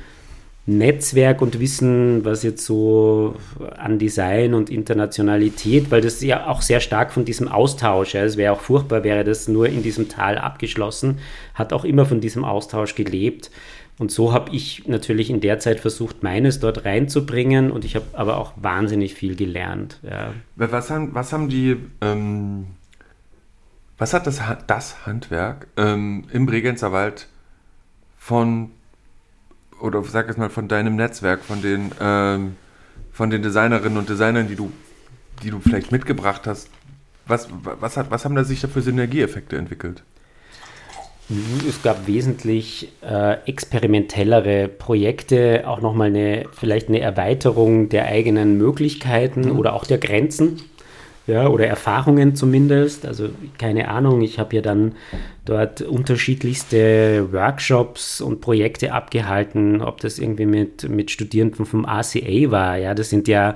Netzwerk 0.65 1.43
und 1.43 1.59
Wissen, 1.59 2.25
was 2.25 2.45
jetzt 2.45 2.65
so 2.65 3.35
an 3.77 3.99
Design 3.99 4.55
und 4.55 4.71
Internationalität, 4.71 5.91
weil 5.91 6.01
das 6.01 6.23
ja 6.23 6.47
auch 6.47 6.63
sehr 6.63 6.79
stark 6.79 7.13
von 7.13 7.25
diesem 7.25 7.49
Austausch, 7.49 8.15
es 8.15 8.37
wäre 8.37 8.53
auch 8.53 8.61
furchtbar, 8.61 9.03
wäre 9.03 9.25
das 9.25 9.49
nur 9.49 9.67
in 9.67 9.83
diesem 9.83 10.09
Tal 10.09 10.39
abgeschlossen, 10.39 11.19
hat 11.55 11.73
auch 11.73 11.85
immer 11.85 12.07
von 12.07 12.21
diesem 12.21 12.45
Austausch 12.45 12.95
gelebt. 12.95 13.51
Und 13.99 14.13
so 14.13 14.33
habe 14.33 14.55
ich 14.55 14.87
natürlich 14.87 15.31
in 15.31 15.41
der 15.41 15.59
Zeit 15.59 15.81
versucht, 15.81 16.23
meines 16.23 16.61
dort 16.61 16.85
reinzubringen 16.85 17.71
und 17.71 17.85
ich 17.85 17.97
habe 17.97 18.07
aber 18.13 18.37
auch 18.39 18.53
wahnsinnig 18.57 19.15
viel 19.15 19.35
gelernt. 19.35 19.99
Ja. 20.03 20.33
Was, 20.55 20.91
haben, 20.91 21.13
was 21.13 21.33
haben 21.33 21.49
die, 21.49 21.77
ähm, 22.01 22.69
was 23.99 24.15
hat 24.15 24.29
das, 24.29 24.41
das 24.69 25.07
Handwerk 25.07 25.67
ähm, 25.77 26.25
im 26.33 26.47
Bregenzer 26.47 26.93
Wald 26.93 27.29
von, 28.17 28.71
oder 29.83 30.03
sag 30.05 30.29
es 30.29 30.37
mal, 30.37 30.49
von 30.49 30.69
deinem 30.69 30.97
Netzwerk, 30.97 31.43
von 31.45 31.61
den, 31.61 31.91
ähm, 32.01 32.57
von 33.13 33.31
den 33.31 33.43
Designerinnen 33.43 33.99
und 33.99 34.09
Designern, 34.09 34.49
die 34.49 34.57
du, 34.57 34.73
die 35.43 35.51
du 35.51 35.61
vielleicht 35.61 35.93
mitgebracht 35.93 36.47
hast, 36.47 36.69
was, 37.27 37.49
was, 37.63 37.97
hat, 37.97 38.11
was 38.11 38.25
haben 38.25 38.35
da 38.35 38.45
sich 38.45 38.61
da 38.61 38.69
für 38.69 38.83
Synergieeffekte 38.83 39.57
entwickelt? 39.57 40.03
Es 41.69 41.83
gab 41.83 42.07
wesentlich 42.07 42.93
äh, 43.01 43.39
experimentellere 43.47 44.69
Projekte, 44.69 45.65
auch 45.67 45.81
nochmal 45.81 46.09
eine, 46.09 46.45
vielleicht 46.53 46.89
eine 46.89 47.01
Erweiterung 47.01 47.89
der 47.89 48.07
eigenen 48.07 48.59
Möglichkeiten 48.59 49.43
mhm. 49.43 49.59
oder 49.59 49.73
auch 49.73 49.85
der 49.85 49.99
Grenzen. 49.99 50.61
Ja, 51.27 51.47
oder 51.47 51.67
Erfahrungen 51.67 52.35
zumindest. 52.35 53.07
Also 53.07 53.29
keine 53.59 53.89
Ahnung, 53.89 54.23
ich 54.23 54.39
habe 54.39 54.57
ja 54.57 54.63
dann 54.63 54.97
dort 55.45 55.81
unterschiedlichste 55.81 57.33
Workshops 57.33 58.21
und 58.21 58.41
Projekte 58.41 58.93
abgehalten, 58.93 59.83
ob 59.83 60.01
das 60.01 60.19
irgendwie 60.19 60.47
mit, 60.47 60.89
mit 60.89 61.11
Studierenden 61.11 61.65
vom 61.65 61.85
ACA 61.85 62.51
war. 62.51 62.77
Ja, 62.77 62.95
das 62.95 63.11
sind 63.11 63.29
ja 63.29 63.55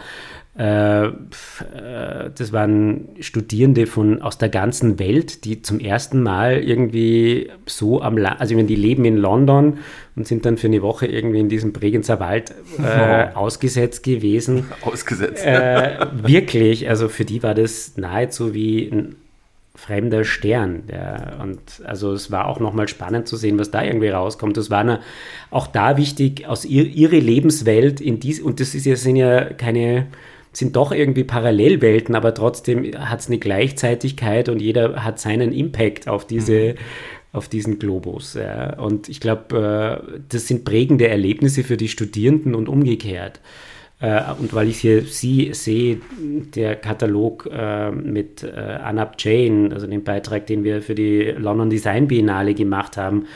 das 0.56 2.52
waren 2.52 3.08
Studierende 3.20 3.86
von 3.86 4.22
aus 4.22 4.38
der 4.38 4.48
ganzen 4.48 4.98
Welt, 4.98 5.44
die 5.44 5.60
zum 5.60 5.80
ersten 5.80 6.22
Mal 6.22 6.62
irgendwie 6.62 7.50
so 7.66 8.00
am 8.00 8.16
La 8.16 8.36
also 8.36 8.54
die 8.62 8.74
leben 8.74 9.04
in 9.04 9.18
London 9.18 9.78
und 10.16 10.26
sind 10.26 10.46
dann 10.46 10.56
für 10.56 10.68
eine 10.68 10.80
Woche 10.80 11.06
irgendwie 11.06 11.40
in 11.40 11.50
diesem 11.50 11.72
Bregenzer 11.72 12.20
Wald 12.20 12.54
äh, 12.78 13.26
oh. 13.34 13.38
ausgesetzt 13.38 14.02
gewesen. 14.02 14.66
Ausgesetzt. 14.80 15.44
Äh, 15.44 16.06
wirklich, 16.22 16.88
also 16.88 17.08
für 17.08 17.26
die 17.26 17.42
war 17.42 17.54
das 17.54 17.98
nahezu 17.98 18.54
wie 18.54 18.88
ein 18.90 19.16
fremder 19.74 20.24
Stern. 20.24 20.84
Ja. 20.90 21.38
Und 21.42 21.60
also 21.84 22.12
es 22.12 22.30
war 22.30 22.46
auch 22.48 22.60
nochmal 22.60 22.88
spannend 22.88 23.28
zu 23.28 23.36
sehen, 23.36 23.58
was 23.58 23.70
da 23.70 23.84
irgendwie 23.84 24.08
rauskommt. 24.08 24.56
Das 24.56 24.70
war 24.70 24.80
eine, 24.80 25.00
auch 25.50 25.66
da 25.66 25.96
wichtig, 25.96 26.46
aus 26.46 26.64
ihr, 26.64 26.84
ihre 26.86 27.18
Lebenswelt 27.18 28.00
in 28.00 28.18
dies, 28.18 28.40
und 28.40 28.60
das 28.60 28.74
ist 28.74 28.86
ja, 28.86 28.96
sind 28.96 29.16
ja 29.16 29.44
keine 29.44 30.06
sind 30.56 30.76
doch 30.76 30.92
irgendwie 30.92 31.24
Parallelwelten, 31.24 32.14
aber 32.14 32.32
trotzdem 32.34 32.92
hat 32.98 33.20
es 33.20 33.28
eine 33.28 33.38
Gleichzeitigkeit 33.38 34.48
und 34.48 34.60
jeder 34.60 35.04
hat 35.04 35.20
seinen 35.20 35.52
Impact 35.52 36.08
auf 36.08 36.26
diese. 36.26 36.74
Mhm 36.74 36.78
auf 37.36 37.48
diesen 37.48 37.78
Globus. 37.78 38.34
Ja. 38.34 38.78
Und 38.78 39.08
ich 39.08 39.20
glaube, 39.20 40.02
äh, 40.08 40.20
das 40.28 40.48
sind 40.48 40.64
prägende 40.64 41.08
Erlebnisse 41.08 41.62
für 41.62 41.76
die 41.76 41.88
Studierenden 41.88 42.54
und 42.54 42.68
umgekehrt. 42.68 43.40
Äh, 44.00 44.22
und 44.38 44.52
weil 44.54 44.68
ich 44.68 44.78
hier 44.78 45.02
sie 45.02 45.50
sehe, 45.52 46.00
der 46.18 46.76
Katalog 46.76 47.48
äh, 47.52 47.90
mit 47.90 48.42
äh, 48.42 48.48
Anab 48.48 49.16
Jane, 49.18 49.70
also 49.72 49.86
den 49.86 50.04
Beitrag, 50.04 50.46
den 50.46 50.64
wir 50.64 50.82
für 50.82 50.94
die 50.94 51.34
London 51.36 51.70
Design 51.70 52.08
Biennale 52.08 52.54
gemacht 52.54 52.96
haben, 52.96 53.26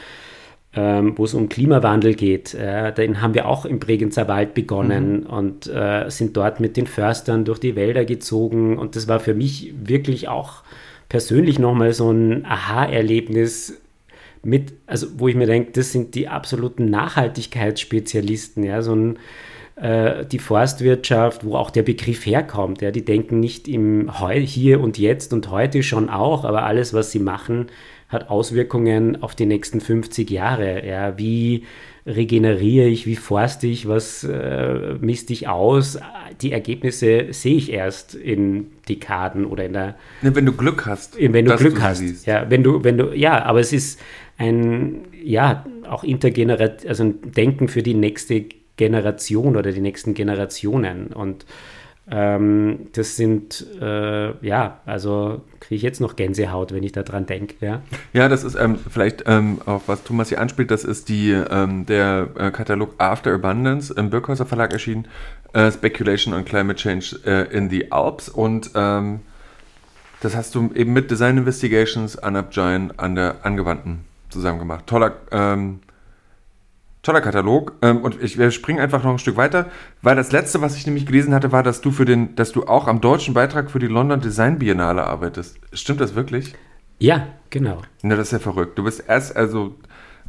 ähm, 0.74 1.14
wo 1.16 1.24
es 1.24 1.34
um 1.34 1.48
Klimawandel 1.48 2.14
geht. 2.14 2.54
Äh, 2.54 2.92
den 2.92 3.20
haben 3.20 3.34
wir 3.34 3.48
auch 3.48 3.64
im 3.64 3.80
Bregenzer 3.80 4.28
Wald 4.28 4.54
begonnen 4.54 5.20
mhm. 5.20 5.26
und 5.26 5.66
äh, 5.66 6.08
sind 6.08 6.36
dort 6.36 6.60
mit 6.60 6.76
den 6.76 6.86
Förstern 6.86 7.44
durch 7.44 7.58
die 7.58 7.74
Wälder 7.74 8.04
gezogen. 8.04 8.78
Und 8.78 8.94
das 8.94 9.08
war 9.08 9.20
für 9.20 9.34
mich 9.34 9.74
wirklich 9.82 10.28
auch 10.28 10.62
persönlich 11.08 11.58
nochmal 11.58 11.92
so 11.92 12.10
ein 12.10 12.44
Aha-Erlebnis 12.44 13.80
mit, 14.42 14.72
also 14.86 15.08
wo 15.16 15.28
ich 15.28 15.34
mir 15.34 15.46
denke, 15.46 15.72
das 15.72 15.92
sind 15.92 16.14
die 16.14 16.28
absoluten 16.28 16.88
Nachhaltigkeitsspezialisten, 16.88 18.62
ja, 18.62 18.80
so 18.80 18.94
ein 18.94 19.18
äh, 19.76 20.24
die 20.26 20.38
Forstwirtschaft, 20.38 21.44
wo 21.44 21.56
auch 21.56 21.70
der 21.70 21.82
Begriff 21.82 22.26
herkommt. 22.26 22.82
Ja, 22.82 22.90
die 22.90 23.04
denken 23.04 23.40
nicht 23.40 23.66
im 23.66 24.20
Heu, 24.20 24.40
hier 24.40 24.80
und 24.80 24.98
jetzt 24.98 25.32
und 25.32 25.50
heute 25.50 25.82
schon 25.82 26.10
auch, 26.10 26.44
aber 26.44 26.64
alles, 26.64 26.94
was 26.94 27.10
sie 27.10 27.18
machen, 27.18 27.66
hat 28.10 28.28
Auswirkungen 28.28 29.22
auf 29.22 29.34
die 29.34 29.46
nächsten 29.46 29.80
50 29.80 30.28
Jahre. 30.30 30.86
Ja, 30.86 31.16
wie 31.16 31.64
regeneriere 32.06 32.88
ich, 32.88 33.06
wie 33.06 33.16
forste 33.16 33.66
ich, 33.66 33.86
was 33.86 34.24
äh, 34.24 34.96
misst 35.00 35.30
ich 35.30 35.48
aus? 35.48 35.98
Die 36.40 36.52
Ergebnisse 36.52 37.28
sehe 37.30 37.56
ich 37.56 37.72
erst 37.72 38.14
in 38.14 38.72
Dekaden 38.88 39.46
oder 39.46 39.64
in 39.64 39.74
der. 39.74 39.94
Wenn 40.22 40.46
du 40.46 40.52
Glück 40.52 40.86
hast. 40.86 41.16
Wenn 41.18 41.44
du 41.44 41.56
Glück 41.56 41.76
du 41.76 41.82
hast. 41.82 41.98
Siehst. 41.98 42.26
Ja, 42.26 42.50
wenn 42.50 42.62
du, 42.62 42.82
wenn 42.82 42.98
du, 42.98 43.14
ja, 43.14 43.44
aber 43.44 43.60
es 43.60 43.72
ist 43.72 44.00
ein, 44.38 45.02
ja, 45.22 45.64
auch 45.88 46.02
intergenerativ, 46.02 46.88
also 46.88 47.04
ein 47.04 47.32
Denken 47.32 47.68
für 47.68 47.82
die 47.82 47.94
nächste 47.94 48.46
Generation 48.76 49.56
oder 49.56 49.72
die 49.72 49.80
nächsten 49.80 50.14
Generationen. 50.14 51.08
Und 51.08 51.44
ähm, 52.10 52.88
das 52.92 53.16
sind, 53.16 53.64
äh, 53.80 54.46
ja, 54.46 54.80
also 54.84 55.42
kriege 55.60 55.76
ich 55.76 55.82
jetzt 55.82 56.00
noch 56.00 56.16
Gänsehaut, 56.16 56.72
wenn 56.72 56.82
ich 56.82 56.92
daran 56.92 57.26
denke. 57.26 57.54
Ja? 57.64 57.82
ja, 58.12 58.28
das 58.28 58.42
ist 58.42 58.56
ähm, 58.56 58.78
vielleicht 58.88 59.24
ähm, 59.26 59.60
auf 59.64 59.82
was 59.86 60.02
Thomas 60.02 60.28
hier 60.28 60.40
anspielt, 60.40 60.70
das 60.70 60.84
ist 60.84 61.08
die, 61.08 61.30
ähm, 61.30 61.86
der 61.86 62.28
äh, 62.36 62.50
Katalog 62.50 62.94
After 62.98 63.32
Abundance 63.32 63.94
im 63.94 64.10
Birkhäuser 64.10 64.44
Verlag 64.44 64.72
erschienen, 64.72 65.06
äh, 65.52 65.70
Speculation 65.70 66.34
on 66.34 66.44
Climate 66.44 66.76
Change 66.80 67.20
äh, 67.24 67.56
in 67.56 67.70
the 67.70 67.92
Alps 67.92 68.28
und 68.28 68.72
ähm, 68.74 69.20
das 70.20 70.36
hast 70.36 70.54
du 70.54 70.70
eben 70.74 70.92
mit 70.92 71.10
Design 71.10 71.38
Investigations, 71.38 72.18
Anab 72.18 72.50
Giant 72.50 72.98
an 72.98 73.14
der 73.14 73.36
Angewandten 73.42 74.04
zusammen 74.28 74.58
gemacht. 74.58 74.86
Toller 74.86 75.14
ähm, 75.30 75.80
Toller 77.02 77.20
Katalog. 77.20 77.74
Ähm, 77.82 77.98
und 77.98 78.22
ich 78.22 78.38
wir 78.38 78.50
springen 78.50 78.80
einfach 78.80 79.02
noch 79.02 79.12
ein 79.12 79.18
Stück 79.18 79.36
weiter, 79.36 79.66
weil 80.02 80.16
das 80.16 80.32
letzte, 80.32 80.60
was 80.60 80.76
ich 80.76 80.86
nämlich 80.86 81.06
gelesen 81.06 81.34
hatte, 81.34 81.52
war, 81.52 81.62
dass 81.62 81.80
du 81.80 81.90
für 81.90 82.04
den, 82.04 82.34
dass 82.36 82.52
du 82.52 82.64
auch 82.64 82.88
am 82.88 83.00
deutschen 83.00 83.34
Beitrag 83.34 83.70
für 83.70 83.78
die 83.78 83.86
London 83.86 84.20
Design 84.20 84.58
Biennale 84.58 85.04
arbeitest. 85.04 85.58
Stimmt 85.72 86.00
das 86.00 86.14
wirklich? 86.14 86.54
Ja, 86.98 87.28
genau. 87.48 87.80
Na, 88.02 88.16
das 88.16 88.28
ist 88.28 88.32
ja 88.32 88.38
verrückt. 88.38 88.78
Du 88.78 88.84
bist 88.84 89.04
erst, 89.08 89.34
also 89.34 89.76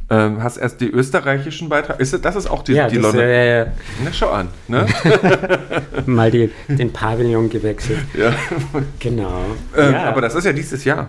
ähm, 0.08 0.42
hast 0.42 0.56
erst 0.56 0.80
die 0.80 0.90
österreichischen 0.90 1.68
Beiträge. 1.68 2.02
Ist 2.02 2.12
das, 2.12 2.20
das 2.20 2.36
ist 2.36 2.50
auch 2.50 2.62
die, 2.62 2.72
ja, 2.72 2.88
die 2.88 2.96
das, 2.96 3.04
London. 3.04 3.22
Äh, 3.22 3.66
Na, 4.04 4.12
schau 4.12 4.30
an. 4.30 4.48
Ne? 4.68 4.86
Mal 6.06 6.30
die, 6.30 6.50
den 6.68 6.92
Pavillon 6.92 7.48
gewechselt. 7.48 8.00
Ja. 8.14 8.34
Genau. 8.98 9.44
Ähm, 9.76 9.92
ja. 9.92 10.04
Aber 10.04 10.20
das 10.20 10.34
ist 10.34 10.44
ja 10.44 10.52
dieses 10.52 10.84
Jahr. 10.84 11.08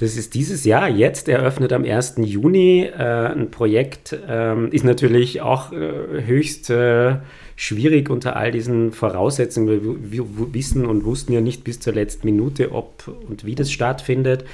Das 0.00 0.16
ist 0.16 0.32
dieses 0.32 0.64
Jahr 0.64 0.88
jetzt 0.88 1.28
eröffnet 1.28 1.74
am 1.74 1.84
1. 1.84 2.14
Juni. 2.24 2.84
Äh, 2.84 3.02
ein 3.02 3.50
Projekt 3.50 4.18
ähm, 4.26 4.72
ist 4.72 4.82
natürlich 4.82 5.42
auch 5.42 5.72
äh, 5.72 6.22
höchst 6.24 6.70
äh, 6.70 7.16
schwierig 7.54 8.08
unter 8.08 8.34
all 8.34 8.50
diesen 8.50 8.92
Voraussetzungen. 8.92 9.68
Wir, 10.10 10.24
wir, 10.24 10.54
wissen 10.54 10.86
und 10.86 11.04
wussten 11.04 11.34
ja 11.34 11.42
nicht 11.42 11.64
bis 11.64 11.80
zur 11.80 11.92
letzten 11.92 12.26
Minute, 12.26 12.72
ob 12.72 13.14
und 13.28 13.44
wie 13.44 13.54
das 13.54 13.70
stattfindet. 13.70 14.46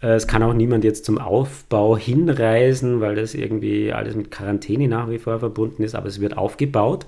Äh, 0.00 0.14
es 0.14 0.26
kann 0.26 0.42
auch 0.42 0.54
niemand 0.54 0.84
jetzt 0.84 1.04
zum 1.04 1.18
Aufbau 1.18 1.98
hinreisen, 1.98 3.02
weil 3.02 3.14
das 3.14 3.34
irgendwie 3.34 3.92
alles 3.92 4.16
mit 4.16 4.30
Quarantäne 4.30 4.88
nach 4.88 5.10
wie 5.10 5.18
vor 5.18 5.38
verbunden 5.38 5.82
ist, 5.82 5.96
aber 5.96 6.06
es 6.06 6.18
wird 6.18 6.38
aufgebaut. 6.38 7.04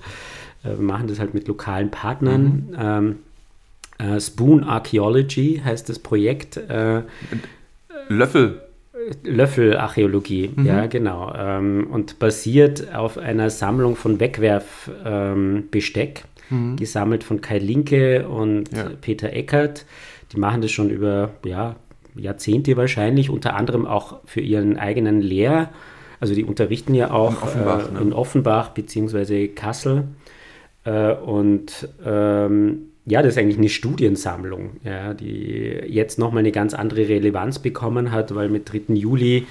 Äh, 0.64 0.76
wir 0.76 0.82
machen 0.82 1.08
das 1.08 1.18
halt 1.18 1.32
mit 1.32 1.48
lokalen 1.48 1.90
Partnern. 1.90 2.42
Mhm. 2.42 2.76
Ähm, 2.78 3.16
äh, 4.16 4.20
Spoon 4.20 4.64
Archaeology 4.64 5.62
heißt 5.64 5.88
das 5.88 5.98
Projekt. 5.98 6.60
Löffel. 8.10 8.62
Löffelarchäologie, 9.24 10.50
mhm. 10.54 10.66
ja, 10.66 10.86
genau. 10.86 11.32
Ähm, 11.34 11.88
und 11.90 12.18
basiert 12.18 12.94
auf 12.94 13.16
einer 13.16 13.48
Sammlung 13.48 13.96
von 13.96 14.20
Wegwerfbesteck. 14.20 16.18
Ähm, 16.18 16.24
mhm. 16.50 16.76
gesammelt 16.76 17.24
von 17.24 17.40
Kai 17.40 17.58
Linke 17.58 18.28
und 18.28 18.72
ja. 18.76 18.90
Peter 19.00 19.32
Eckert. 19.32 19.86
Die 20.32 20.38
machen 20.38 20.60
das 20.60 20.70
schon 20.70 20.90
über 20.90 21.30
ja, 21.44 21.76
Jahrzehnte 22.14 22.76
wahrscheinlich, 22.76 23.30
unter 23.30 23.54
anderem 23.54 23.86
auch 23.86 24.20
für 24.26 24.40
ihren 24.40 24.76
eigenen 24.76 25.20
Lehr. 25.20 25.70
Also 26.18 26.34
die 26.34 26.44
unterrichten 26.44 26.94
ja 26.94 27.10
auch 27.10 27.30
in 27.30 27.42
Offenbach, 27.42 27.88
äh, 27.88 27.92
ne? 27.92 28.00
in 28.00 28.12
Offenbach 28.12 28.68
bzw. 28.70 29.48
Kassel. 29.48 30.04
Äh, 30.84 31.14
und 31.14 31.88
ähm, 32.04 32.89
ja, 33.10 33.22
das 33.22 33.32
ist 33.32 33.38
eigentlich 33.38 33.58
eine 33.58 33.68
Studiensammlung, 33.68 34.76
ja, 34.84 35.12
die 35.14 35.80
jetzt 35.88 36.18
nochmal 36.18 36.40
eine 36.40 36.52
ganz 36.52 36.74
andere 36.74 37.08
Relevanz 37.08 37.58
bekommen 37.58 38.12
hat, 38.12 38.36
weil 38.36 38.48
mit 38.48 38.72
3. 38.72 38.94
Juli 38.94 39.48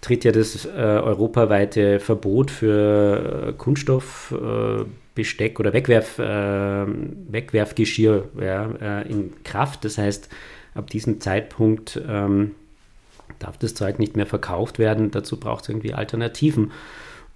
tritt 0.00 0.24
ja 0.24 0.32
das 0.32 0.64
äh, 0.64 0.70
europaweite 0.70 2.00
Verbot 2.00 2.50
für 2.50 3.48
äh, 3.48 3.52
Kunststoffbesteck 3.52 5.52
äh, 5.52 5.56
oder 5.58 5.74
Wegwerf, 5.74 6.18
äh, 6.18 6.86
Wegwerfgeschirr 7.30 8.24
ja, 8.40 8.70
äh, 8.80 9.06
in 9.10 9.34
Kraft. 9.44 9.84
Das 9.84 9.98
heißt, 9.98 10.30
ab 10.74 10.88
diesem 10.88 11.20
Zeitpunkt 11.20 12.00
ähm, 12.08 12.52
darf 13.38 13.58
das 13.58 13.74
Zeug 13.74 13.98
nicht 13.98 14.16
mehr 14.16 14.26
verkauft 14.26 14.78
werden. 14.78 15.10
Dazu 15.10 15.38
braucht 15.38 15.64
es 15.64 15.68
irgendwie 15.68 15.92
Alternativen. 15.92 16.72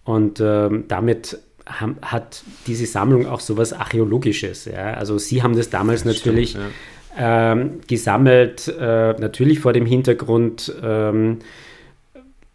Und 0.05 0.41
ähm, 0.41 0.85
damit 0.89 1.39
haben, 1.69 1.97
hat 2.03 2.43
diese 2.67 2.87
Sammlung 2.87 3.27
auch 3.27 3.41
so 3.41 3.57
was 3.57 3.73
Archäologisches. 3.73 4.65
Ja? 4.65 4.95
Also 4.95 5.19
Sie 5.19 5.43
haben 5.43 5.57
das 5.57 5.71
damals 5.71 6.05
das 6.05 6.15
natürlich 6.15 6.51
stimmt, 6.51 6.67
ja. 7.17 7.53
ähm, 7.53 7.81
gesammelt, 7.87 8.69
äh, 8.69 9.15
natürlich 9.19 9.61
vor 9.61 9.73
dem 9.73 9.87
Hintergrund, 9.87 10.75
ähm, 10.83 11.39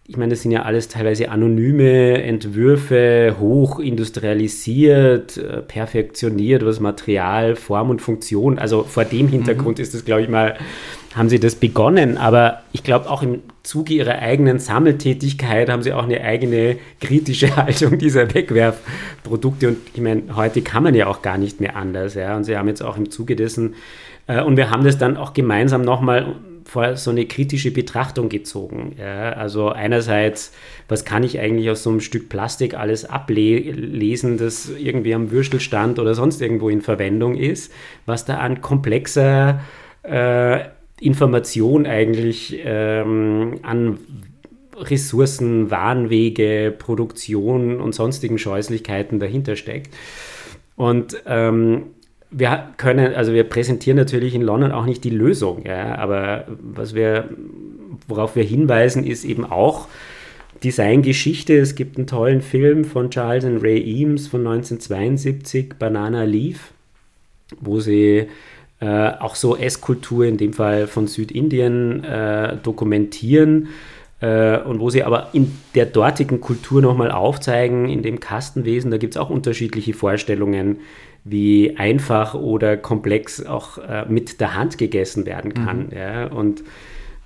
ich 0.06 0.18
meine, 0.18 0.32
das 0.32 0.42
sind 0.42 0.52
ja 0.52 0.64
alles 0.64 0.90
teilweise 0.90 1.30
anonyme 1.30 2.22
Entwürfe, 2.22 3.38
hoch 3.40 3.80
industrialisiert, 3.80 5.38
äh, 5.38 5.62
perfektioniert, 5.62 6.66
was 6.66 6.82
Material, 6.82 7.56
Form 7.56 7.90
und 7.90 8.02
Funktion. 8.02 8.60
Also 8.60 8.84
vor 8.84 9.06
dem 9.06 9.30
Hintergrund 9.30 9.78
mhm. 9.78 9.82
ist 9.82 9.94
das, 9.94 10.04
glaube 10.04 10.22
ich 10.24 10.28
mal, 10.28 10.58
haben 11.16 11.30
sie 11.30 11.40
das 11.40 11.56
begonnen. 11.56 12.18
Aber 12.18 12.64
ich 12.74 12.84
glaube, 12.84 13.10
auch 13.10 13.24
im 13.24 13.44
Zuge 13.64 13.94
ihrer 13.94 14.20
eigenen 14.20 14.60
Sammeltätigkeit 14.60 15.70
haben 15.70 15.84
sie 15.84 15.94
auch 15.94 16.04
eine 16.04 16.20
eigene 16.20 16.78
kritische 17.00 17.56
Haltung 17.56 17.98
dieser 17.98 18.34
Wegwerfprodukte. 18.34 19.70
Und 19.70 19.78
ich 19.94 20.02
meine, 20.02 20.36
heute 20.36 20.62
kann 20.64 20.84
man 20.84 20.96
ja 20.96 21.08
auch 21.08 21.22
gar 21.22 21.38
nicht 21.38 21.62
mehr 21.62 21.78
anders. 21.78 22.16
Ja? 22.16 22.36
Und 22.36 22.44
sie 22.44 22.58
haben 22.58 22.68
jetzt 22.68 22.84
auch 22.84 22.98
im 22.98 23.10
Zuge 23.10 23.38
dessen, 23.38 23.76
äh, 24.28 24.42
und 24.42 24.58
wir 24.58 24.70
haben 24.70 24.84
das 24.84 24.98
dann 24.98 25.16
auch 25.16 25.34
gemeinsam 25.34 25.82
nochmal 25.82 26.36
vor 26.74 26.96
so 26.96 27.12
eine 27.12 27.28
kritische 27.28 27.70
Betrachtung 27.70 28.30
gezogen. 28.30 28.96
Ja, 28.98 29.34
also 29.34 29.70
einerseits, 29.70 30.52
was 30.88 31.06
kann 31.06 31.22
ich 31.22 31.40
eigentlich 31.40 31.70
aus 31.70 31.84
so 31.84 31.92
einem 31.92 32.00
Stück 32.00 32.30
Plastik 32.30 32.74
alles 32.74 33.06
ablesen, 33.06 34.38
das 34.38 34.72
irgendwie 34.72 35.14
am 35.14 35.30
Würstelstand 35.30 36.00
oder 36.00 36.16
sonst 36.16 36.42
irgendwo 36.42 36.70
in 36.70 36.82
Verwendung 36.82 37.36
ist, 37.36 37.72
was 38.08 38.26
da 38.26 38.38
an 38.38 38.62
komplexer 38.62 39.62
äh, 40.02 40.62
Information 41.00 41.86
eigentlich 41.86 42.60
ähm, 42.66 43.60
an 43.62 44.00
Ressourcen, 44.76 45.70
Warnwege, 45.70 46.74
Produktion 46.76 47.80
und 47.82 47.94
sonstigen 47.94 48.40
Scheußlichkeiten 48.40 49.20
dahinter 49.20 49.56
steckt. 49.56 49.94
Und 50.76 51.22
ähm, 51.28 51.93
wir 52.34 52.70
können, 52.78 53.14
also 53.14 53.34
wir 53.34 53.44
präsentieren 53.44 53.98
natürlich 53.98 54.34
in 54.34 54.42
London 54.42 54.72
auch 54.72 54.86
nicht 54.86 55.04
die 55.04 55.12
Lösung, 55.12 55.66
ja, 55.66 55.96
aber 55.96 56.46
was 56.62 56.96
wir, 56.96 57.30
worauf 58.08 58.36
wir 58.36 58.44
hinweisen, 58.44 59.06
ist 59.06 59.24
eben 59.24 59.46
auch 59.46 59.88
Designgeschichte. 60.64 61.58
Es 61.58 61.76
gibt 61.76 61.98
einen 61.98 62.08
tollen 62.08 62.42
Film 62.42 62.86
von 62.86 63.10
Charles 63.10 63.46
and 63.46 63.62
Ray 63.64 63.82
Eames 63.82 64.28
von 64.28 64.42
1972, 64.42 65.76
Banana 65.78 66.24
Leaf, 66.24 66.72
wo 67.60 67.80
sie 67.80 68.28
äh, 68.80 69.10
auch 69.20 69.36
so 69.36 69.56
Esskultur, 69.56 70.26
in 70.26 70.38
dem 70.38 70.54
Fall 70.54 70.88
von 70.88 71.08
Südindien, 71.08 72.04
äh, 72.04 72.58
dokumentieren 72.64 73.70
äh, 74.22 74.58
und 74.58 74.80
wo 74.80 74.90
sie 74.90 75.04
aber 75.04 75.30
in 75.34 75.52
der 75.76 75.86
dortigen 75.86 76.42
Kultur 76.42 76.82
nochmal 76.82 77.12
aufzeigen, 77.12 77.90
in 77.90 78.02
dem 78.02 78.20
Kastenwesen, 78.20 78.90
da 78.90 78.98
gibt 78.98 79.16
es 79.16 79.22
auch 79.22 79.30
unterschiedliche 79.30 79.94
Vorstellungen, 79.94 80.80
wie 81.24 81.78
einfach 81.78 82.34
oder 82.34 82.78
komplex 82.78 83.46
auch 83.46 83.78
äh, 83.78 84.06
mit 84.08 84.42
der 84.42 84.56
Hand 84.56 84.78
gegessen 84.78 85.26
werden 85.26 85.54
kann. 85.54 85.88
Mhm. 85.88 85.98
Ja? 85.98 86.26
Und 86.28 86.64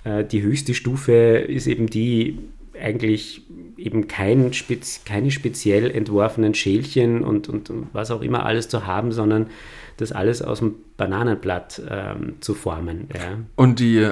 äh, 0.04 0.24
die 0.24 0.42
höchste 0.42 0.74
Stufe 0.74 1.12
ist 1.12 1.66
eben 1.66 1.88
die, 1.88 2.38
eigentlich 2.80 3.42
eben 3.76 4.08
kein 4.08 4.52
Spez 4.52 5.02
keine 5.04 5.30
speziell 5.30 5.90
entworfenen 5.90 6.54
Schälchen 6.54 7.24
und, 7.24 7.48
und, 7.48 7.70
und, 7.70 7.86
was 7.92 8.10
auch 8.10 8.22
immer 8.22 8.44
alles 8.44 8.68
zu 8.68 8.86
haben, 8.86 9.12
sondern 9.12 9.48
das 9.96 10.12
alles 10.12 10.42
aus 10.42 10.60
dem 10.60 10.76
Bananenblatt 10.96 11.82
ähm, 11.88 12.34
zu 12.40 12.54
formen. 12.54 13.08
Ja. 13.14 13.38
Und 13.56 13.80
die 13.80 14.10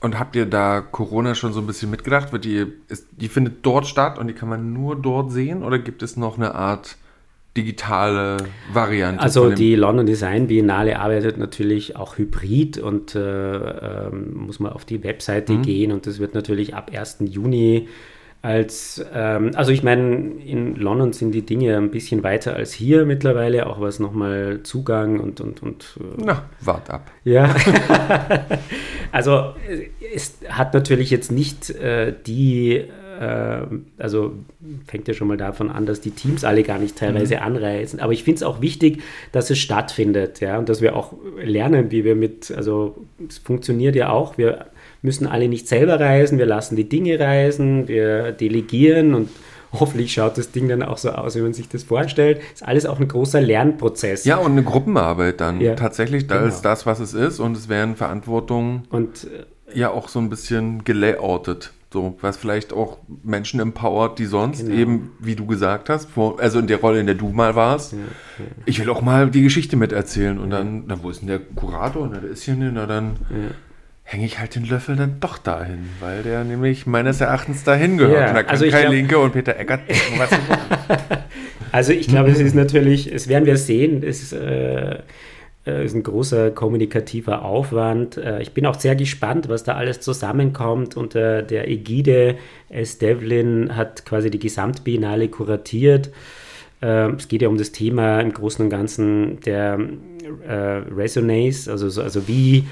und 0.00 0.18
habt 0.18 0.34
ihr 0.34 0.46
da 0.46 0.80
Corona 0.80 1.36
schon 1.36 1.52
so 1.52 1.60
ein 1.60 1.66
bisschen 1.66 1.88
mitgedacht? 1.88 2.32
Wird 2.32 2.44
die, 2.44 2.66
ist, 2.88 3.06
die 3.12 3.28
findet 3.28 3.64
dort 3.64 3.86
statt 3.86 4.18
und 4.18 4.26
die 4.26 4.32
kann 4.32 4.48
man 4.48 4.72
nur 4.72 4.96
dort 4.96 5.30
sehen? 5.30 5.62
Oder 5.62 5.78
gibt 5.78 6.02
es 6.02 6.16
noch 6.16 6.36
eine 6.36 6.56
Art 6.56 6.96
digitale 7.56 8.38
Variante. 8.72 9.22
Also 9.22 9.50
die 9.50 9.74
London 9.74 10.06
Design 10.06 10.46
Biennale 10.46 10.98
arbeitet 10.98 11.36
natürlich 11.36 11.96
auch 11.96 12.16
hybrid 12.16 12.78
und 12.78 13.14
äh, 13.14 13.18
ähm, 13.20 14.34
muss 14.34 14.58
man 14.58 14.72
auf 14.72 14.84
die 14.84 15.04
Webseite 15.04 15.52
mhm. 15.54 15.62
gehen 15.62 15.92
und 15.92 16.06
das 16.06 16.18
wird 16.18 16.34
natürlich 16.34 16.74
ab 16.74 16.90
1. 16.94 17.18
Juni 17.20 17.88
als, 18.42 19.04
ähm, 19.14 19.52
also 19.54 19.70
ich 19.70 19.84
meine, 19.84 20.32
in 20.44 20.74
London 20.74 21.12
sind 21.12 21.30
die 21.32 21.46
Dinge 21.46 21.76
ein 21.76 21.92
bisschen 21.92 22.24
weiter 22.24 22.56
als 22.56 22.72
hier 22.72 23.06
mittlerweile, 23.06 23.66
auch 23.66 23.80
was 23.80 24.00
nochmal 24.00 24.60
Zugang 24.64 25.20
und, 25.20 25.40
und, 25.40 25.62
und 25.62 25.96
äh, 26.00 26.22
Na, 26.24 26.44
wart 26.60 26.90
ab. 26.90 27.12
Ja, 27.22 27.54
also 29.12 29.54
es 30.12 30.38
hat 30.48 30.74
natürlich 30.74 31.10
jetzt 31.10 31.30
nicht 31.30 31.70
äh, 31.70 32.12
die 32.26 32.84
äh, 33.22 33.66
also 33.98 34.32
fängt 34.86 35.06
ja 35.06 35.14
schon 35.14 35.28
mal 35.28 35.36
davon 35.36 35.70
an, 35.70 35.86
dass 35.86 36.00
die 36.00 36.10
Teams 36.10 36.44
alle 36.44 36.62
gar 36.62 36.78
nicht 36.78 36.96
teilweise 36.96 37.36
mhm. 37.36 37.42
anreisen. 37.42 38.00
Aber 38.00 38.12
ich 38.12 38.24
finde 38.24 38.36
es 38.36 38.42
auch 38.42 38.60
wichtig, 38.60 39.02
dass 39.30 39.50
es 39.50 39.58
stattfindet, 39.58 40.40
ja, 40.40 40.58
und 40.58 40.68
dass 40.68 40.80
wir 40.80 40.96
auch 40.96 41.14
lernen, 41.42 41.90
wie 41.90 42.04
wir 42.04 42.16
mit, 42.16 42.52
also 42.56 42.96
es 43.28 43.38
funktioniert 43.38 43.94
ja 43.94 44.10
auch, 44.10 44.38
wir 44.38 44.66
müssen 45.02 45.26
alle 45.26 45.48
nicht 45.48 45.68
selber 45.68 46.00
reisen, 46.00 46.38
wir 46.38 46.46
lassen 46.46 46.74
die 46.76 46.88
Dinge 46.88 47.18
reisen, 47.18 47.86
wir 47.88 48.32
delegieren 48.32 49.14
und 49.14 49.28
hoffentlich 49.72 50.12
schaut 50.12 50.36
das 50.36 50.50
Ding 50.50 50.68
dann 50.68 50.82
auch 50.82 50.98
so 50.98 51.10
aus, 51.10 51.36
wie 51.36 51.40
man 51.40 51.54
sich 51.54 51.68
das 51.68 51.84
vorstellt. 51.84 52.40
Ist 52.52 52.66
alles 52.66 52.86
auch 52.86 53.00
ein 53.00 53.08
großer 53.08 53.40
Lernprozess. 53.40 54.24
Ja, 54.24 54.36
und 54.36 54.52
eine 54.52 54.62
Gruppenarbeit 54.62 55.40
dann. 55.40 55.60
Ja, 55.60 55.76
Tatsächlich, 55.76 56.26
da 56.26 56.38
genau. 56.38 56.48
ist 56.48 56.62
das, 56.62 56.86
was 56.86 57.00
es 57.00 57.14
ist 57.14 57.38
und 57.38 57.56
es 57.56 57.68
werden 57.68 57.96
Verantwortungen 57.96 58.82
und 58.90 59.24
äh, 59.24 59.78
ja 59.78 59.90
auch 59.90 60.08
so 60.08 60.18
ein 60.18 60.28
bisschen 60.28 60.84
gelayoutet. 60.84 61.72
So, 61.92 62.16
was 62.20 62.36
vielleicht 62.36 62.72
auch 62.72 62.98
Menschen 63.22 63.60
empowert, 63.60 64.18
die 64.18 64.24
sonst 64.24 64.64
genau. 64.64 64.74
eben, 64.74 65.10
wie 65.18 65.36
du 65.36 65.46
gesagt 65.46 65.90
hast, 65.90 66.10
vor, 66.10 66.40
also 66.40 66.58
in 66.58 66.66
der 66.66 66.78
Rolle, 66.78 67.00
in 67.00 67.06
der 67.06 67.14
du 67.14 67.28
mal 67.28 67.54
warst, 67.54 67.92
ja, 67.92 67.98
ja. 67.98 68.44
ich 68.64 68.80
will 68.80 68.88
auch 68.88 69.02
mal 69.02 69.30
die 69.30 69.42
Geschichte 69.42 69.76
miterzählen. 69.76 70.38
Und 70.38 70.50
ja. 70.50 70.58
dann, 70.58 70.84
na, 70.86 71.02
wo 71.02 71.10
ist 71.10 71.20
denn 71.20 71.28
der 71.28 71.40
Kurator? 71.40 72.08
Na, 72.10 72.18
der 72.18 72.30
ist 72.30 72.44
hier 72.44 72.54
nicht, 72.54 72.72
na 72.74 72.86
dann 72.86 73.16
hänge 74.04 74.26
ich 74.26 74.38
halt 74.38 74.54
den 74.54 74.64
Löffel 74.64 74.96
dann 74.96 75.20
doch 75.20 75.38
dahin, 75.38 75.88
weil 76.00 76.22
der 76.22 76.44
nämlich 76.44 76.86
meines 76.86 77.20
Erachtens 77.20 77.64
dahin 77.64 77.96
gehört. 77.96 78.28
Und 78.28 78.34
da 78.34 78.42
kann 78.42 78.50
also 78.50 78.66
Kai 78.66 78.82
glaub, 78.82 78.92
Linke 78.92 79.18
und 79.18 79.32
Peter 79.32 79.56
Eckert 79.56 79.80
was 80.18 80.30
Also 81.72 81.92
ich 81.92 82.08
glaube, 82.08 82.30
es 82.30 82.38
ist 82.38 82.54
natürlich, 82.54 83.10
es 83.10 83.28
werden 83.28 83.46
wir 83.46 83.56
sehen, 83.56 84.02
es 84.02 84.22
ist, 84.22 84.32
äh, 84.34 84.96
äh, 84.96 84.98
ist 85.64 85.94
ein 85.94 86.02
großer 86.02 86.50
kommunikativer 86.50 87.44
Aufwand. 87.44 88.16
Äh, 88.16 88.42
ich 88.42 88.52
bin 88.52 88.66
auch 88.66 88.78
sehr 88.78 88.96
gespannt, 88.96 89.48
was 89.48 89.62
da 89.62 89.74
alles 89.74 90.00
zusammenkommt. 90.00 90.96
Unter 90.96 91.42
der 91.42 91.68
Ägide 91.68 92.36
S. 92.68 92.98
Devlin 92.98 93.76
hat 93.76 94.04
quasi 94.04 94.30
die 94.30 94.40
Gesamtbiennale 94.40 95.28
kuratiert. 95.28 96.10
Äh, 96.80 97.10
es 97.12 97.28
geht 97.28 97.42
ja 97.42 97.48
um 97.48 97.58
das 97.58 97.70
Thema 97.70 98.20
im 98.20 98.32
Großen 98.32 98.64
und 98.64 98.70
Ganzen 98.70 99.40
der 99.40 99.78
Resonance, 100.94 101.70
also, 101.70 102.00
also 102.00 102.28
wie 102.28 102.64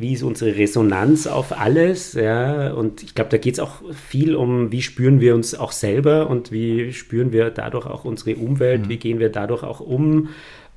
wie 0.00 0.12
ist 0.14 0.22
unsere 0.22 0.56
Resonanz 0.56 1.26
auf 1.26 1.58
alles, 1.58 2.14
ja, 2.14 2.72
und 2.72 3.02
ich 3.02 3.14
glaube, 3.14 3.30
da 3.30 3.36
geht 3.36 3.54
es 3.54 3.60
auch 3.60 3.82
viel 4.08 4.34
um, 4.34 4.72
wie 4.72 4.82
spüren 4.82 5.20
wir 5.20 5.34
uns 5.34 5.54
auch 5.54 5.72
selber 5.72 6.30
und 6.30 6.52
wie 6.52 6.92
spüren 6.92 7.32
wir 7.32 7.50
dadurch 7.50 7.86
auch 7.86 8.04
unsere 8.04 8.36
Umwelt, 8.36 8.82
mhm. 8.82 8.88
wie 8.88 8.96
gehen 8.96 9.18
wir 9.18 9.28
dadurch 9.28 9.62
auch 9.62 9.80
um, 9.80 10.30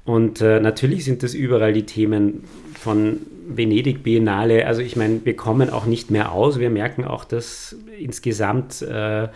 und 0.05 0.41
äh, 0.41 0.59
natürlich 0.59 1.05
sind 1.05 1.23
das 1.23 1.33
überall 1.33 1.73
die 1.73 1.85
Themen 1.85 2.43
von 2.73 3.21
Venedig 3.47 4.03
Biennale. 4.03 4.67
Also 4.67 4.81
ich 4.81 4.95
meine, 4.95 5.21
wir 5.23 5.35
kommen 5.35 5.69
auch 5.69 5.85
nicht 5.85 6.11
mehr 6.11 6.31
aus. 6.31 6.59
Wir 6.59 6.69
merken 6.69 7.05
auch, 7.05 7.23
dass 7.23 7.75
insgesamt 7.97 8.81
äh, 8.81 9.29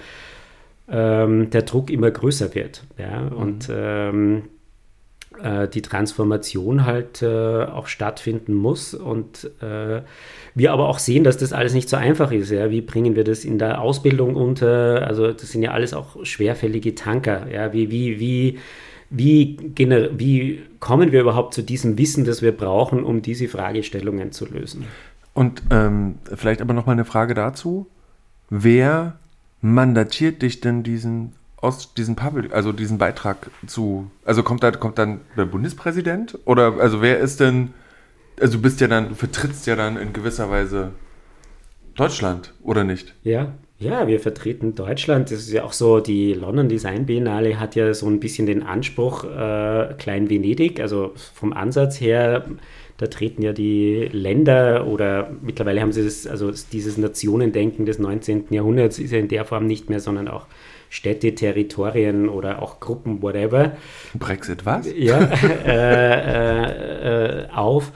ähm, 0.90 1.50
der 1.50 1.62
Druck 1.62 1.90
immer 1.90 2.12
größer 2.12 2.54
wird. 2.54 2.84
Ja? 2.98 3.22
Mhm. 3.22 3.32
Und 3.38 3.70
ähm, 3.72 4.44
äh, 5.42 5.70
die 5.70 5.82
Transformation 5.82 6.86
halt 6.86 7.22
äh, 7.22 7.64
auch 7.64 7.88
stattfinden 7.88 8.54
muss. 8.54 8.94
Und 8.94 9.50
äh, 9.62 10.02
wir 10.54 10.74
aber 10.74 10.90
auch 10.90 11.00
sehen, 11.00 11.24
dass 11.24 11.38
das 11.38 11.54
alles 11.54 11.74
nicht 11.74 11.88
so 11.88 11.96
einfach 11.96 12.34
ist. 12.34 12.52
Ja? 12.52 12.70
Wie 12.72 12.82
bringen 12.82 13.16
wir 13.16 13.24
das 13.24 13.46
in 13.46 13.58
der 13.58 13.80
Ausbildung 13.82 14.36
unter? 14.36 15.08
Also 15.08 15.32
das 15.32 15.50
sind 15.50 15.64
ja 15.64 15.72
alles 15.72 15.94
auch 15.94 16.26
schwerfällige 16.26 16.94
Tanker. 16.94 17.48
Ja? 17.50 17.72
Wie, 17.72 17.90
wie, 17.90 18.20
wie 18.20 18.60
wie, 19.10 19.58
wie 19.78 20.62
kommen 20.80 21.12
wir 21.12 21.22
überhaupt 21.22 21.54
zu 21.54 21.62
diesem 21.62 21.98
Wissen, 21.98 22.26
das 22.26 22.42
wir 22.42 22.52
brauchen, 22.52 23.04
um 23.04 23.22
diese 23.22 23.48
Fragestellungen 23.48 24.32
zu 24.32 24.46
lösen? 24.46 24.86
Und 25.34 25.62
ähm, 25.70 26.16
vielleicht 26.36 26.62
aber 26.62 26.74
noch 26.74 26.86
mal 26.86 26.94
eine 26.94 27.06
Frage 27.06 27.34
dazu. 27.34 27.88
Wer 28.50 29.18
mandatiert 29.62 30.42
dich 30.42 30.62
denn 30.62 30.84
diesen 30.84 31.34
aus 31.58 31.94
diesem 31.96 32.16
Public, 32.16 32.54
also 32.54 32.72
diesen 32.72 32.98
Beitrag 32.98 33.50
zu, 33.66 34.12
also 34.26 34.44
kommt 34.44 34.62
da 34.62 34.72
kommt 34.72 35.00
dann 35.00 35.22
der 35.36 35.46
Bundespräsident 35.46 36.38
oder 36.46 36.80
also 36.80 37.02
wer 37.02 37.20
ist 37.20 37.40
denn, 37.40 37.74
also 38.40 38.58
du 38.58 38.62
bist 38.62 38.80
ja 38.80 38.88
dann, 38.88 39.10
du 39.10 39.16
vertrittst 39.16 39.66
ja 39.66 39.76
dann 39.76 39.98
in 39.98 40.14
gewisser 40.14 40.50
Weise 40.52 40.92
Deutschland 41.96 42.54
oder 42.62 42.84
nicht? 42.84 43.16
Ja, 43.24 43.54
ja, 43.80 44.08
wir 44.08 44.20
vertreten 44.20 44.76
Deutschland. 44.76 45.32
Das 45.32 45.40
ist 45.40 45.52
ja 45.52 45.64
auch 45.64 45.74
so, 45.74 46.00
die 46.00 46.34
London 46.34 46.70
Design 46.70 47.06
Biennale 47.06 47.60
hat 47.60 47.76
ja 47.76 47.94
so 47.94 48.08
ein 48.08 48.20
bisschen 48.20 48.48
den 48.48 48.64
Anspruch 48.64 49.24
äh, 49.24 49.94
Klein 49.98 50.30
Venedig, 50.30 50.80
also 50.80 51.14
vom 51.16 51.54
Ansatz 51.54 52.02
her 52.02 52.46
da 52.98 53.06
treten 53.08 53.44
ja 53.44 53.54
die 53.54 54.10
Länder 54.12 54.88
oder 54.88 55.30
mittlerweile 55.42 55.82
haben 55.82 55.92
sie 55.92 56.04
das, 56.04 56.26
also 56.26 56.52
dieses 56.72 56.98
Nationendenken 56.98 57.86
des 57.86 58.00
19. 58.00 58.46
Jahrhunderts 58.50 58.98
ist 58.98 59.12
ja 59.12 59.20
in 59.20 59.28
der 59.28 59.46
Form 59.46 59.68
nicht 59.68 59.90
mehr, 59.90 60.00
sondern 60.00 60.28
auch 60.28 60.48
Städte, 60.90 61.36
Territorien 61.36 62.28
oder 62.28 62.62
auch 62.62 62.80
Gruppen, 62.80 63.22
whatever. 63.22 63.74
Brexit 64.16 64.66
was? 64.66 64.88
Ja, 64.96 65.20
äh, 65.66 66.62
äh, 66.64 67.44
äh, 67.44 67.50
auf. 67.52 67.92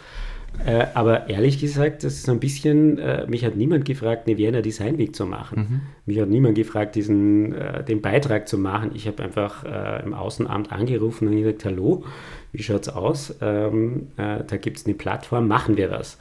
Äh, 0.65 0.87
aber 0.93 1.29
ehrlich 1.29 1.59
gesagt, 1.59 2.03
das 2.03 2.13
ist 2.13 2.25
so 2.25 2.31
ein 2.31 2.39
bisschen, 2.39 2.97
äh, 2.99 3.25
mich 3.27 3.43
hat 3.45 3.55
niemand 3.55 3.85
gefragt, 3.85 4.27
eine 4.27 4.37
Wiener 4.37 4.61
Designweg 4.61 5.15
zu 5.15 5.25
machen. 5.25 5.59
Mhm. 5.59 5.81
Mich 6.05 6.19
hat 6.19 6.29
niemand 6.29 6.55
gefragt, 6.55 6.95
diesen, 6.95 7.53
äh, 7.53 7.83
den 7.83 8.01
Beitrag 8.01 8.47
zu 8.47 8.57
machen. 8.57 8.91
Ich 8.93 9.07
habe 9.07 9.23
einfach 9.23 9.63
im 10.03 10.13
Außenamt 10.13 10.71
angerufen 10.71 11.27
und 11.27 11.37
gesagt, 11.37 11.65
hallo, 11.65 12.03
wie 12.51 12.63
schaut 12.63 12.81
es 12.81 12.89
aus? 12.89 13.35
Ähm, 13.41 14.07
da 14.17 14.57
gibt 14.57 14.77
es 14.77 14.85
eine 14.85 14.95
Plattform, 14.95 15.47
machen 15.47 15.77
wir 15.77 15.87
das. 15.87 16.17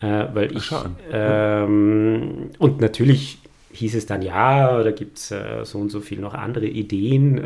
weil 0.00 0.56
ich, 0.56 0.70
ähm, 1.12 2.50
und 2.58 2.80
natürlich 2.80 3.38
hieß 3.72 3.94
es 3.94 4.06
dann, 4.06 4.22
ja, 4.22 4.82
da 4.82 4.90
gibt 4.90 5.18
es 5.18 5.30
äh, 5.30 5.64
so 5.64 5.78
und 5.78 5.90
so 5.90 6.00
viel 6.00 6.20
noch 6.20 6.34
andere 6.34 6.66
Ideen. 6.66 7.40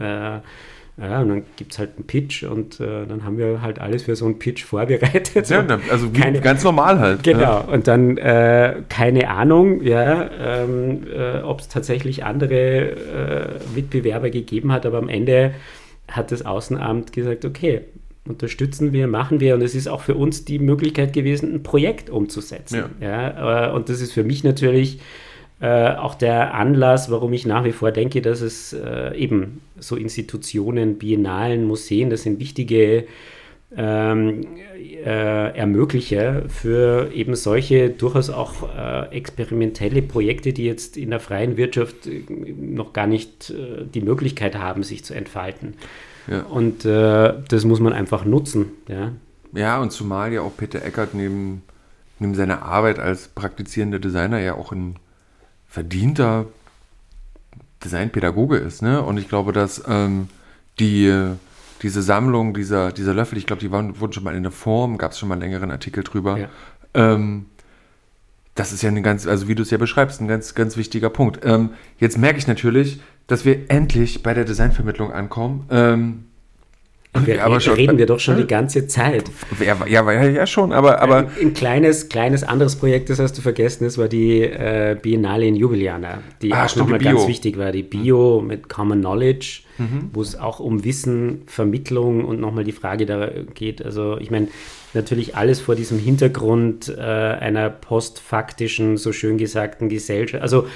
Äh, 0.99 1.09
ja, 1.09 1.21
und 1.23 1.29
dann 1.29 1.43
gibt 1.57 1.73
es 1.73 1.79
halt 1.79 1.91
einen 1.97 2.07
Pitch 2.07 2.43
und 2.45 2.81
äh, 2.81 3.07
dann 3.07 3.25
haben 3.25 3.39
wir 3.39 3.63
halt 3.63 3.79
alles 3.79 4.05
für 4.05 4.17
so 4.17 4.27
einen 4.27 4.39
Pitch 4.39 4.65
vorbereitet. 4.65 5.49
Ja, 5.49 5.67
also 5.91 6.11
keine, 6.11 6.41
ganz 6.41 6.65
normal 6.65 6.99
halt. 6.99 7.23
Genau, 7.23 7.41
ja. 7.41 7.59
und 7.61 7.89
dann 7.89 8.19
äh, 8.19 8.83
keine 8.89 9.29
Ahnung, 9.29 9.83
ja, 9.83 10.31
ähm, 10.39 11.07
äh, 11.13 11.41
ob 11.41 11.61
es 11.61 11.69
tatsächlich 11.69 12.25
andere 12.25 12.91
äh, 12.91 13.75
Mitbewerber 13.75 14.31
gegeben 14.31 14.73
hat, 14.73 14.87
aber 14.87 14.99
am 14.99 15.09
Ende 15.09 15.55
hat 16.09 16.31
das 16.31 16.45
Außenamt 16.45 17.13
gesagt, 17.13 17.45
okay, 17.45 17.83
unterstützen 18.29 18.93
wir, 18.93 19.09
machen 19.09 19.41
wir 19.41 19.55
und 19.55 19.63
es 19.63 19.75
ist 19.75 19.89
auch 19.89 20.03
für 20.03 20.15
uns 20.15 20.45
die 20.45 20.59
Möglichkeit 20.59 21.13
gewesen, 21.13 21.55
ein 21.55 21.63
Projekt 21.63 22.11
umzusetzen. 22.11 22.85
Ja. 23.01 23.33
ja 23.35 23.73
und 23.73 23.89
das 23.89 24.01
ist 24.01 24.13
für 24.13 24.25
mich 24.25 24.45
natürlich 24.45 25.01
äh, 25.63 25.95
auch 25.95 26.17
der 26.17 26.55
Anlass, 26.55 27.09
warum 27.09 27.33
ich 27.33 27.47
nach 27.47 27.63
wie 27.63 27.71
vor 27.71 27.93
denke, 27.93 28.21
dass 28.21 28.41
es 28.41 28.73
äh, 28.73 29.17
eben 29.17 29.61
so 29.79 29.95
Institutionen, 29.95 30.99
Biennalen, 30.99 31.67
Museen, 31.67 32.11
das 32.11 32.25
sind 32.25 32.41
wichtige 32.41 33.07
ähm, 33.77 34.45
äh, 34.77 35.57
Ermöglicher 35.57 36.49
für 36.49 37.13
eben 37.13 37.37
solche 37.37 37.91
durchaus 37.91 38.29
auch 38.29 38.77
äh, 38.77 39.17
experimentelle 39.17 40.03
Projekte, 40.03 40.53
die 40.53 40.65
jetzt 40.65 40.97
in 40.97 41.11
der 41.11 41.21
freien 41.21 41.57
Wirtschaft 41.57 42.09
äh, 42.09 42.25
noch 42.59 42.93
gar 42.93 43.07
nicht 43.07 43.55
die 43.95 44.01
Möglichkeit 44.01 44.59
haben, 44.59 44.83
sich 44.83 45.05
zu 45.05 45.15
entfalten. 45.15 45.75
Ja. 46.27 46.43
Und 46.43 46.85
das 46.85 47.65
muss 47.65 47.79
man 47.79 47.93
einfach 47.93 48.25
nutzen. 48.25 48.73
Ja? 48.89 49.13
ja, 49.53 49.81
und 49.81 49.93
zumal 49.93 50.33
ja 50.33 50.41
auch 50.41 50.57
Peter 50.57 50.85
Eckert 50.85 51.15
neben, 51.15 51.63
neben 52.19 52.35
seiner 52.35 52.63
Arbeit 52.63 52.99
als 52.99 53.29
praktizierender 53.29 54.01
Designer 54.01 54.41
ja 54.41 54.55
auch 54.55 54.73
ein 54.73 54.97
verdienter 55.73 56.47
Designpädagoge 57.83 58.59
ist. 58.59 58.83
Ne? 58.83 59.01
Und 59.01 59.17
ich 59.17 59.27
glaube, 59.27 59.53
dass 59.53 59.83
ähm, 59.89 60.29
die, 60.79 61.33
diese 61.81 62.03
Sammlung 62.03 62.53
dieser, 62.53 62.93
dieser 62.93 63.15
Löffel, 63.15 63.39
ich 63.39 63.47
glaube, 63.47 63.61
die 63.61 63.71
waren, 63.71 63.99
wurden 63.99 64.13
schon 64.13 64.23
mal 64.23 64.37
in 64.37 64.43
der 64.43 64.53
Form, 64.53 64.99
gab 64.99 65.13
es 65.13 65.19
schon 65.19 65.31
mal 65.31 65.35
einen 65.35 65.43
längeren 65.43 65.71
Artikel 65.71 66.05
drüber. 66.05 66.39
Ja. 66.39 66.49
Ähm, 66.93 67.47
das 68.55 68.75
ist 68.75 68.83
ja 68.83 68.91
ein 68.91 69.03
ganz, 69.03 69.27
also 69.27 69.49
wie 69.49 69.55
du 69.55 69.63
es 69.63 69.71
ja 69.71 69.79
beschreibst, 69.79 70.21
ein 70.21 70.29
ganz, 70.29 70.55
ganz 70.55 70.77
wichtiger 70.77 71.09
Punkt. 71.09 71.41
Ähm, 71.43 71.71
jetzt 71.99 72.19
merke 72.19 72.39
ich 72.39 72.47
natürlich, 72.47 73.01
dass 73.27 73.47
wir 73.47 73.71
endlich 73.71 74.23
bei 74.23 74.35
der 74.35 74.45
Designvermittlung 74.45 75.11
ankommen. 75.11 76.27
Wir 77.15 77.45
aber 77.45 77.61
schon, 77.61 77.75
reden 77.75 77.99
wir 77.99 78.07
doch 78.07 78.21
schon 78.21 78.39
die 78.39 78.47
ganze 78.47 78.87
Zeit. 78.87 79.25
Ja, 79.61 79.77
ja, 79.87 80.25
ja, 80.25 80.47
schon, 80.47 80.73
aber... 80.73 81.03
aber 81.03 81.19
ein, 81.19 81.31
ein, 81.41 81.55
kleines, 81.55 82.09
kleines 82.09 82.43
anderes 82.43 82.77
Projekt, 82.77 83.11
das 83.11 83.19
hast 83.19 83.37
du 83.37 83.43
vergessen, 83.43 83.85
das 83.85 83.99
war 83.99 84.09
die 84.09 84.41
äh, 84.41 84.97
Biennale 85.01 85.47
in 85.47 85.55
Ljubljana, 85.55 86.23
die 86.41 86.55
ah, 86.55 86.65
auch 86.65 86.77
nochmal 86.77 86.99
ganz 86.99 87.27
wichtig 87.29 87.59
war, 87.59 87.71
die 87.71 87.83
Bio 87.83 88.41
mit 88.41 88.71
Common 88.71 89.01
Knowledge, 89.01 89.61
mhm. 89.77 90.11
wo 90.15 90.23
es 90.23 90.39
auch 90.39 90.59
um 90.59 90.85
Wissen, 90.85 91.43
Vermittlung 91.47 92.25
und 92.25 92.41
nochmal 92.41 92.65
die 92.65 92.73
Frage 92.73 93.05
da 93.05 93.29
geht. 93.53 93.85
Also 93.85 94.17
ich 94.19 94.31
meine, 94.31 94.49
natürlich 94.95 95.37
alles 95.37 95.61
vor 95.61 95.75
diesem 95.75 95.99
Hintergrund 95.99 96.89
äh, 96.89 97.03
einer 97.03 97.69
postfaktischen, 97.69 98.97
so 98.97 99.13
schön 99.13 99.37
gesagten 99.37 99.91
Gesellschaft. 99.91 100.43
Also 100.43 100.67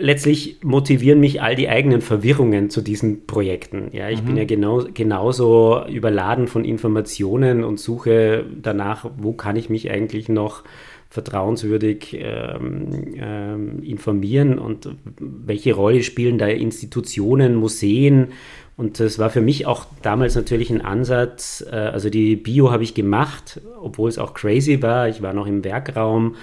letztlich 0.00 0.58
motivieren 0.62 1.20
mich 1.20 1.42
all 1.42 1.56
die 1.56 1.68
eigenen 1.68 2.00
Verwirrungen 2.00 2.70
zu 2.70 2.80
diesen 2.80 3.26
Projekten. 3.26 3.88
Ja, 3.92 4.08
ich 4.08 4.22
mhm. 4.22 4.26
bin 4.26 4.36
ja 4.36 4.44
genau, 4.44 4.84
genauso 4.92 5.84
überladen 5.86 6.48
von 6.48 6.64
Informationen 6.64 7.64
und 7.64 7.78
suche 7.78 8.44
danach, 8.60 9.10
wo 9.16 9.32
kann 9.32 9.56
ich 9.56 9.70
mich 9.70 9.90
eigentlich 9.90 10.28
noch 10.28 10.64
vertrauenswürdig 11.10 12.16
ähm, 12.18 13.14
ähm, 13.16 13.82
informieren 13.84 14.58
und 14.58 14.88
welche 15.20 15.74
Rolle 15.74 16.02
spielen 16.02 16.38
da 16.38 16.48
Institutionen, 16.48 17.54
Museen. 17.54 18.28
Und 18.76 18.98
das 18.98 19.20
war 19.20 19.30
für 19.30 19.40
mich 19.40 19.66
auch 19.66 19.86
damals 20.02 20.34
natürlich 20.34 20.70
ein 20.70 20.80
Ansatz. 20.80 21.64
Äh, 21.70 21.76
also 21.76 22.10
die 22.10 22.34
Bio 22.34 22.72
habe 22.72 22.82
ich 22.82 22.94
gemacht, 22.94 23.60
obwohl 23.80 24.08
es 24.08 24.18
auch 24.18 24.34
crazy 24.34 24.82
war. 24.82 25.08
Ich 25.08 25.22
war 25.22 25.34
noch 25.34 25.46
im 25.46 25.62
Werkraum 25.62 26.34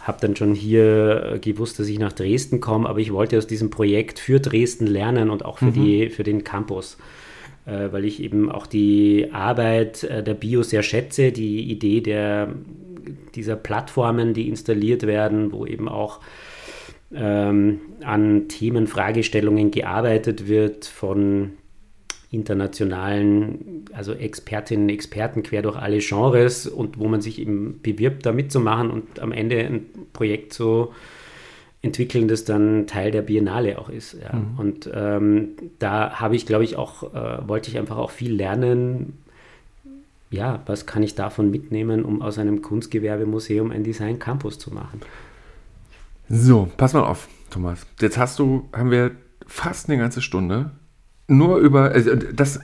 habe 0.00 0.18
dann 0.20 0.36
schon 0.36 0.54
hier 0.54 1.34
äh, 1.34 1.38
gewusst, 1.38 1.78
dass 1.78 1.88
ich 1.88 1.98
nach 1.98 2.12
Dresden 2.12 2.60
komme, 2.60 2.88
aber 2.88 2.98
ich 3.00 3.12
wollte 3.12 3.38
aus 3.38 3.46
diesem 3.46 3.70
Projekt 3.70 4.18
für 4.18 4.40
Dresden 4.40 4.86
lernen 4.86 5.30
und 5.30 5.44
auch 5.44 5.58
für, 5.58 5.66
mhm. 5.66 5.72
die, 5.72 6.10
für 6.10 6.22
den 6.22 6.44
Campus, 6.44 6.96
äh, 7.66 7.88
weil 7.92 8.04
ich 8.04 8.22
eben 8.22 8.50
auch 8.50 8.66
die 8.66 9.28
Arbeit 9.32 10.04
äh, 10.04 10.22
der 10.22 10.34
Bio 10.34 10.62
sehr 10.62 10.82
schätze, 10.82 11.32
die 11.32 11.70
Idee 11.70 12.00
der, 12.00 12.48
dieser 13.34 13.56
Plattformen, 13.56 14.34
die 14.34 14.48
installiert 14.48 15.06
werden, 15.06 15.52
wo 15.52 15.66
eben 15.66 15.88
auch 15.88 16.20
ähm, 17.14 17.80
an 18.02 18.48
Themen, 18.48 18.86
Fragestellungen 18.86 19.70
gearbeitet 19.70 20.48
wird 20.48 20.86
von 20.86 21.52
internationalen, 22.30 23.84
also 23.92 24.12
Expertinnen, 24.12 24.88
Experten 24.88 25.42
quer 25.42 25.62
durch 25.62 25.76
alle 25.76 25.98
Genres 25.98 26.66
und 26.66 26.98
wo 26.98 27.08
man 27.08 27.20
sich 27.20 27.40
eben 27.40 27.80
bewirbt, 27.82 28.24
da 28.24 28.32
mitzumachen 28.32 28.90
und 28.90 29.18
am 29.18 29.32
Ende 29.32 29.58
ein 29.58 29.86
Projekt 30.12 30.52
zu 30.52 30.92
entwickeln, 31.82 32.28
das 32.28 32.44
dann 32.44 32.86
Teil 32.86 33.10
der 33.10 33.22
Biennale 33.22 33.78
auch 33.78 33.88
ist. 33.88 34.16
Ja. 34.22 34.34
Mhm. 34.34 34.58
Und 34.58 34.90
ähm, 34.94 35.48
da 35.78 36.20
habe 36.20 36.36
ich, 36.36 36.46
glaube 36.46 36.62
ich, 36.62 36.76
auch, 36.76 37.14
äh, 37.14 37.48
wollte 37.48 37.70
ich 37.70 37.78
einfach 37.78 37.96
auch 37.96 38.10
viel 38.10 38.32
lernen. 38.32 39.18
Ja, 40.30 40.62
was 40.66 40.86
kann 40.86 41.02
ich 41.02 41.16
davon 41.16 41.50
mitnehmen, 41.50 42.04
um 42.04 42.22
aus 42.22 42.38
einem 42.38 42.62
Kunstgewerbemuseum 42.62 43.72
ein 43.72 43.82
Design 43.82 44.20
Campus 44.20 44.58
zu 44.58 44.72
machen? 44.72 45.00
So, 46.28 46.68
pass 46.76 46.92
mal 46.92 47.02
auf, 47.02 47.28
Thomas. 47.50 47.84
Jetzt 48.00 48.18
hast 48.18 48.38
du, 48.38 48.68
haben 48.72 48.92
wir 48.92 49.10
fast 49.48 49.88
eine 49.88 49.98
ganze 49.98 50.22
Stunde 50.22 50.70
nur 51.30 51.58
über, 51.58 51.92
also 51.92 52.14
das, 52.14 52.60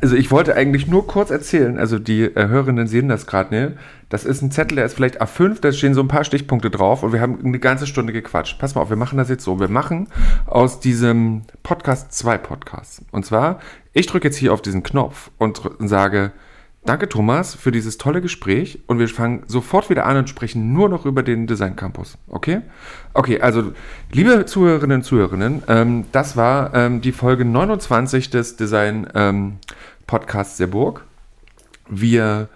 also 0.00 0.16
ich 0.16 0.30
wollte 0.30 0.54
eigentlich 0.54 0.86
nur 0.86 1.06
kurz 1.06 1.30
erzählen, 1.30 1.78
also 1.78 1.98
die 1.98 2.22
äh, 2.22 2.48
Hörerinnen 2.48 2.86
sehen 2.86 3.08
das 3.08 3.26
gerade, 3.26 3.54
ne? 3.54 3.76
Das 4.08 4.24
ist 4.24 4.42
ein 4.42 4.50
Zettel, 4.50 4.76
der 4.76 4.84
ist 4.84 4.94
vielleicht 4.94 5.22
A5, 5.22 5.60
da 5.60 5.72
stehen 5.72 5.94
so 5.94 6.02
ein 6.02 6.08
paar 6.08 6.24
Stichpunkte 6.24 6.70
drauf 6.70 7.02
und 7.02 7.12
wir 7.12 7.20
haben 7.20 7.38
eine 7.44 7.58
ganze 7.58 7.86
Stunde 7.86 8.12
gequatscht. 8.12 8.58
Pass 8.58 8.74
mal 8.74 8.82
auf, 8.82 8.90
wir 8.90 8.96
machen 8.96 9.16
das 9.16 9.30
jetzt 9.30 9.44
so. 9.44 9.58
Wir 9.58 9.68
machen 9.68 10.08
aus 10.46 10.80
diesem 10.80 11.42
Podcast 11.62 12.12
zwei 12.12 12.36
Podcasts. 12.36 13.02
Und 13.10 13.24
zwar, 13.24 13.58
ich 13.92 14.06
drücke 14.06 14.28
jetzt 14.28 14.36
hier 14.36 14.52
auf 14.52 14.60
diesen 14.60 14.82
Knopf 14.82 15.30
und 15.38 15.62
sage, 15.78 16.32
Danke, 16.84 17.08
Thomas, 17.08 17.54
für 17.54 17.70
dieses 17.70 17.96
tolle 17.96 18.20
Gespräch. 18.20 18.80
Und 18.86 18.98
wir 18.98 19.08
fangen 19.08 19.44
sofort 19.46 19.88
wieder 19.88 20.04
an 20.04 20.16
und 20.16 20.28
sprechen 20.28 20.72
nur 20.72 20.88
noch 20.88 21.06
über 21.06 21.22
den 21.22 21.46
Design 21.46 21.76
Campus. 21.76 22.18
Okay? 22.28 22.62
Okay, 23.14 23.40
also, 23.40 23.72
liebe 24.10 24.46
Zuhörerinnen 24.46 24.98
und 24.98 25.04
Zuhörer, 25.04 25.38
ähm, 25.68 26.04
das 26.10 26.36
war 26.36 26.74
ähm, 26.74 27.00
die 27.00 27.12
Folge 27.12 27.44
29 27.44 28.30
des 28.30 28.56
Design 28.56 29.06
ähm, 29.14 29.58
Podcasts 30.08 30.56
der 30.56 30.66
Burg. 30.66 31.04
Wir 31.88 32.48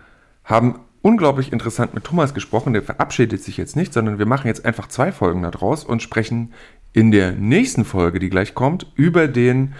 haben 0.44 0.80
unglaublich 1.02 1.52
interessant 1.52 1.94
mit 1.94 2.02
Thomas 2.02 2.34
gesprochen. 2.34 2.72
Der 2.72 2.82
verabschiedet 2.82 3.44
sich 3.44 3.56
jetzt 3.56 3.76
nicht, 3.76 3.92
sondern 3.92 4.18
wir 4.18 4.26
machen 4.26 4.48
jetzt 4.48 4.64
einfach 4.64 4.88
zwei 4.88 5.12
Folgen 5.12 5.42
daraus 5.42 5.84
und 5.84 6.02
sprechen 6.02 6.52
in 6.92 7.12
der 7.12 7.30
nächsten 7.30 7.84
Folge, 7.84 8.18
die 8.18 8.30
gleich 8.30 8.54
kommt, 8.54 8.90
über 8.96 9.28
den 9.28 9.74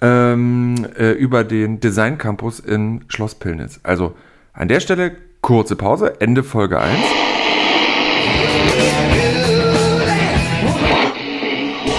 ähm, 0.00 0.86
äh, 0.96 1.12
über 1.12 1.44
den 1.44 1.80
Design 1.80 2.18
Campus 2.18 2.60
in 2.60 3.04
Schloss 3.08 3.34
Pillnitz. 3.34 3.80
Also 3.82 4.14
an 4.52 4.68
der 4.68 4.80
Stelle 4.80 5.16
kurze 5.40 5.76
Pause, 5.76 6.20
Ende 6.20 6.42
Folge 6.42 6.80
1. 6.80 6.98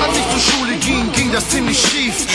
Als 0.02 0.18
ich 0.18 0.30
zur 0.30 0.40
Schule 0.40 0.74
ging, 0.78 1.12
ging 1.14 1.32
das 1.32 1.50
ziemlich 1.50 1.78
schief. 1.78 2.26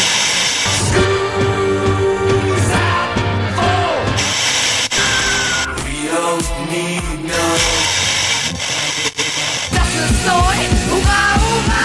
Das 9.70 9.88
ist 10.10 10.24
so 10.24 10.32
ein 10.32 10.70
Hurra, 10.90 11.34
Hurra. 11.36 11.84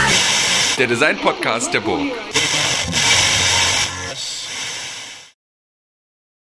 Der 0.78 0.88
Design 0.88 1.18
Podcast 1.18 1.74
der 1.74 1.82
Burg. 1.82 2.12